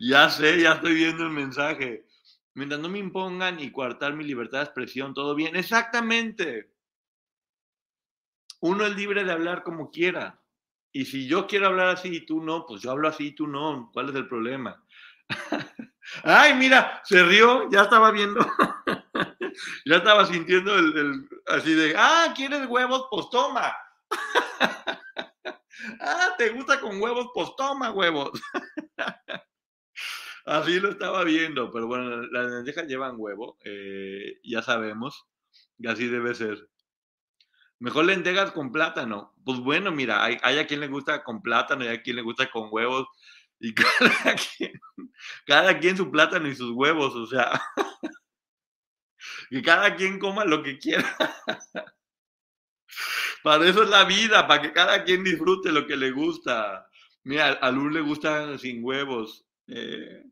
ya 0.00 0.30
sé, 0.30 0.62
ya 0.62 0.74
estoy 0.74 0.94
viendo 0.94 1.24
el 1.24 1.30
mensaje. 1.30 2.06
Mientras 2.54 2.80
no 2.80 2.88
me 2.88 2.98
impongan 2.98 3.60
y 3.60 3.70
coartar 3.70 4.14
mi 4.14 4.24
libertad 4.24 4.58
de 4.58 4.64
expresión, 4.64 5.14
todo 5.14 5.34
bien. 5.34 5.56
Exactamente. 5.56 6.70
Uno 8.60 8.84
es 8.86 8.96
libre 8.96 9.24
de 9.24 9.32
hablar 9.32 9.62
como 9.62 9.90
quiera. 9.90 10.40
Y 10.92 11.04
si 11.06 11.26
yo 11.26 11.46
quiero 11.46 11.66
hablar 11.66 11.88
así 11.88 12.08
y 12.16 12.26
tú 12.26 12.42
no, 12.42 12.64
pues 12.66 12.80
yo 12.82 12.90
hablo 12.92 13.08
así 13.08 13.28
y 13.28 13.32
tú 13.34 13.46
no. 13.46 13.90
¿Cuál 13.92 14.10
es 14.10 14.14
el 14.16 14.28
problema? 14.28 14.82
Ay, 16.22 16.54
mira, 16.54 17.00
se 17.04 17.22
rió, 17.24 17.68
ya 17.70 17.82
estaba 17.82 18.10
viendo, 18.10 18.40
ya 19.86 19.96
estaba 19.96 20.26
sintiendo 20.26 20.74
el, 20.78 20.96
el- 20.98 21.28
así 21.46 21.74
de, 21.74 21.94
ah, 21.96 22.32
¿quieres 22.36 22.66
huevos? 22.68 23.06
Pues 23.10 23.28
toma. 23.30 23.74
ah, 26.00 26.34
¿te 26.38 26.50
gusta 26.50 26.80
con 26.80 27.00
huevos? 27.00 27.28
Pues 27.34 27.50
toma 27.56 27.90
huevos. 27.90 28.30
Así 30.44 30.80
lo 30.80 30.90
estaba 30.90 31.24
viendo, 31.24 31.70
pero 31.70 31.86
bueno, 31.86 32.22
las 32.26 32.50
lentejas 32.50 32.86
llevan 32.86 33.16
huevo, 33.18 33.58
eh, 33.64 34.40
ya 34.42 34.62
sabemos, 34.62 35.26
y 35.78 35.88
así 35.88 36.06
debe 36.08 36.34
ser. 36.34 36.68
Mejor 37.78 38.06
lentejas 38.06 38.52
con 38.52 38.72
plátano. 38.72 39.34
Pues 39.44 39.58
bueno, 39.60 39.92
mira, 39.92 40.24
hay, 40.24 40.38
a 40.42 40.66
quien 40.66 40.80
le 40.80 40.88
gusta 40.88 41.22
con 41.22 41.42
plátano 41.42 41.84
y 41.84 41.88
a 41.88 42.02
quien 42.02 42.16
le 42.16 42.22
gusta 42.22 42.50
con 42.50 42.68
huevos. 42.70 43.06
Y 43.60 43.74
cada 45.46 45.78
quien, 45.78 45.96
su 45.96 46.10
plátano 46.10 46.48
y 46.48 46.54
sus 46.54 46.70
huevos, 46.70 47.14
o 47.14 47.26
sea, 47.26 47.60
que 49.50 49.62
cada 49.62 49.94
quien 49.96 50.18
coma 50.18 50.44
lo 50.44 50.62
que 50.62 50.78
quiera. 50.78 51.14
Para 53.42 53.68
eso 53.68 53.82
es 53.82 53.90
la 53.90 54.04
vida, 54.04 54.46
para 54.46 54.62
que 54.62 54.72
cada 54.72 55.04
quien 55.04 55.22
disfrute 55.22 55.70
lo 55.70 55.86
que 55.86 55.96
le 55.96 56.10
gusta. 56.12 56.88
Mira, 57.24 57.52
a 57.52 57.70
Luz 57.70 57.92
le 57.92 58.00
gusta 58.00 58.56
sin 58.56 58.82
huevos. 58.82 59.44
Eh, 59.66 60.24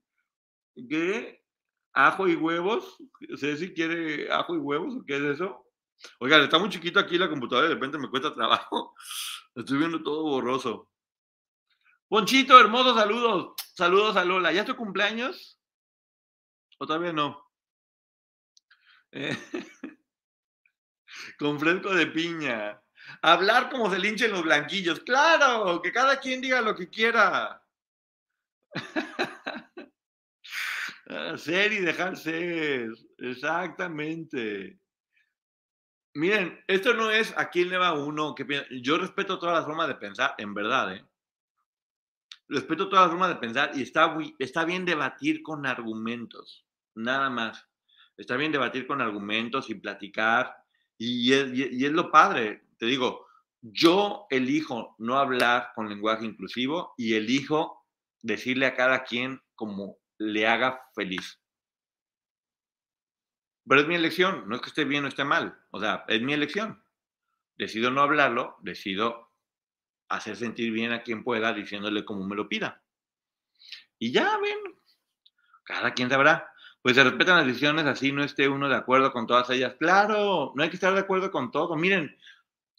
¿Qué? 0.75 1.45
¿Ajo 1.93 2.29
y 2.29 2.37
huevos? 2.37 2.97
Ceci 3.37 3.73
quiere 3.75 4.33
ajo 4.33 4.55
y 4.55 4.59
huevos 4.59 4.95
o 4.97 5.05
qué 5.05 5.17
es 5.17 5.23
eso? 5.23 5.67
Oigan, 6.19 6.43
está 6.43 6.59
muy 6.59 6.71
chiquito 6.71 6.99
aquí 6.99 7.19
la 7.19 7.29
computadora 7.29 7.69
de 7.69 7.75
repente 7.75 7.99
me 7.99 8.09
cuesta 8.09 8.35
trabajo. 8.35 8.95
Estoy 9.55 9.79
viendo 9.79 10.03
todo 10.03 10.23
borroso. 10.23 10.91
Ponchito, 12.09 12.59
hermoso, 12.59 12.95
saludos. 12.95 13.55
Saludos 13.75 14.17
a 14.17 14.25
Lola. 14.25 14.53
¿Ya 14.53 14.63
es 14.63 14.67
tu 14.67 14.77
cumpleaños? 14.77 15.59
¿O 16.79 16.87
todavía 16.87 17.13
no? 17.13 17.51
Eh, 19.13 19.37
con 21.39 21.59
fresco 21.61 21.95
de 21.95 22.07
piña. 22.07 22.83
Hablar 23.21 23.71
como 23.71 23.91
se 23.91 23.99
linchen 23.99 24.33
los 24.33 24.43
blanquillos. 24.43 25.01
Claro, 25.01 25.81
que 25.83 25.93
cada 25.93 26.19
quien 26.19 26.41
diga 26.41 26.61
lo 26.61 26.75
que 26.75 26.89
quiera. 26.89 27.63
Ah, 31.15 31.37
ser 31.37 31.73
y 31.73 31.81
dejar 31.81 32.17
ser. 32.17 32.91
Exactamente. 33.19 34.79
Miren, 36.15 36.59
esto 36.67 36.95
no 36.95 37.11
es 37.11 37.37
a 37.37 37.51
quién 37.51 37.69
le 37.69 37.77
va 37.77 37.93
uno. 37.93 38.35
Que 38.35 38.47
Yo 38.83 38.97
respeto 38.99 39.39
todas 39.39 39.57
las 39.57 39.67
formas 39.67 39.89
de 39.89 39.97
pensar, 39.97 40.35
en 40.39 40.55
verdad, 40.55 40.95
¿eh? 40.95 41.05
Respeto 42.49 42.89
todas 42.89 43.05
las 43.07 43.11
formas 43.11 43.29
de 43.31 43.37
pensar 43.37 43.73
y 43.75 43.83
está, 43.83 44.17
está 44.39 44.65
bien 44.65 44.85
debatir 44.85 45.43
con 45.43 45.67
argumentos, 45.67 46.67
nada 46.95 47.31
más. 47.31 47.67
Está 48.17 48.37
bien 48.37 48.53
debatir 48.53 48.87
con 48.87 49.01
argumentos 49.01 49.71
y 49.71 49.75
platicar. 49.75 50.55
Y 50.99 51.33
es, 51.33 51.53
y 51.55 51.85
es 51.85 51.93
lo 51.93 52.11
padre. 52.11 52.65
Te 52.79 52.87
digo, 52.87 53.27
yo 53.61 54.27
elijo 54.31 54.95
no 54.99 55.19
hablar 55.19 55.73
con 55.75 55.89
lenguaje 55.89 56.27
inclusivo 56.27 56.95
y 56.97 57.15
elijo 57.15 57.87
decirle 58.23 58.67
a 58.67 58.75
cada 58.75 59.05
quien 59.05 59.41
como 59.55 60.02
le 60.19 60.47
haga 60.47 60.83
feliz. 60.95 61.41
Pero 63.69 63.81
es 63.81 63.87
mi 63.87 63.95
elección, 63.95 64.49
no 64.49 64.57
es 64.57 64.63
que 64.63 64.69
esté 64.69 64.85
bien 64.85 65.05
o 65.05 65.09
esté 65.09 65.25
mal. 65.25 65.59
O 65.71 65.81
sea, 65.81 66.05
es 66.09 66.21
mi 66.21 66.33
elección. 66.33 66.83
Decido 67.57 67.91
no 67.91 68.03
hablarlo, 68.03 68.57
decido 68.61 69.31
hacer 70.09 70.37
sentir 70.37 70.73
bien 70.73 70.93
a 70.93 71.03
quien 71.03 71.25
pueda 71.25 71.53
diciéndole 71.53 72.05
como 72.05 72.27
me 72.27 72.37
lo 72.37 72.49
pida. 72.49 72.83
Y 73.99 74.13
ya 74.13 74.37
ven, 74.39 74.59
cada 75.65 75.95
quien 75.95 76.11
sabrá. 76.11 76.53
Pues 76.83 76.97
se 76.97 77.05
respetan 77.05 77.37
las 77.37 77.47
decisiones, 77.47 77.87
así 77.87 78.11
no 78.11 78.25
esté 78.25 78.49
uno 78.49 78.69
de 78.69 78.75
acuerdo 78.75 79.13
con 79.13 79.29
todas 79.29 79.49
ellas. 79.51 79.77
Claro, 79.79 80.53
no 80.57 80.63
hay 80.63 80.69
que 80.69 80.77
estar 80.77 80.93
de 80.93 81.01
acuerdo 81.01 81.31
con 81.31 81.53
todo. 81.53 81.77
Miren, 81.77 82.19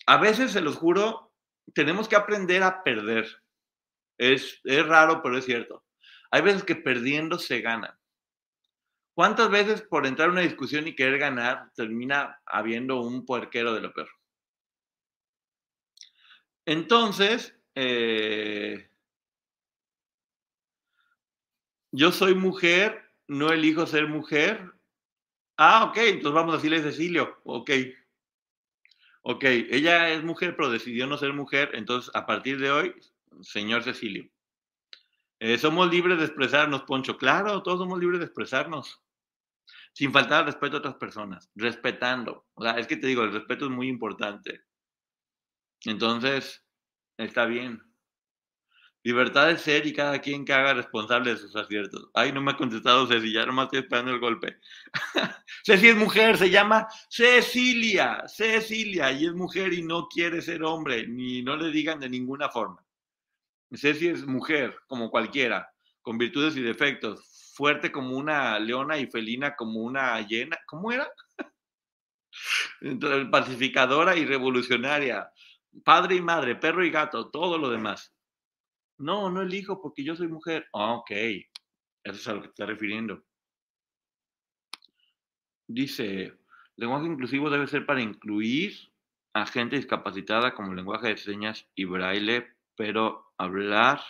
a 0.06 0.18
veces, 0.18 0.52
se 0.52 0.60
los 0.60 0.76
juro, 0.76 1.32
tenemos 1.74 2.10
que 2.10 2.18
aprender 2.18 2.62
a 2.64 2.84
perder. 2.84 3.42
Es, 4.18 4.60
es 4.66 4.86
raro, 4.86 5.22
pero 5.24 5.38
es 5.38 5.46
cierto. 5.46 5.86
Hay 6.34 6.42
veces 6.42 6.64
que 6.64 6.76
perdiendo 6.76 7.38
se 7.38 7.62
gana. 7.62 8.00
¿Cuántas 9.14 9.52
veces 9.52 9.84
por 9.84 10.08
entrar 10.08 10.30
a 10.30 10.32
una 10.32 10.42
discusión 10.42 10.88
y 10.88 10.96
querer 10.96 11.20
ganar 11.20 11.72
termina 11.76 12.42
habiendo 12.48 13.02
un 13.02 13.24
puerquero 13.24 13.72
de 13.76 13.82
lo 13.82 13.94
peor? 13.94 14.10
Entonces, 16.66 17.56
eh, 17.76 18.90
yo 21.92 22.12
soy 22.12 22.34
mujer, 22.34 23.12
no 23.28 23.52
elijo 23.52 23.86
ser 23.86 24.08
mujer. 24.08 24.72
Ah, 25.56 25.84
ok, 25.84 25.98
entonces 25.98 26.34
vamos 26.34 26.56
a 26.56 26.58
decirle 26.58 26.78
a 26.78 26.82
Cecilio. 26.82 27.42
Ok. 27.44 27.70
Ok, 29.22 29.44
ella 29.44 30.10
es 30.10 30.24
mujer, 30.24 30.56
pero 30.56 30.72
decidió 30.72 31.06
no 31.06 31.16
ser 31.20 31.32
mujer. 31.34 31.70
Entonces, 31.74 32.10
a 32.16 32.26
partir 32.26 32.60
de 32.60 32.72
hoy, 32.72 32.96
señor 33.44 33.84
Cecilio. 33.84 34.33
Eh, 35.46 35.58
somos 35.58 35.92
libres 35.92 36.18
de 36.20 36.24
expresarnos, 36.24 36.84
Poncho. 36.84 37.18
Claro, 37.18 37.62
todos 37.62 37.80
somos 37.80 38.00
libres 38.00 38.20
de 38.20 38.28
expresarnos. 38.28 39.04
Sin 39.92 40.14
faltar 40.14 40.40
al 40.40 40.46
respeto 40.46 40.78
a 40.78 40.80
otras 40.80 40.96
personas. 40.96 41.52
Respetando. 41.54 42.48
O 42.54 42.64
sea, 42.64 42.80
es 42.80 42.88
que 42.88 42.96
te 42.96 43.08
digo, 43.08 43.24
el 43.24 43.34
respeto 43.34 43.66
es 43.66 43.72
muy 43.72 43.90
importante. 43.90 44.62
Entonces, 45.82 46.66
está 47.18 47.44
bien. 47.44 47.84
Libertad 49.04 49.48
de 49.48 49.58
ser 49.58 49.86
y 49.86 49.92
cada 49.92 50.22
quien 50.22 50.46
que 50.46 50.54
haga 50.54 50.76
responsable 50.76 51.32
de 51.32 51.38
sus 51.38 51.54
aciertos. 51.58 52.10
Ay, 52.14 52.32
no 52.32 52.40
me 52.40 52.52
ha 52.52 52.56
contestado 52.56 53.06
Ceci, 53.06 53.34
ya 53.34 53.46
nomás 53.46 53.66
estoy 53.66 53.80
esperando 53.80 54.12
el 54.12 54.22
golpe. 54.22 54.62
Ceci 55.66 55.90
es 55.90 55.98
mujer, 55.98 56.38
se 56.38 56.50
llama 56.50 56.88
Cecilia, 57.10 58.24
Cecilia, 58.28 59.12
y 59.12 59.26
es 59.26 59.34
mujer 59.34 59.74
y 59.74 59.84
no 59.84 60.08
quiere 60.08 60.42
ser 60.42 60.64
hombre, 60.64 61.06
ni 61.06 61.42
no 61.42 61.58
le 61.58 61.70
digan 61.70 62.00
de 62.00 62.08
ninguna 62.08 62.48
forma. 62.48 62.82
Ceci 63.76 64.08
es 64.08 64.26
mujer, 64.26 64.78
como 64.88 65.10
cualquiera, 65.10 65.72
con 66.02 66.18
virtudes 66.18 66.56
y 66.58 66.62
defectos, 66.62 67.54
fuerte 67.56 67.92
como 67.92 68.18
una 68.18 68.60
leona 68.60 68.98
y 68.98 69.08
felina 69.08 69.56
como 69.56 69.82
una 69.82 70.20
hiena. 70.22 70.58
¿Cómo 70.68 70.92
era? 70.92 71.10
Pacificadora 73.32 74.16
y 74.16 74.26
revolucionaria, 74.26 75.32
padre 75.84 76.16
y 76.16 76.22
madre, 76.22 76.56
perro 76.56 76.84
y 76.86 76.92
gato, 76.92 77.30
todo 77.30 77.58
lo 77.58 77.70
demás. 77.70 78.14
No, 78.98 79.30
no 79.30 79.42
elijo 79.42 79.82
porque 79.82 80.04
yo 80.04 80.16
soy 80.16 80.28
mujer. 80.28 80.68
Ah, 80.74 80.94
ok, 80.94 81.12
eso 81.12 81.48
es 82.04 82.28
a 82.28 82.34
lo 82.34 82.42
que 82.42 82.48
está 82.50 82.66
refiriendo. 82.66 83.24
Dice, 85.68 86.38
lenguaje 86.76 87.08
inclusivo 87.08 87.50
debe 87.50 87.68
ser 87.68 87.86
para 87.86 88.02
incluir 88.02 88.92
a 89.34 89.46
gente 89.46 89.76
discapacitada 89.76 90.54
como 90.54 90.74
lenguaje 90.74 91.08
de 91.08 91.18
señas 91.18 91.68
y 91.76 91.86
braille, 91.86 92.48
pero 92.76 93.33
hablar, 93.38 94.02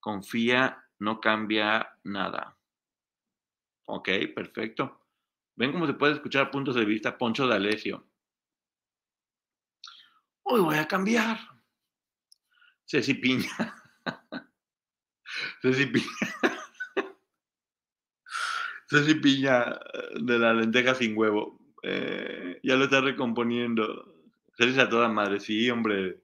confía, 0.00 0.84
no 0.98 1.20
cambia 1.20 1.98
nada. 2.04 2.56
Ok, 3.86 4.08
perfecto. 4.34 5.00
Ven 5.56 5.72
cómo 5.72 5.86
se 5.86 5.94
puede 5.94 6.14
escuchar 6.14 6.50
puntos 6.50 6.74
de 6.74 6.84
vista 6.84 7.16
Poncho 7.16 7.46
de 7.46 7.54
Alessio. 7.54 8.06
Hoy 10.42 10.60
voy 10.60 10.76
a 10.76 10.88
cambiar. 10.88 11.38
Ceci 12.84 13.14
Piña. 13.14 13.48
Ceci 15.62 15.86
Piña. 15.86 16.08
Ceci 18.88 19.14
Piña 19.14 19.62
eh, 19.72 20.18
de 20.20 20.38
la 20.38 20.52
lenteja 20.52 20.94
sin 20.94 21.16
huevo. 21.16 21.58
Eh, 21.82 22.60
ya 22.62 22.76
lo 22.76 22.84
está 22.84 23.00
recomponiendo. 23.00 24.14
Ceci 24.56 24.78
a 24.80 24.88
toda 24.88 25.08
madre, 25.08 25.40
sí, 25.40 25.70
hombre. 25.70 26.23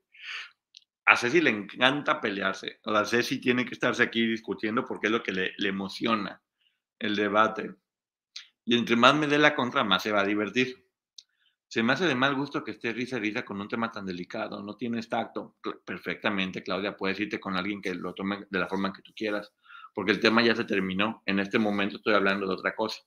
A 1.11 1.17
Ceci 1.17 1.41
le 1.41 1.51
encanta 1.51 2.21
pelearse. 2.21 2.79
O 2.85 2.93
sea, 2.93 3.05
Ceci 3.05 3.41
tiene 3.41 3.65
que 3.65 3.75
estarse 3.75 4.05
aquí 4.05 4.25
discutiendo 4.25 4.85
porque 4.85 5.09
es 5.09 5.13
lo 5.13 5.25
que 5.25 5.33
le, 5.33 5.53
le 5.59 5.69
emociona 5.69 6.41
el 7.01 7.17
debate. 7.17 7.75
Y 8.65 8.79
entre 8.79 8.95
más 8.95 9.17
me 9.17 9.27
dé 9.27 9.37
la 9.37 9.57
contra, 9.57 9.83
más 9.83 10.05
se 10.05 10.13
va 10.13 10.21
a 10.21 10.25
divertir. 10.25 10.87
Se 11.67 11.83
me 11.83 11.95
hace 11.95 12.07
de 12.07 12.15
mal 12.15 12.37
gusto 12.37 12.63
que 12.63 12.71
esté 12.71 12.93
risa 12.93 13.19
risa 13.19 13.45
con 13.45 13.61
un 13.61 13.67
tema 13.67 13.91
tan 13.91 14.07
delicado. 14.07 14.63
No 14.63 14.77
tienes 14.77 15.09
tacto. 15.09 15.57
Perfectamente, 15.85 16.63
Claudia. 16.63 16.97
Puedes 16.97 17.19
irte 17.19 17.41
con 17.41 17.57
alguien 17.57 17.83
que 17.83 17.93
lo 17.93 18.15
tome 18.15 18.47
de 18.49 18.59
la 18.61 18.69
forma 18.69 18.93
que 18.93 19.03
tú 19.03 19.13
quieras. 19.13 19.53
Porque 19.93 20.13
el 20.13 20.21
tema 20.21 20.45
ya 20.45 20.55
se 20.55 20.65
terminó. 20.65 21.25
En 21.27 21.41
este 21.41 21.59
momento 21.59 21.97
estoy 21.97 22.15
hablando 22.15 22.47
de 22.47 22.55
otra 22.55 22.77
cosa. 22.77 23.03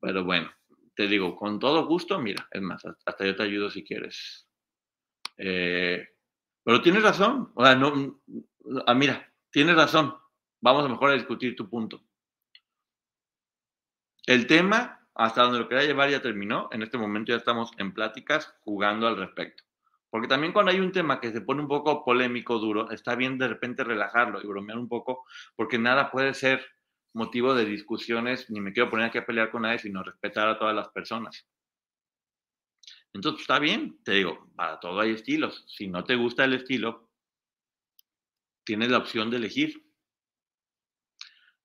Pero 0.00 0.22
bueno, 0.22 0.50
te 0.94 1.08
digo, 1.08 1.34
con 1.34 1.58
todo 1.58 1.86
gusto, 1.86 2.20
mira, 2.20 2.46
es 2.50 2.60
más, 2.60 2.84
hasta 3.06 3.24
yo 3.24 3.34
te 3.34 3.42
ayudo 3.42 3.70
si 3.70 3.82
quieres. 3.82 4.46
Eh, 5.38 6.06
pero 6.66 6.82
tienes 6.82 7.04
razón. 7.04 7.52
O 7.54 7.64
sea, 7.64 7.76
no, 7.76 8.20
ah, 8.86 8.94
mira, 8.94 9.32
tienes 9.52 9.76
razón. 9.76 10.16
Vamos 10.60 10.84
a 10.84 10.88
mejor 10.88 11.10
a 11.10 11.14
discutir 11.14 11.54
tu 11.54 11.70
punto. 11.70 12.02
El 14.26 14.48
tema, 14.48 15.08
hasta 15.14 15.42
donde 15.44 15.60
lo 15.60 15.68
quería 15.68 15.84
llevar, 15.84 16.10
ya 16.10 16.20
terminó. 16.20 16.68
En 16.72 16.82
este 16.82 16.98
momento 16.98 17.30
ya 17.30 17.36
estamos 17.36 17.70
en 17.78 17.94
pláticas 17.94 18.52
jugando 18.62 19.06
al 19.06 19.16
respecto. 19.16 19.62
Porque 20.10 20.26
también 20.26 20.52
cuando 20.52 20.72
hay 20.72 20.80
un 20.80 20.90
tema 20.90 21.20
que 21.20 21.30
se 21.30 21.40
pone 21.40 21.62
un 21.62 21.68
poco 21.68 22.04
polémico, 22.04 22.58
duro, 22.58 22.90
está 22.90 23.14
bien 23.14 23.38
de 23.38 23.46
repente 23.46 23.84
relajarlo 23.84 24.42
y 24.42 24.46
bromear 24.48 24.78
un 24.78 24.88
poco, 24.88 25.24
porque 25.54 25.78
nada 25.78 26.10
puede 26.10 26.34
ser 26.34 26.66
motivo 27.12 27.54
de 27.54 27.64
discusiones, 27.64 28.50
ni 28.50 28.60
me 28.60 28.72
quiero 28.72 28.90
poner 28.90 29.06
aquí 29.06 29.18
a 29.18 29.26
pelear 29.26 29.52
con 29.52 29.62
nadie, 29.62 29.78
sino 29.78 30.02
respetar 30.02 30.48
a 30.48 30.58
todas 30.58 30.74
las 30.74 30.88
personas. 30.88 31.46
Entonces, 33.16 33.40
está 33.40 33.58
bien, 33.58 33.98
te 34.04 34.12
digo, 34.12 34.46
para 34.56 34.78
todo 34.78 35.00
hay 35.00 35.12
estilos. 35.12 35.64
Si 35.66 35.88
no 35.88 36.04
te 36.04 36.16
gusta 36.16 36.44
el 36.44 36.52
estilo, 36.52 37.08
tienes 38.62 38.90
la 38.90 38.98
opción 38.98 39.30
de 39.30 39.38
elegir. 39.38 39.90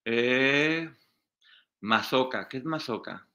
Eh, 0.06 0.90
mazoca, 1.82 2.48
¿qué 2.48 2.60
es 2.60 2.64
mazoca? 2.64 3.28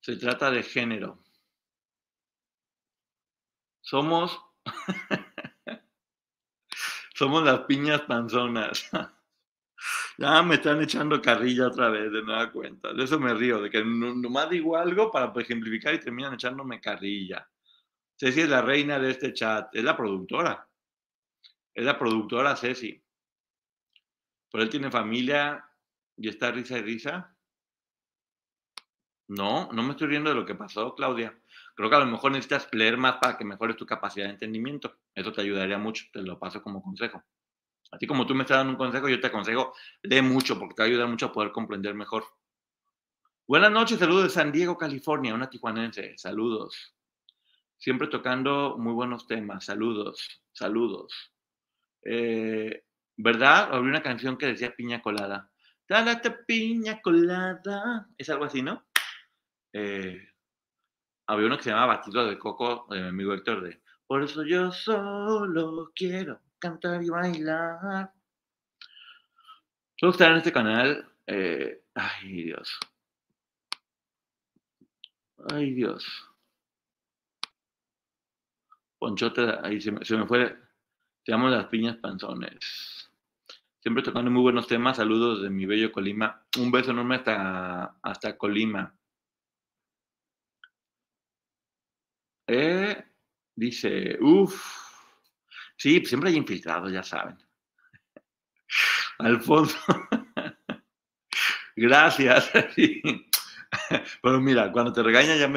Se 0.00 0.16
trata 0.16 0.52
de 0.52 0.62
género. 0.62 1.24
Somos, 3.80 4.40
somos 7.16 7.42
las 7.42 7.62
piñas 7.62 8.02
panzonas. 8.02 8.88
Ya 10.20 10.42
me 10.42 10.56
están 10.56 10.82
echando 10.82 11.22
carrilla 11.22 11.68
otra 11.68 11.90
vez, 11.90 12.10
de 12.10 12.22
nueva 12.22 12.50
cuenta. 12.50 12.92
De 12.92 13.04
eso 13.04 13.20
me 13.20 13.32
río, 13.34 13.62
de 13.62 13.70
que 13.70 13.84
nomás 13.84 14.50
digo 14.50 14.76
algo 14.76 15.12
para 15.12 15.32
ejemplificar 15.40 15.94
y 15.94 16.00
terminan 16.00 16.34
echándome 16.34 16.80
carrilla. 16.80 17.48
Ceci 18.16 18.40
es 18.40 18.48
la 18.48 18.60
reina 18.60 18.98
de 18.98 19.12
este 19.12 19.32
chat, 19.32 19.72
es 19.72 19.84
la 19.84 19.96
productora. 19.96 20.68
Es 21.72 21.84
la 21.84 21.96
productora 21.96 22.56
Ceci. 22.56 23.00
Pero 24.50 24.64
él 24.64 24.70
tiene 24.70 24.90
familia 24.90 25.64
y 26.16 26.28
está 26.28 26.50
risa 26.50 26.78
y 26.78 26.82
risa. 26.82 27.36
No, 29.28 29.70
no 29.72 29.82
me 29.84 29.90
estoy 29.90 30.08
riendo 30.08 30.30
de 30.30 30.36
lo 30.36 30.44
que 30.44 30.56
pasó, 30.56 30.96
Claudia. 30.96 31.38
Creo 31.76 31.90
que 31.90 31.96
a 31.96 32.00
lo 32.00 32.06
mejor 32.06 32.32
necesitas 32.32 32.68
leer 32.72 32.96
más 32.96 33.18
para 33.18 33.38
que 33.38 33.44
mejores 33.44 33.76
tu 33.76 33.86
capacidad 33.86 34.26
de 34.26 34.32
entendimiento. 34.32 34.96
Eso 35.14 35.32
te 35.32 35.42
ayudaría 35.42 35.78
mucho, 35.78 36.06
te 36.12 36.22
lo 36.22 36.40
paso 36.40 36.60
como 36.60 36.82
consejo. 36.82 37.22
Así 37.90 38.06
como 38.06 38.26
tú 38.26 38.34
me 38.34 38.42
estás 38.42 38.58
dando 38.58 38.72
un 38.72 38.76
consejo, 38.76 39.08
yo 39.08 39.20
te 39.20 39.28
aconsejo, 39.28 39.74
lee 40.02 40.20
mucho 40.20 40.58
porque 40.58 40.74
te 40.74 40.82
va 40.82 40.86
a 40.86 40.88
ayudar 40.88 41.08
mucho 41.08 41.26
a 41.26 41.32
poder 41.32 41.52
comprender 41.52 41.94
mejor. 41.94 42.24
Buenas 43.46 43.72
noches, 43.72 43.98
saludos 43.98 44.24
de 44.24 44.30
San 44.30 44.52
Diego, 44.52 44.76
California, 44.76 45.34
una 45.34 45.48
tijuanense, 45.48 46.16
saludos. 46.18 46.94
Siempre 47.78 48.08
tocando 48.08 48.76
muy 48.78 48.92
buenos 48.92 49.26
temas, 49.26 49.64
saludos, 49.64 50.42
saludos. 50.52 51.32
Eh, 52.04 52.84
¿Verdad? 53.16 53.68
Había 53.72 53.88
una 53.88 54.02
canción 54.02 54.36
que 54.36 54.46
decía 54.46 54.76
piña 54.76 55.00
colada. 55.00 55.50
Dálate 55.88 56.30
piña 56.30 57.00
colada. 57.00 58.06
Es 58.18 58.28
algo 58.28 58.44
así, 58.44 58.60
¿no? 58.60 58.84
Eh, 59.72 60.28
había 61.26 61.46
uno 61.46 61.56
que 61.56 61.64
se 61.64 61.70
llamaba 61.70 61.96
Batido 61.96 62.26
de 62.26 62.38
Coco, 62.38 62.86
de 62.90 63.00
mi 63.00 63.08
amigo 63.08 63.32
Héctor, 63.32 63.62
de 63.62 63.80
Por 64.06 64.22
eso 64.22 64.44
yo 64.44 64.70
solo 64.72 65.90
quiero 65.94 66.40
cantar 66.58 67.02
y 67.02 67.08
bailar. 67.08 68.12
Todos 69.96 70.14
estar 70.14 70.30
en 70.30 70.36
este 70.36 70.52
canal. 70.52 71.08
Eh, 71.26 71.82
ay, 71.94 72.44
Dios. 72.44 72.78
Ay, 75.52 75.72
Dios. 75.72 76.06
Ponchote, 78.98 79.58
ahí 79.62 79.80
se 79.80 79.92
me, 79.92 80.04
se 80.04 80.16
me 80.16 80.26
fue. 80.26 80.56
Te 81.24 81.32
amo 81.32 81.48
las 81.48 81.66
piñas 81.66 81.96
panzones. 81.96 83.10
Siempre 83.80 84.02
tocando 84.02 84.30
muy 84.30 84.42
buenos 84.42 84.66
temas. 84.66 84.96
Saludos 84.96 85.42
de 85.42 85.50
mi 85.50 85.66
bello 85.66 85.92
Colima. 85.92 86.44
Un 86.58 86.70
beso 86.70 86.90
enorme 86.90 87.16
hasta, 87.16 87.98
hasta 88.02 88.36
Colima. 88.36 88.94
Eh, 92.46 93.04
dice, 93.54 94.18
uff. 94.20 94.87
Sí, 95.78 96.00
pues, 96.00 96.08
siempre 96.08 96.30
hay 96.30 96.36
infiltrados, 96.36 96.92
ya 96.92 97.04
saben. 97.04 97.38
Alfonso. 99.18 99.78
Gracias. 101.76 102.50
Pero 104.22 104.40
mira, 104.40 104.72
cuando 104.72 104.92
te 104.92 105.04
regañan 105.04 105.38
ya 105.38 105.48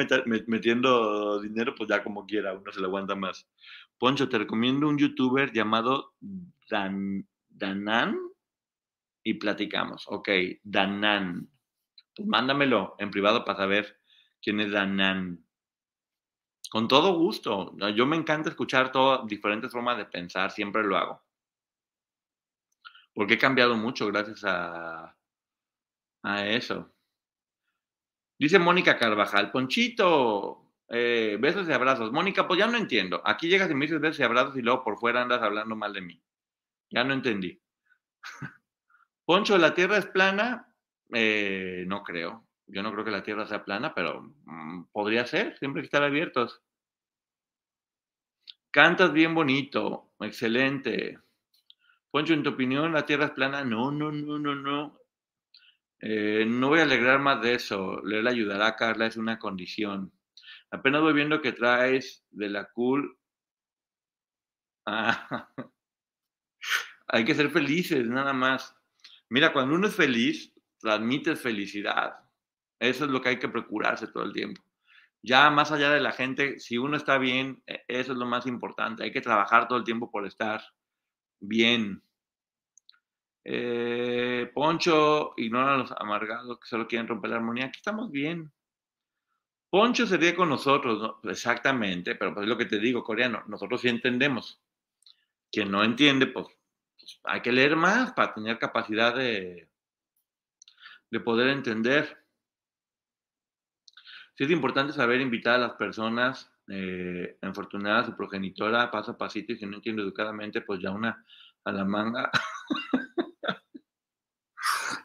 metiendo 0.46 1.40
dinero, 1.40 1.74
pues 1.74 1.88
ya 1.88 2.04
como 2.04 2.24
quiera, 2.24 2.54
uno 2.54 2.70
se 2.72 2.80
le 2.80 2.86
aguanta 2.86 3.16
más. 3.16 3.48
Poncho, 3.98 4.28
te 4.28 4.38
recomiendo 4.38 4.88
un 4.88 4.96
youtuber 4.96 5.52
llamado 5.52 6.14
Dan, 6.70 7.26
Danan 7.48 8.16
y 9.24 9.34
platicamos. 9.34 10.04
Ok, 10.06 10.28
Danan. 10.62 11.48
Pues 12.14 12.28
mándamelo 12.28 12.94
en 12.98 13.10
privado 13.10 13.44
para 13.44 13.58
saber 13.58 14.00
quién 14.40 14.60
es 14.60 14.70
Danan. 14.70 15.44
Con 16.72 16.88
todo 16.88 17.12
gusto. 17.12 17.76
Yo 17.94 18.06
me 18.06 18.16
encanta 18.16 18.48
escuchar 18.48 18.90
todas 18.90 19.26
diferentes 19.26 19.70
formas 19.70 19.98
de 19.98 20.06
pensar, 20.06 20.50
siempre 20.50 20.82
lo 20.82 20.96
hago. 20.96 21.22
Porque 23.12 23.34
he 23.34 23.38
cambiado 23.38 23.76
mucho 23.76 24.06
gracias 24.06 24.42
a, 24.44 25.14
a 26.22 26.46
eso. 26.46 26.90
Dice 28.38 28.58
Mónica 28.58 28.96
Carvajal, 28.96 29.50
Ponchito, 29.50 30.72
eh, 30.88 31.36
besos 31.38 31.68
y 31.68 31.72
abrazos. 31.72 32.10
Mónica, 32.10 32.48
pues 32.48 32.58
ya 32.58 32.66
no 32.66 32.78
entiendo. 32.78 33.20
Aquí 33.22 33.48
llegas 33.48 33.70
y 33.70 33.74
me 33.74 33.84
dices 33.84 34.00
besos 34.00 34.20
y 34.20 34.22
abrazos 34.22 34.56
y 34.56 34.62
luego 34.62 34.82
por 34.82 34.98
fuera 34.98 35.20
andas 35.20 35.42
hablando 35.42 35.76
mal 35.76 35.92
de 35.92 36.00
mí. 36.00 36.22
Ya 36.88 37.04
no 37.04 37.12
entendí. 37.12 37.60
Poncho, 39.26 39.58
¿la 39.58 39.74
Tierra 39.74 39.98
es 39.98 40.06
plana? 40.06 40.74
Eh, 41.12 41.84
no 41.86 42.02
creo. 42.02 42.46
Yo 42.72 42.82
no 42.82 42.90
creo 42.90 43.04
que 43.04 43.10
la 43.10 43.22
Tierra 43.22 43.46
sea 43.46 43.64
plana, 43.64 43.94
pero 43.94 44.34
mm, 44.46 44.84
podría 44.92 45.26
ser, 45.26 45.58
siempre 45.58 45.80
hay 45.80 45.82
que 45.82 45.88
estar 45.88 46.02
abiertos. 46.02 46.62
Cantas 48.70 49.12
bien 49.12 49.34
bonito, 49.34 50.14
excelente. 50.20 51.18
Poncho, 52.10 52.32
en 52.32 52.42
tu 52.42 52.50
opinión, 52.50 52.92
la 52.94 53.04
Tierra 53.04 53.26
es 53.26 53.30
plana. 53.32 53.62
No, 53.62 53.92
no, 53.92 54.10
no, 54.10 54.38
no, 54.38 54.54
no. 54.54 54.98
Eh, 56.00 56.46
no 56.46 56.68
voy 56.68 56.78
a 56.80 56.84
alegrar 56.84 57.20
más 57.20 57.42
de 57.42 57.54
eso. 57.54 58.00
Le 58.02 58.26
ayudará 58.26 58.68
a 58.68 58.76
Carla, 58.76 59.06
es 59.06 59.18
una 59.18 59.38
condición. 59.38 60.10
Apenas 60.70 61.02
voy 61.02 61.12
viendo 61.12 61.42
que 61.42 61.52
traes 61.52 62.24
de 62.30 62.48
la 62.48 62.70
cool. 62.72 63.18
Ah, 64.86 65.50
hay 67.08 67.24
que 67.26 67.34
ser 67.34 67.50
felices, 67.50 68.06
nada 68.08 68.32
más. 68.32 68.74
Mira, 69.28 69.52
cuando 69.52 69.74
uno 69.74 69.88
es 69.88 69.94
feliz, 69.94 70.54
transmites 70.78 71.38
felicidad. 71.38 72.22
Eso 72.82 73.04
es 73.04 73.12
lo 73.12 73.22
que 73.22 73.28
hay 73.28 73.38
que 73.38 73.48
procurarse 73.48 74.08
todo 74.08 74.24
el 74.24 74.32
tiempo. 74.32 74.60
Ya 75.22 75.50
más 75.50 75.70
allá 75.70 75.90
de 75.90 76.00
la 76.00 76.10
gente, 76.10 76.58
si 76.58 76.78
uno 76.78 76.96
está 76.96 77.16
bien, 77.16 77.62
e, 77.64 77.84
eso 77.86 78.10
es 78.10 78.18
lo 78.18 78.26
más 78.26 78.44
importante. 78.44 79.04
Hay 79.04 79.12
que 79.12 79.20
trabajar 79.20 79.68
todo 79.68 79.78
el 79.78 79.84
tiempo 79.84 80.10
por 80.10 80.26
estar 80.26 80.60
bien. 81.38 82.02
Eh, 83.44 84.50
Poncho, 84.52 85.34
ignora 85.36 85.74
a 85.74 85.76
los 85.76 85.92
amargados 85.92 86.58
que 86.58 86.66
solo 86.66 86.88
quieren 86.88 87.06
romper 87.06 87.30
la 87.30 87.36
armonía. 87.36 87.66
Aquí 87.66 87.76
estamos 87.76 88.10
bien. 88.10 88.52
Poncho 89.70 90.04
sería 90.04 90.34
con 90.34 90.48
nosotros, 90.48 91.18
exactamente, 91.22 92.16
pero 92.16 92.34
pues 92.34 92.44
es 92.44 92.48
lo 92.48 92.58
que 92.58 92.66
te 92.66 92.80
digo, 92.80 93.04
coreano, 93.04 93.44
nosotros 93.46 93.80
sí 93.80 93.88
entendemos. 93.88 94.60
Quien 95.52 95.70
no 95.70 95.84
entiende, 95.84 96.26
pues, 96.26 96.48
pues 96.98 97.20
hay 97.22 97.42
que 97.42 97.52
leer 97.52 97.76
más 97.76 98.12
para 98.12 98.34
tener 98.34 98.58
capacidad 98.58 99.14
de, 99.14 99.68
de 101.12 101.20
poder 101.20 101.48
entender. 101.50 102.21
Es 104.42 104.50
importante 104.50 104.92
saber 104.92 105.20
invitar 105.20 105.54
a 105.54 105.58
las 105.58 105.74
personas 105.74 106.50
eh, 106.66 107.38
infortunadas, 107.44 108.06
su 108.06 108.16
progenitora, 108.16 108.90
paso 108.90 109.12
a 109.12 109.16
pasito, 109.16 109.52
y 109.52 109.56
si 109.56 109.66
no 109.66 109.76
entiendo 109.76 110.02
educadamente, 110.02 110.62
pues 110.62 110.80
ya 110.82 110.90
una 110.90 111.24
a 111.62 111.70
la 111.70 111.84
manga. 111.84 112.28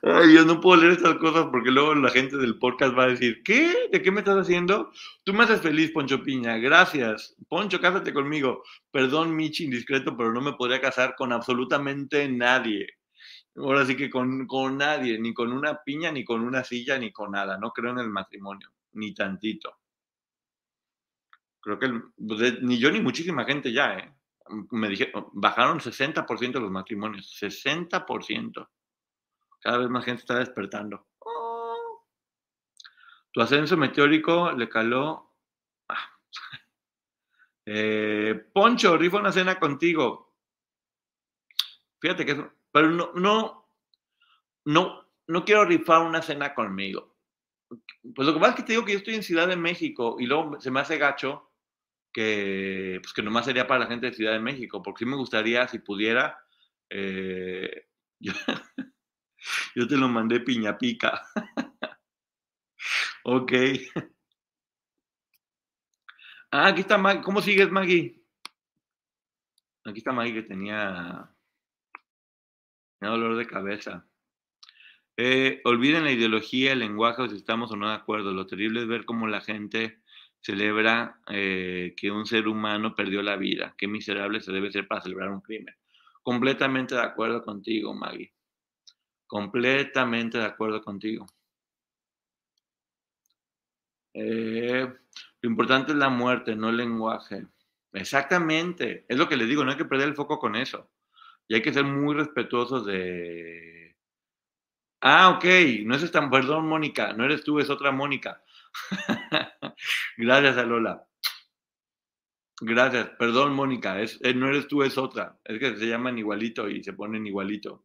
Ay, 0.01 0.33
yo 0.33 0.43
no 0.43 0.59
puedo 0.59 0.81
leer 0.81 0.93
estas 0.93 1.17
cosas 1.17 1.49
porque 1.51 1.69
luego 1.69 1.93
la 1.93 2.09
gente 2.09 2.35
del 2.38 2.57
podcast 2.57 2.97
va 2.97 3.03
a 3.03 3.09
decir, 3.09 3.43
¿qué? 3.43 3.88
¿De 3.91 4.01
qué 4.01 4.09
me 4.09 4.21
estás 4.21 4.38
haciendo? 4.39 4.91
Tú 5.23 5.35
me 5.35 5.43
haces 5.43 5.61
feliz, 5.61 5.91
Poncho 5.91 6.23
Piña. 6.23 6.57
Gracias. 6.57 7.35
Poncho, 7.47 7.79
cásate 7.79 8.13
conmigo. 8.13 8.63
Perdón, 8.89 9.35
Michi, 9.35 9.65
indiscreto, 9.65 10.17
pero 10.17 10.33
no 10.33 10.41
me 10.41 10.53
podría 10.53 10.81
casar 10.81 11.13
con 11.15 11.31
absolutamente 11.31 12.27
nadie. 12.27 12.88
Ahora 13.55 13.85
sí 13.85 13.95
que 13.95 14.09
con, 14.09 14.47
con 14.47 14.79
nadie, 14.79 15.19
ni 15.19 15.35
con 15.35 15.53
una 15.53 15.83
piña, 15.83 16.11
ni 16.11 16.25
con 16.25 16.41
una 16.41 16.63
silla, 16.63 16.97
ni 16.97 17.11
con 17.11 17.33
nada. 17.33 17.59
No 17.59 17.69
creo 17.71 17.91
en 17.91 17.99
el 17.99 18.09
matrimonio 18.09 18.71
ni 18.97 19.13
tantito. 19.13 19.77
Creo 21.61 21.79
que 21.79 22.01
pues, 22.15 22.61
ni 22.61 22.77
yo 22.77 22.91
ni 22.91 23.01
muchísima 23.01 23.45
gente 23.45 23.71
ya, 23.71 23.97
¿eh? 23.97 24.13
Me 24.71 24.87
dije, 24.87 25.11
bajaron 25.33 25.79
60% 25.79 26.53
de 26.53 26.59
los 26.59 26.71
matrimonios, 26.71 27.37
60%. 27.41 28.69
Cada 29.59 29.77
vez 29.77 29.89
más 29.89 30.05
gente 30.05 30.21
está 30.21 30.39
despertando. 30.39 31.07
Oh. 31.19 32.05
Tu 33.31 33.41
ascenso 33.41 33.75
meteórico 33.75 34.51
le 34.51 34.69
caló. 34.69 35.33
Ah. 35.89 36.09
Eh, 37.69 38.33
Poncho, 38.53 38.97
rifa 38.97 39.17
una 39.17 39.29
cena 39.29 39.59
contigo. 39.59 40.33
Fíjate 41.99 42.25
que 42.25 42.31
eso, 42.31 42.49
pero 42.71 42.89
no, 42.89 43.11
no, 43.13 43.69
no, 44.63 45.05
no 45.27 45.43
quiero 45.43 45.65
rifar 45.65 46.01
una 46.01 46.21
cena 46.21 46.53
conmigo. 46.53 47.16
Pues 47.70 48.26
lo 48.26 48.34
que 48.34 48.39
pasa 48.39 48.51
es 48.51 48.55
que 48.57 48.63
te 48.63 48.74
digo 48.74 48.86
que 48.86 48.93
yo 48.93 48.99
estoy 48.99 49.15
en 49.15 49.24
Ciudad 49.24 49.47
de 49.47 49.57
México 49.57 50.18
y 50.20 50.26
luego 50.26 50.59
se 50.59 50.72
me 50.72 50.80
hace 50.80 50.97
gacho 50.97 51.51
que, 52.13 52.99
pues 53.01 53.13
que 53.13 53.22
nomás 53.22 53.45
sería 53.45 53.68
para 53.68 53.82
la 53.82 53.88
gente 53.88 54.07
de 54.07 54.13
Ciudad 54.13 54.34
de 54.34 54.39
México, 54.39 54.82
porque 54.82 54.99
sí 54.99 55.05
me 55.05 55.18
gustaría, 55.18 55.68
si 55.68 55.80
pudiera, 55.80 56.39
eh, 56.89 57.88
yo, 59.76 59.88
te 59.88 59.97
lo 59.97 60.07
mandé 60.07 60.39
piña 60.39 60.78
pica. 60.78 61.22
ok. 63.24 63.51
Ah, 66.51 66.68
aquí 66.68 66.82
está 66.82 66.97
Maggie. 66.97 67.22
¿Cómo 67.22 67.41
sigues, 67.41 67.70
Maggie? 67.70 68.24
Aquí 69.86 69.99
está 69.99 70.11
Maggie 70.11 70.34
que 70.34 70.43
tenía, 70.43 71.30
tenía 72.99 73.11
dolor 73.11 73.38
de 73.38 73.45
cabeza. 73.45 74.07
Eh, 75.18 75.61
olviden 75.65 76.03
la 76.03 76.11
ideología, 76.11 76.74
el 76.74 76.80
lenguaje, 76.80 77.24
o 77.24 77.28
si 77.30 77.36
estamos 77.36 77.72
o 77.72 77.76
no 77.76 77.89
de 77.89 77.95
acuerdo. 77.95 78.32
Lo 78.32 78.45
terrible 78.45 78.82
es 78.82 78.88
ver 78.88 79.05
cómo 79.05 79.28
la 79.28 79.41
gente 79.41 79.99
celebra 80.39 81.20
eh, 81.30 81.95
que 81.97 82.11
un 82.11 82.26
ser 82.26 82.47
humano 82.47 82.95
perdió 82.95 83.22
la 83.24 83.36
vida. 83.36 83.74
Qué 83.78 83.88
miserable 83.88 84.41
se 84.41 84.51
debe 84.51 84.72
ser 84.72 84.88
para 84.88 85.01
celebrar 85.01 85.30
un 85.30 85.41
crimen. 85.41 85.76
Completamente 86.22 86.95
de 86.95 87.01
acuerdo 87.01 87.43
contigo, 87.43 87.93
Maggie. 87.93 88.32
Completamente 89.26 90.38
de 90.38 90.45
acuerdo 90.45 90.82
contigo. 90.82 91.26
Eh, 94.13 94.88
lo 95.41 95.49
importante 95.49 95.91
es 95.91 95.97
la 95.97 96.09
muerte, 96.09 96.55
no 96.55 96.70
el 96.70 96.78
lenguaje. 96.78 97.45
Exactamente. 97.93 99.05
Es 99.07 99.18
lo 99.18 99.28
que 99.28 99.38
les 99.38 99.47
digo, 99.47 99.63
no 99.63 99.72
hay 99.72 99.78
que 99.78 99.86
perder 99.86 100.09
el 100.09 100.15
foco 100.15 100.39
con 100.39 100.55
eso. 100.55 100.89
Y 101.47 101.55
hay 101.55 101.61
que 101.61 101.74
ser 101.74 101.86
muy 101.86 102.15
respetuosos 102.15 102.86
de... 102.86 103.86
Ah, 105.01 105.29
ok, 105.29 105.45
no 105.85 105.95
es 105.95 106.11
tan, 106.11 106.29
perdón, 106.29 106.67
Mónica, 106.67 107.13
no 107.13 107.25
eres 107.25 107.43
tú, 107.43 107.59
es 107.59 107.69
otra 107.69 107.91
Mónica. 107.91 108.41
Gracias, 110.17 110.67
Lola. 110.67 111.07
Gracias, 112.61 113.09
perdón, 113.17 113.53
Mónica, 113.53 113.99
es, 113.99 114.19
eh, 114.21 114.33
no 114.35 114.47
eres 114.47 114.67
tú, 114.67 114.83
es 114.83 114.97
otra. 114.97 115.39
Es 115.43 115.59
que 115.59 115.75
se 115.75 115.87
llaman 115.87 116.17
igualito 116.19 116.69
y 116.69 116.83
se 116.83 116.93
ponen 116.93 117.25
igualito. 117.25 117.83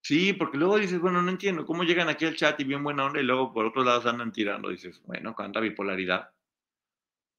Sí, 0.00 0.32
porque 0.32 0.56
luego 0.56 0.78
dices, 0.78 0.98
bueno, 1.00 1.20
no 1.20 1.30
entiendo, 1.30 1.66
¿cómo 1.66 1.82
llegan 1.84 2.08
aquí 2.08 2.24
al 2.24 2.34
chat 2.36 2.58
y 2.60 2.64
bien 2.64 2.82
buena 2.82 3.04
onda 3.04 3.20
y 3.20 3.24
luego 3.24 3.52
por 3.52 3.66
otros 3.66 3.84
lados 3.84 4.06
andan 4.06 4.32
tirando? 4.32 4.70
Dices, 4.70 5.02
bueno, 5.04 5.34
cuánta 5.34 5.60
bipolaridad. 5.60 6.30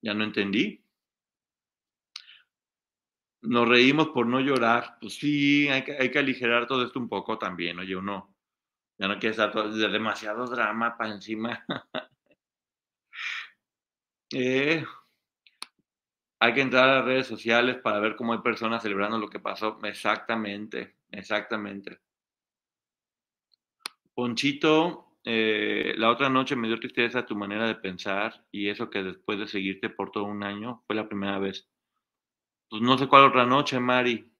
Ya 0.01 0.13
no 0.15 0.23
entendí. 0.23 0.83
Nos 3.47 3.67
reímos 3.67 4.09
por 4.09 4.27
no 4.27 4.39
llorar. 4.39 4.97
Pues 5.01 5.15
sí, 5.15 5.67
hay 5.69 5.83
que, 5.83 5.93
hay 5.97 6.11
que 6.11 6.19
aligerar 6.19 6.67
todo 6.67 6.83
esto 6.85 6.99
un 6.99 7.09
poco 7.09 7.37
también, 7.37 7.79
oye, 7.79 7.95
uno 7.95 8.35
ya 8.99 9.07
no 9.07 9.15
quiere 9.19 9.31
estar 9.31 9.51
todo, 9.51 9.71
de 9.71 9.89
demasiado 9.89 10.45
drama 10.47 10.97
para 10.97 11.13
encima. 11.13 11.65
Eh, 14.33 14.83
hay 16.39 16.53
que 16.53 16.61
entrar 16.61 16.89
a 16.89 16.95
las 16.97 17.05
redes 17.05 17.27
sociales 17.27 17.77
para 17.77 17.99
ver 17.99 18.15
cómo 18.15 18.33
hay 18.33 18.39
personas 18.39 18.81
celebrando 18.81 19.19
lo 19.19 19.29
que 19.29 19.39
pasó. 19.39 19.79
Exactamente, 19.83 20.95
exactamente. 21.11 21.99
Ponchito, 24.13 25.17
eh, 25.23 25.93
la 25.97 26.09
otra 26.09 26.29
noche 26.29 26.55
me 26.55 26.67
dio 26.67 26.79
tristeza 26.79 27.25
tu 27.25 27.35
manera 27.35 27.67
de 27.67 27.75
pensar 27.75 28.45
y 28.51 28.69
eso 28.69 28.89
que 28.89 29.03
después 29.03 29.39
de 29.39 29.47
seguirte 29.47 29.89
por 29.89 30.11
todo 30.11 30.25
un 30.25 30.43
año 30.43 30.83
fue 30.87 30.95
la 30.95 31.07
primera 31.07 31.39
vez. 31.39 31.67
Pues 32.69 32.81
no 32.81 32.97
sé 32.97 33.07
cuál 33.09 33.25
otra 33.25 33.45
noche, 33.45 33.77
Mari. 33.77 34.31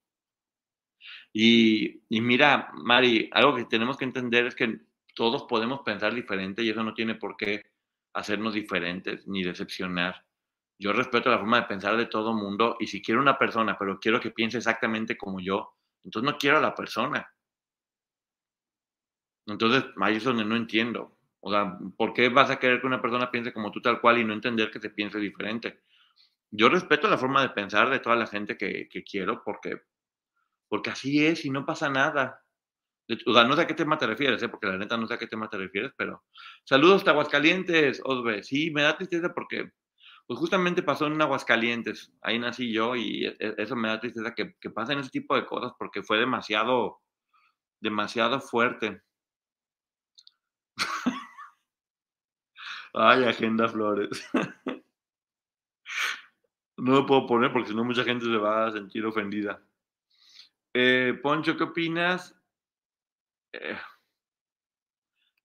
Y, 1.34 2.02
y 2.10 2.22
mira, 2.22 2.70
Mari, 2.74 3.30
algo 3.34 3.56
que 3.56 3.66
tenemos 3.66 3.98
que 3.98 4.06
entender 4.06 4.46
es 4.48 4.56
que 4.56 4.80
todos 5.16 5.44
podemos 5.44 5.82
pensar 5.82 6.14
diferente 6.14 6.64
y 6.64 6.70
eso 6.70 6.84
no 6.84 6.94
tiene 6.94 7.16
por 7.16 7.36
qué 7.38 7.64
hacernos 8.14 8.54
diferentes 8.54 9.28
ni 9.28 9.44
decepcionar. 9.44 10.26
Yo 10.80 10.94
respeto 10.94 11.30
la 11.30 11.40
forma 11.40 11.62
de 11.62 11.68
pensar 11.68 11.98
de 11.98 12.06
todo 12.08 12.34
mundo 12.34 12.78
y 12.80 12.88
si 12.88 13.02
quiero 13.02 13.22
una 13.22 13.38
persona, 13.38 13.78
pero 13.78 14.00
quiero 14.00 14.20
que 14.20 14.32
piense 14.32 14.58
exactamente 14.58 15.18
como 15.18 15.40
yo, 15.40 15.76
entonces 16.04 16.32
no 16.32 16.38
quiero 16.38 16.58
a 16.58 16.62
la 16.62 16.76
persona. 16.76 17.28
Entonces, 19.48 19.84
ahí 20.02 20.18
es 20.18 20.24
donde 20.24 20.46
no 20.46 20.56
entiendo. 20.56 21.18
O 21.40 21.52
sea, 21.52 21.78
¿por 21.98 22.14
qué 22.14 22.30
vas 22.30 22.50
a 22.52 22.60
querer 22.60 22.82
que 22.82 22.88
una 22.88 23.02
persona 23.02 23.32
piense 23.32 23.54
como 23.54 23.72
tú 23.72 23.82
tal 23.82 24.00
cual 24.02 24.20
y 24.20 24.24
no 24.26 24.34
entender 24.34 24.70
que 24.72 24.80
se 24.80 24.90
piense 24.92 25.18
diferente? 25.20 25.80
Yo 26.52 26.70
respeto 26.70 27.08
la 27.08 27.18
forma 27.18 27.42
de 27.42 27.50
pensar 27.50 27.90
de 27.90 28.00
toda 28.00 28.16
la 28.16 28.28
gente 28.28 28.58
que, 28.58 28.88
que 28.90 29.04
quiero 29.04 29.44
porque, 29.44 29.82
porque 30.70 30.92
así 30.92 31.26
es 31.26 31.46
y 31.46 31.50
no 31.50 31.66
pasa 31.66 31.90
nada. 31.90 32.42
O 33.26 33.44
no 33.44 33.56
sé 33.56 33.62
a 33.62 33.68
qué 33.68 33.74
tema 33.74 33.98
te 33.98 34.08
refieres, 34.08 34.42
¿eh? 34.44 34.50
porque 34.50 34.68
la 34.68 34.78
neta 34.78 34.98
no 34.98 35.08
sé 35.08 35.14
a 35.14 35.18
qué 35.18 35.28
tema 35.28 35.50
te 35.50 35.58
refieres, 35.58 35.92
pero 35.98 36.24
saludos 36.66 37.06
de 37.06 37.12
Aguascalientes, 37.12 38.02
Osbe. 38.04 38.44
Sí, 38.44 38.72
me 38.72 38.84
da 38.84 38.98
tristeza 38.98 39.34
porque 39.34 39.72
pues 40.28 40.40
justamente 40.40 40.84
pasó 40.84 41.08
en 41.08 41.22
Aguascalientes, 41.22 42.12
ahí 42.22 42.38
nací 42.38 42.74
yo 42.74 42.96
y 42.98 43.26
e, 43.26 43.36
e, 43.40 43.56
eso 43.58 43.76
me 43.78 43.88
da 43.88 44.00
tristeza 44.00 44.36
que, 44.36 44.56
que 44.60 44.70
pasen 44.70 45.00
ese 45.00 45.10
tipo 45.10 45.36
de 45.36 45.46
cosas 45.46 45.72
porque 45.80 46.04
fue 46.04 46.18
demasiado, 46.20 47.02
demasiado 47.80 48.42
fuerte. 48.42 49.02
Ay, 52.94 53.24
Agenda 53.24 53.68
Flores. 53.70 54.30
No 56.78 56.94
lo 56.94 57.06
puedo 57.06 57.26
poner 57.26 57.52
porque 57.52 57.70
si 57.70 57.76
no 57.76 57.84
mucha 57.84 58.04
gente 58.04 58.26
se 58.26 58.38
va 58.38 58.68
a 58.68 58.72
sentir 58.72 59.06
ofendida. 59.06 59.62
Eh, 60.74 61.20
Poncho, 61.24 61.58
¿qué 61.58 61.64
opinas? 61.64 62.40
Eh, 63.52 63.78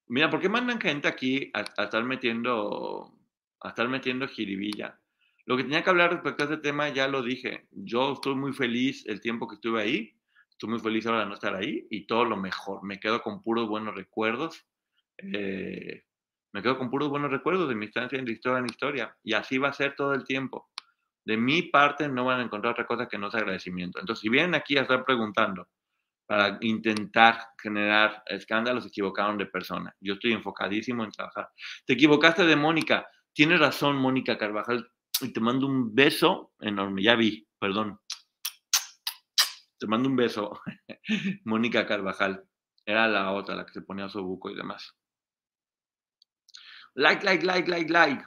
mira, 0.09 0.29
¿por 0.29 0.41
qué 0.41 0.51
mandan 0.51 0.79
gente 0.79 1.09
aquí 1.09 1.51
a, 1.55 1.63
estar 1.83 2.05
metiendo 2.05 3.19
a 3.61 3.69
estar 3.71 3.89
metiendo 3.89 4.29
jiribilla? 4.29 5.01
Lo 5.47 5.57
que 5.57 5.65
tenía 5.65 5.83
que 5.83 5.91
hablar 5.91 6.13
respecto 6.13 6.43
a 6.43 6.47
este 6.47 6.59
tema 6.59 6.91
ya 6.91 7.09
lo 7.09 7.23
dije. 7.23 7.67
Yo 7.71 8.13
estoy 8.13 8.35
muy 8.35 8.53
feliz 8.53 9.07
el 9.07 9.21
tiempo 9.21 9.49
que 9.49 9.55
estuve 9.55 9.81
ahí. 9.81 10.15
Estoy 10.51 10.69
muy 10.69 10.81
feliz 10.81 11.07
ahora 11.07 11.21
de 11.21 11.27
no 11.27 11.35
estar 11.35 11.55
ahí 11.55 11.87
y 11.91 12.07
todo 12.07 12.27
lo 12.27 12.37
mejor. 12.37 12.85
Me 12.85 13.01
quedo 13.01 13.23
con 13.23 13.43
puros 13.43 13.69
buenos 13.69 13.95
recuerdos. 13.95 14.67
Eh, 15.17 16.05
me 16.53 16.63
quedo 16.63 16.77
con 16.77 16.91
puros 16.91 17.09
buenos 17.09 17.31
recuerdos 17.31 17.69
de 17.69 17.75
mi 17.75 17.87
estancia 17.87 18.19
en 18.19 18.29
historia 18.29 18.59
en 18.59 18.67
historia. 18.67 19.17
Y 19.25 19.33
así 19.33 19.59
va 19.59 19.69
a 19.69 19.73
ser 19.73 19.97
todo 19.97 20.13
el 20.13 20.25
tiempo. 20.25 20.72
De 21.25 21.37
mi 21.37 21.63
parte 21.63 22.09
no 22.09 22.25
van 22.25 22.41
a 22.41 22.43
encontrar 22.43 22.73
otra 22.73 22.87
cosa 22.87 23.09
que 23.09 23.19
no 23.19 23.31
sea 23.31 23.41
agradecimiento. 23.41 24.01
Entonces, 24.01 24.21
si 24.21 24.29
vienen 24.29 24.55
aquí 24.55 24.77
a 24.77 24.83
estar 24.83 25.05
preguntando 25.05 25.69
para 26.27 26.59
intentar 26.61 27.49
generar 27.61 28.23
escándalos, 28.27 28.85
se 28.85 28.89
equivocaron 28.89 29.39
de 29.39 29.47
persona. 29.47 29.95
Yo 30.01 30.15
estoy 30.15 30.33
enfocadísimo 30.33 31.05
en 31.05 31.11
trabajar. 31.11 31.51
Te 31.87 31.93
equivocaste 31.93 32.45
de 32.45 32.57
Mónica. 32.57 33.07
Tienes 33.33 33.61
razón, 33.61 33.97
Mónica 33.97 34.37
Carvajal. 34.37 34.91
Y 35.21 35.33
te 35.33 35.41
mando 35.41 35.67
un 35.67 35.95
beso 35.95 36.53
enorme. 36.61 37.03
Ya 37.03 37.15
vi, 37.15 37.47
perdón. 37.59 38.01
Te 39.79 39.87
mando 39.87 40.09
un 40.09 40.17
beso, 40.17 40.61
Mónica 41.45 41.87
Carvajal. 41.87 42.45
Era 42.85 43.07
la 43.09 43.33
otra, 43.33 43.55
la 43.55 43.65
que 43.65 43.73
se 43.73 43.83
ponía 43.83 44.09
su 44.09 44.23
buco 44.23 44.51
y 44.51 44.57
demás. 44.57 44.95
Like, 46.95 47.25
like, 47.25 47.45
like, 47.45 47.71
like, 47.71 47.91
like. 47.91 48.23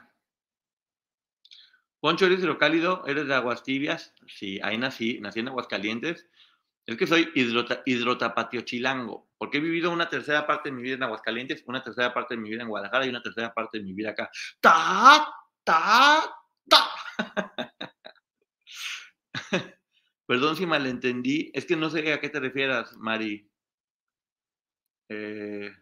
Poncho, 2.00 2.26
¿eres 2.26 2.40
hidrocálido? 2.40 3.04
¿Eres 3.06 3.26
de 3.26 3.34
aguas 3.34 3.62
tibias? 3.62 4.14
Sí, 4.26 4.60
ahí 4.62 4.78
nací, 4.78 5.18
nací 5.20 5.40
en 5.40 5.48
Aguascalientes. 5.48 6.28
Es 6.86 6.96
que 6.96 7.06
soy 7.06 7.30
hidrota, 7.34 7.82
chilango, 8.64 9.28
porque 9.38 9.58
he 9.58 9.60
vivido 9.60 9.90
una 9.90 10.08
tercera 10.08 10.46
parte 10.46 10.68
de 10.68 10.76
mi 10.76 10.82
vida 10.82 10.94
en 10.94 11.02
Aguascalientes, 11.02 11.64
una 11.66 11.82
tercera 11.82 12.14
parte 12.14 12.36
de 12.36 12.40
mi 12.40 12.50
vida 12.50 12.62
en 12.62 12.68
Guadalajara 12.68 13.06
y 13.06 13.08
una 13.08 13.22
tercera 13.22 13.52
parte 13.52 13.78
de 13.78 13.84
mi 13.84 13.92
vida 13.92 14.10
acá. 14.10 14.30
¡Ta! 14.60 15.34
¡Ta! 15.64 16.32
¡Ta! 16.68 16.88
Perdón 20.26 20.56
si 20.56 20.66
malentendí, 20.66 21.50
es 21.54 21.66
que 21.66 21.76
no 21.76 21.90
sé 21.90 22.12
a 22.12 22.20
qué 22.20 22.28
te 22.28 22.38
refieras, 22.38 22.96
Mari. 22.98 23.50
Eh... 25.08 25.72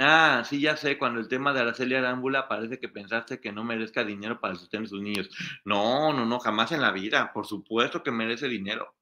Ah, 0.00 0.42
sí, 0.44 0.60
ya 0.60 0.76
sé, 0.76 0.98
cuando 0.98 1.20
el 1.20 1.28
tema 1.28 1.52
de 1.52 1.60
Araceli 1.60 1.94
Arámbula 1.94 2.48
parece 2.48 2.80
que 2.80 2.88
pensaste 2.88 3.40
que 3.40 3.52
no 3.52 3.62
merezca 3.62 4.04
dinero 4.04 4.40
para 4.40 4.56
sostén 4.56 4.82
de 4.82 4.88
sus 4.88 5.00
niños. 5.00 5.28
No, 5.64 6.12
no, 6.12 6.26
no, 6.26 6.40
jamás 6.40 6.72
en 6.72 6.80
la 6.80 6.90
vida. 6.90 7.32
Por 7.32 7.46
supuesto 7.46 8.02
que 8.02 8.10
merece 8.10 8.48
dinero. 8.48 8.96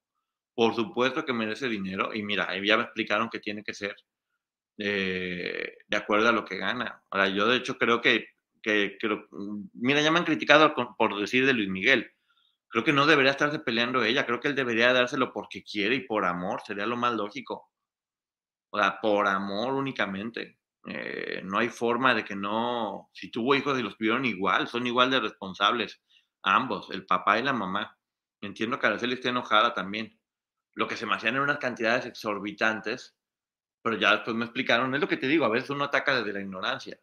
Por 0.55 0.75
supuesto 0.75 1.25
que 1.25 1.33
merece 1.33 1.69
dinero. 1.69 2.15
Y 2.15 2.23
mira, 2.23 2.49
ya 2.65 2.77
me 2.77 2.85
explicaron 2.85 3.31
que 3.31 3.41
tiene 3.41 3.65
que 3.65 3.75
ser 3.75 3.97
eh, 4.79 5.79
de 5.89 5.97
acuerdo 5.97 6.29
a 6.29 6.33
lo 6.33 6.45
que 6.45 6.59
gana. 6.59 7.03
Ahora, 7.11 7.29
yo 7.29 7.47
de 7.49 7.59
hecho 7.59 7.79
creo 7.79 8.01
que, 8.03 8.29
que, 8.63 8.99
que, 9.01 9.27
mira, 9.75 10.03
ya 10.03 10.11
me 10.13 10.19
han 10.21 10.25
criticado 10.27 10.75
por 10.75 11.21
decir 11.21 11.47
de 11.47 11.55
Luis 11.55 11.69
Miguel. 11.71 12.13
Creo 12.69 12.85
que 12.85 12.93
no 12.93 13.07
debería 13.07 13.33
estarse 13.33 13.61
peleando 13.61 14.05
ella. 14.05 14.27
Creo 14.27 14.41
que 14.41 14.49
él 14.49 14.55
debería 14.57 14.93
dárselo 14.93 15.33
porque 15.33 15.65
quiere 15.65 15.97
y 15.97 16.01
por 16.07 16.25
amor. 16.27 16.63
Sería 16.67 16.87
lo 16.87 16.97
más 16.97 17.15
lógico. 17.15 17.71
O 18.71 18.79
sea, 18.79 19.01
por 19.01 19.27
amor 19.29 19.75
únicamente. 19.75 20.59
Eh, 20.87 21.43
no 21.45 21.59
hay 21.59 21.69
forma 21.69 22.15
de 22.15 22.25
que 22.25 22.35
no, 22.35 23.09
si 23.13 23.31
tuvo 23.31 23.55
hijos 23.55 23.79
y 23.79 23.83
los 23.83 23.97
tuvieron 23.97 24.25
igual, 24.25 24.67
son 24.67 24.87
igual 24.87 25.11
de 25.11 25.21
responsables, 25.21 26.03
ambos, 26.43 26.91
el 26.91 27.07
papá 27.07 27.39
y 27.39 27.43
la 27.43 27.53
mamá. 27.53 27.97
Entiendo 28.41 28.79
que 28.79 28.87
Araceli 28.89 29.15
esté 29.15 29.29
enojada 29.29 29.75
también. 29.75 30.19
Lo 30.75 30.89
que 30.89 30.97
se 30.97 31.07
me 31.07 31.15
hacían 31.15 31.35
eran 31.35 31.45
unas 31.45 31.59
cantidades 31.59 32.07
exorbitantes, 32.07 33.17
pero 33.83 33.97
ya 33.97 34.13
después 34.13 34.37
me 34.37 34.45
explicaron, 34.45 34.95
es 34.95 35.01
lo 35.01 35.09
que 35.09 35.17
te 35.17 35.29
digo, 35.29 35.45
a 35.45 35.49
veces 35.51 35.71
uno 35.71 35.85
ataca 35.85 36.17
desde 36.17 36.33
la 36.33 36.41
ignorancia. 36.41 36.99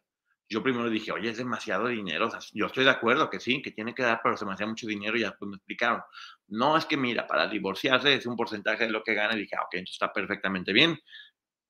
yo 0.48 0.62
primero 0.62 0.90
dije, 0.90 1.12
oye, 1.12 1.30
es 1.30 1.38
demasiado 1.38 1.86
dinero. 1.88 2.26
O 2.26 2.30
sea, 2.30 2.40
yo 2.52 2.66
estoy 2.66 2.84
de 2.84 2.90
acuerdo 2.90 3.30
que 3.30 3.40
sí, 3.40 3.62
que 3.62 3.70
tiene 3.72 3.94
que 3.94 4.02
dar, 4.02 4.20
pero 4.22 4.36
se 4.36 4.44
me 4.44 4.52
hacía 4.52 4.66
mucho 4.66 4.86
dinero 4.86 5.16
y 5.16 5.20
ya 5.20 5.28
después 5.30 5.48
me 5.48 5.56
explicaron. 5.56 6.02
No, 6.48 6.76
es 6.76 6.86
que 6.86 6.96
mira, 6.96 7.26
para 7.26 7.48
divorciarse 7.48 8.14
es 8.14 8.26
un 8.26 8.36
porcentaje 8.36 8.84
de 8.86 8.90
lo 8.90 9.02
que 9.04 9.14
gana. 9.14 9.34
Y 9.34 9.40
dije, 9.40 9.56
ah, 9.56 9.62
ok, 9.62 9.74
entonces 9.74 9.94
está 9.94 10.12
perfectamente 10.12 10.72
bien. 10.72 10.98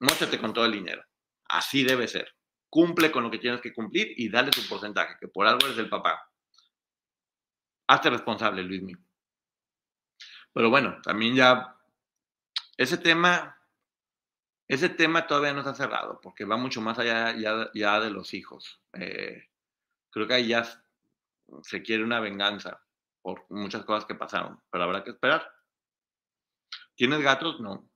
Muéstrate 0.01 0.39
con 0.39 0.55
todo 0.55 0.65
el 0.65 0.73
dinero. 0.73 1.03
Así 1.51 1.85
debe 1.85 2.09
ser. 2.09 2.35
Cumple 2.69 3.11
con 3.11 3.25
lo 3.25 3.31
que 3.31 3.39
tienes 3.39 3.61
que 3.61 3.73
cumplir 3.73 4.13
y 4.17 4.29
dale 4.29 4.51
tu 4.51 4.63
porcentaje, 4.69 5.17
que 5.21 5.29
por 5.29 5.47
algo 5.47 5.67
eres 5.67 5.79
el 5.79 5.89
papá. 5.89 6.21
Hazte 7.89 8.11
responsable, 8.11 8.63
Luismi. 8.63 8.95
Pero 10.53 10.71
bueno, 10.71 11.01
también 11.03 11.35
ya 11.35 11.77
ese 12.77 12.99
tema 12.99 13.61
ese 14.71 14.89
tema 14.89 15.27
todavía 15.27 15.53
no 15.53 15.59
está 15.59 15.75
cerrado 15.75 16.21
porque 16.23 16.45
va 16.45 16.57
mucho 16.57 16.81
más 16.81 16.97
allá 16.97 17.35
ya, 17.75 18.01
de 18.01 18.11
los 18.11 18.33
hijos. 18.35 18.81
Eh, 18.93 19.49
creo 20.11 20.29
que 20.29 20.35
ahí 20.35 20.47
ya 20.47 20.65
se 21.63 21.83
quiere 21.83 22.05
una 22.05 22.21
venganza 22.21 22.81
por 23.21 23.47
muchas 23.51 23.85
cosas 23.85 24.05
que 24.05 24.15
pasaron, 24.15 24.63
pero 24.71 24.85
habrá 24.85 25.03
que 25.03 25.11
esperar. 25.11 25.45
¿Tienes 26.95 27.21
gatos? 27.21 27.61
No. 27.61 27.90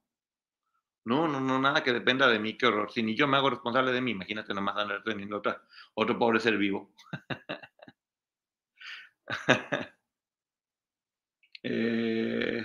No, 1.11 1.27
no, 1.29 1.41
no, 1.41 1.59
nada 1.59 1.83
que 1.83 1.93
dependa 1.95 2.27
de 2.29 2.39
mí, 2.39 2.57
qué 2.59 2.67
horror. 2.67 2.91
Si 2.93 3.03
ni 3.03 3.15
yo 3.17 3.27
me 3.27 3.37
hago 3.39 3.51
responsable 3.51 3.93
de 3.93 4.01
mí, 4.01 4.11
imagínate 4.13 4.53
nomás 4.55 4.77
andar 4.77 5.03
teniendo 5.03 5.37
otra, 5.39 5.63
otro 5.95 6.19
pobre 6.19 6.41
ser 6.41 6.57
vivo. 6.59 6.93
eh, 11.63 12.65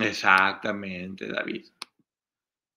Exactamente, 0.00 1.28
David. 1.28 1.66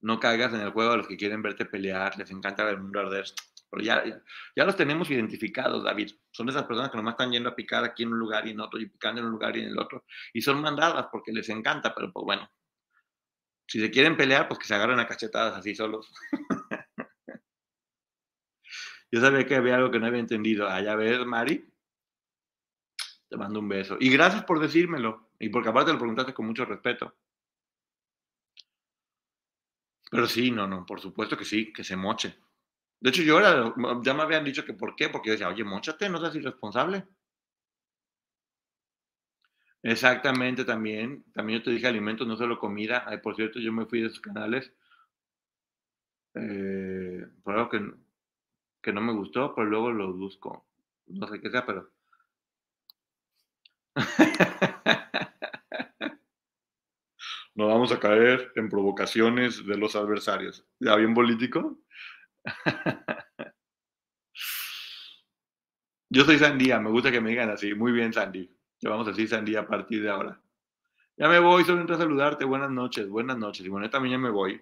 No 0.01 0.19
caigas 0.19 0.53
en 0.53 0.61
el 0.61 0.69
juego 0.69 0.91
a 0.91 0.97
los 0.97 1.07
que 1.07 1.17
quieren 1.17 1.41
verte 1.41 1.65
pelear, 1.65 2.15
les 2.15 2.29
encanta 2.29 2.63
ver 2.63 2.75
el 2.75 2.81
mundo 2.81 2.99
arder. 2.99 3.25
Pero 3.71 3.83
ya, 3.83 4.03
ya, 4.53 4.65
los 4.65 4.75
tenemos 4.75 5.09
identificados, 5.09 5.83
David. 5.83 6.11
Son 6.31 6.49
esas 6.49 6.63
personas 6.63 6.91
que 6.91 6.97
nomás 6.97 7.13
están 7.13 7.31
yendo 7.31 7.49
a 7.49 7.55
picar 7.55 7.85
aquí 7.85 8.03
en 8.03 8.11
un 8.11 8.19
lugar 8.19 8.45
y 8.45 8.51
en 8.51 8.59
otro, 8.59 8.79
y 8.79 8.87
picando 8.87 9.21
en 9.21 9.27
un 9.27 9.31
lugar 9.31 9.55
y 9.55 9.61
en 9.61 9.69
el 9.69 9.79
otro. 9.79 10.03
Y 10.33 10.41
son 10.41 10.61
mandadas 10.61 11.07
porque 11.09 11.31
les 11.31 11.47
encanta, 11.47 11.95
pero 11.95 12.11
pues 12.11 12.25
bueno. 12.25 12.51
Si 13.65 13.79
se 13.79 13.89
quieren 13.89 14.17
pelear, 14.17 14.49
pues 14.49 14.59
que 14.59 14.65
se 14.65 14.75
agarren 14.75 14.99
a 14.99 15.07
cachetadas 15.07 15.55
así 15.55 15.73
solos. 15.73 16.11
Yo 19.11 19.21
sabía 19.21 19.45
que 19.45 19.55
había 19.55 19.75
algo 19.75 19.89
que 19.89 19.99
no 19.99 20.07
había 20.07 20.19
entendido. 20.19 20.67
Allá 20.67 20.95
ves, 20.95 21.25
Mari. 21.25 21.73
Te 23.29 23.37
mando 23.37 23.59
un 23.59 23.69
beso. 23.69 23.95
Y 24.01 24.09
gracias 24.09 24.43
por 24.43 24.59
decírmelo. 24.59 25.31
Y 25.39 25.47
porque 25.47 25.69
aparte 25.69 25.93
lo 25.93 25.97
preguntaste 25.97 26.33
con 26.33 26.45
mucho 26.45 26.65
respeto. 26.65 27.15
Pero 30.09 30.27
sí, 30.27 30.51
no, 30.51 30.67
no, 30.67 30.85
por 30.85 30.99
supuesto 30.99 31.37
que 31.37 31.45
sí, 31.45 31.71
que 31.71 31.85
se 31.85 31.95
moche. 31.95 32.37
De 33.01 33.09
hecho, 33.09 33.21
yo 33.23 33.37
era, 33.37 33.73
ya 34.01 34.13
me 34.13 34.23
habían 34.23 34.45
dicho 34.45 34.63
que 34.63 34.73
por 34.73 34.95
qué, 34.95 35.09
porque 35.09 35.27
yo 35.27 35.33
decía, 35.33 35.49
oye, 35.49 35.63
mochate, 35.65 36.07
no 36.09 36.19
seas 36.21 36.35
irresponsable. 36.35 37.05
Exactamente, 39.83 40.65
también. 40.65 41.23
También 41.33 41.59
yo 41.59 41.65
te 41.65 41.69
dije 41.71 41.85
alimentos, 41.85 42.25
no 42.27 42.35
solo 42.35 42.57
comida. 42.57 43.03
Ay, 43.05 43.19
por 43.19 43.35
cierto, 43.35 43.59
yo 43.59 43.71
me 43.71 43.85
fui 43.85 44.01
de 44.01 44.07
esos 44.07 44.19
canales 44.19 44.73
eh, 46.33 47.25
por 47.43 47.55
algo 47.55 47.69
que, 47.69 47.79
que 48.81 48.93
no 48.93 49.01
me 49.01 49.13
gustó, 49.13 49.55
pero 49.55 49.67
luego 49.69 49.91
lo 49.91 50.13
busco. 50.13 50.65
No 51.07 51.27
sé 51.27 51.41
qué 51.41 51.51
sea, 51.51 51.65
pero 51.65 51.91
no 57.55 57.67
vamos 57.67 57.91
a 57.91 57.99
caer 57.99 58.51
en 58.55 58.69
provocaciones 58.69 59.65
de 59.65 59.77
los 59.77 59.95
adversarios. 59.95 60.65
¿Ya 60.79 60.95
bien 60.95 61.13
político? 61.13 61.77
Yo 66.09 66.25
soy 66.25 66.37
Sandía, 66.39 66.79
me 66.79 66.89
gusta 66.89 67.11
que 67.11 67.21
me 67.21 67.29
digan 67.29 67.49
así. 67.49 67.73
Muy 67.73 67.91
bien, 67.91 68.11
Sandy. 68.13 68.49
Le 68.81 68.89
vamos 68.89 69.07
a 69.07 69.11
decir 69.11 69.27
Sandía 69.29 69.61
a 69.61 69.67
partir 69.67 70.01
de 70.03 70.09
ahora. 70.09 70.41
Ya 71.17 71.27
me 71.29 71.39
voy, 71.39 71.63
solo 71.63 71.81
entro 71.81 71.95
a 71.95 71.99
saludarte. 71.99 72.45
Buenas 72.45 72.71
noches, 72.71 73.07
buenas 73.07 73.37
noches. 73.37 73.65
Y 73.65 73.69
bueno, 73.69 73.89
también 73.89 74.13
ya 74.13 74.17
me 74.17 74.29
voy. 74.29 74.61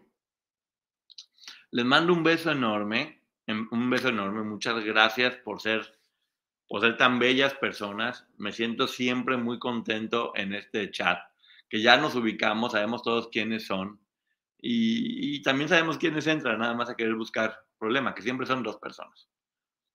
Les 1.71 1.85
mando 1.85 2.13
un 2.13 2.23
beso 2.23 2.51
enorme, 2.51 3.23
em, 3.47 3.67
un 3.71 3.89
beso 3.89 4.09
enorme. 4.09 4.43
Muchas 4.43 4.83
gracias 4.83 5.35
por 5.37 5.61
ser 5.61 5.99
por 6.69 6.81
ser 6.81 6.97
tan 6.97 7.19
bellas 7.19 7.55
personas. 7.55 8.27
Me 8.37 8.53
siento 8.53 8.87
siempre 8.87 9.37
muy 9.37 9.59
contento 9.59 10.31
en 10.35 10.53
este 10.53 10.91
chat, 10.91 11.19
que 11.67 11.81
ya 11.81 11.97
nos 11.97 12.15
ubicamos, 12.15 12.73
sabemos 12.73 13.01
todos 13.01 13.29
quiénes 13.29 13.65
son 13.65 13.99
y, 14.61 15.41
también 15.41 15.69
sabemos 15.69 15.97
quiénes 15.97 16.27
entran, 16.27 16.59
nada 16.59 16.73
más 16.73 16.89
a 16.89 16.95
querer 16.95 17.15
buscar 17.15 17.65
problema, 17.79 18.13
que 18.13 18.21
siempre 18.21 18.45
son 18.45 18.61
dos 18.61 18.77
personas. 18.77 19.29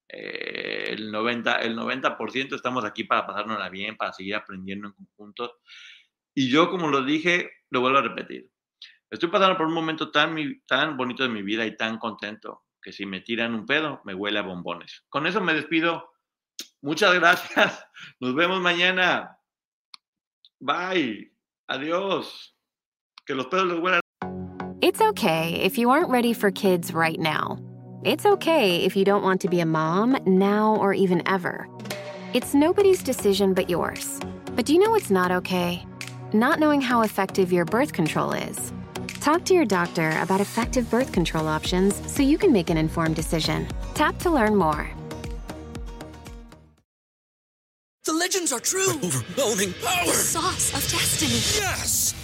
Eh, 0.08 0.90
el 0.90 1.12
90%, 1.12 1.60
el 1.62 1.76
90 1.76 2.16
estamos 2.56 2.84
aquí 2.84 3.04
para 3.04 3.26
pasárnosla 3.26 3.68
bien, 3.68 3.96
para 3.96 4.12
seguir 4.12 4.34
aprendiendo 4.34 4.88
en 4.88 4.94
conjunto. 4.94 5.60
Y 6.34 6.48
yo, 6.50 6.70
como 6.70 6.88
lo 6.88 7.02
dije, 7.02 7.50
lo 7.70 7.80
vuelvo 7.80 7.98
a 7.98 8.02
repetir. 8.02 8.50
Estoy 9.10 9.28
pasando 9.28 9.56
por 9.56 9.66
un 9.66 9.74
momento 9.74 10.10
tan, 10.10 10.34
tan 10.66 10.96
bonito 10.96 11.22
de 11.22 11.28
mi 11.28 11.42
vida 11.42 11.64
y 11.64 11.76
tan 11.76 11.98
contento 11.98 12.64
que 12.82 12.92
si 12.92 13.06
me 13.06 13.20
tiran 13.20 13.54
un 13.54 13.66
pedo, 13.66 14.00
me 14.04 14.14
huele 14.14 14.38
a 14.38 14.42
bombones. 14.42 15.04
Con 15.08 15.26
eso 15.26 15.40
me 15.40 15.54
despido. 15.54 16.12
Muchas 16.82 17.14
gracias. 17.14 17.86
Nos 18.20 18.34
vemos 18.34 18.60
mañana. 18.60 19.38
Bye. 20.60 21.32
Adiós. 21.66 22.54
Que 23.24 23.34
los 23.34 23.46
pedos 23.46 23.66
les 23.68 23.78
huelan. 23.78 24.00
It's 24.82 25.00
okay 25.00 25.62
if 25.62 25.78
you 25.78 25.90
aren't 25.90 26.10
ready 26.10 26.34
for 26.34 26.50
kids 26.50 26.92
right 26.92 27.18
now. 27.18 27.56
It's 28.04 28.26
okay 28.26 28.84
if 28.84 28.96
you 28.96 29.04
don't 29.06 29.22
want 29.22 29.40
to 29.40 29.48
be 29.48 29.60
a 29.60 29.66
mom 29.66 30.18
now 30.26 30.76
or 30.76 30.92
even 30.92 31.26
ever. 31.26 31.66
It's 32.34 32.52
nobody's 32.52 33.02
decision 33.02 33.54
but 33.54 33.70
yours. 33.70 34.20
But 34.54 34.66
do 34.66 34.74
you 34.74 34.78
know 34.78 34.90
what's 34.90 35.10
not 35.10 35.30
okay? 35.30 35.86
Not 36.34 36.60
knowing 36.60 36.82
how 36.82 37.00
effective 37.00 37.50
your 37.50 37.64
birth 37.64 37.94
control 37.94 38.32
is. 38.32 38.74
Talk 39.22 39.46
to 39.46 39.54
your 39.54 39.64
doctor 39.64 40.18
about 40.20 40.42
effective 40.42 40.90
birth 40.90 41.12
control 41.12 41.48
options 41.48 41.94
so 42.12 42.22
you 42.22 42.36
can 42.36 42.52
make 42.52 42.68
an 42.68 42.76
informed 42.76 43.16
decision. 43.16 43.66
Tap 43.94 44.18
to 44.18 44.30
learn 44.30 44.54
more. 44.54 44.90
The 48.04 48.12
legends 48.12 48.52
are 48.52 48.60
true. 48.60 48.90
Overwhelming 49.02 49.72
power! 49.82 50.04
The 50.04 50.12
sauce 50.12 50.74
of 50.74 50.82
destiny. 50.92 51.40
Yes! 51.58 52.23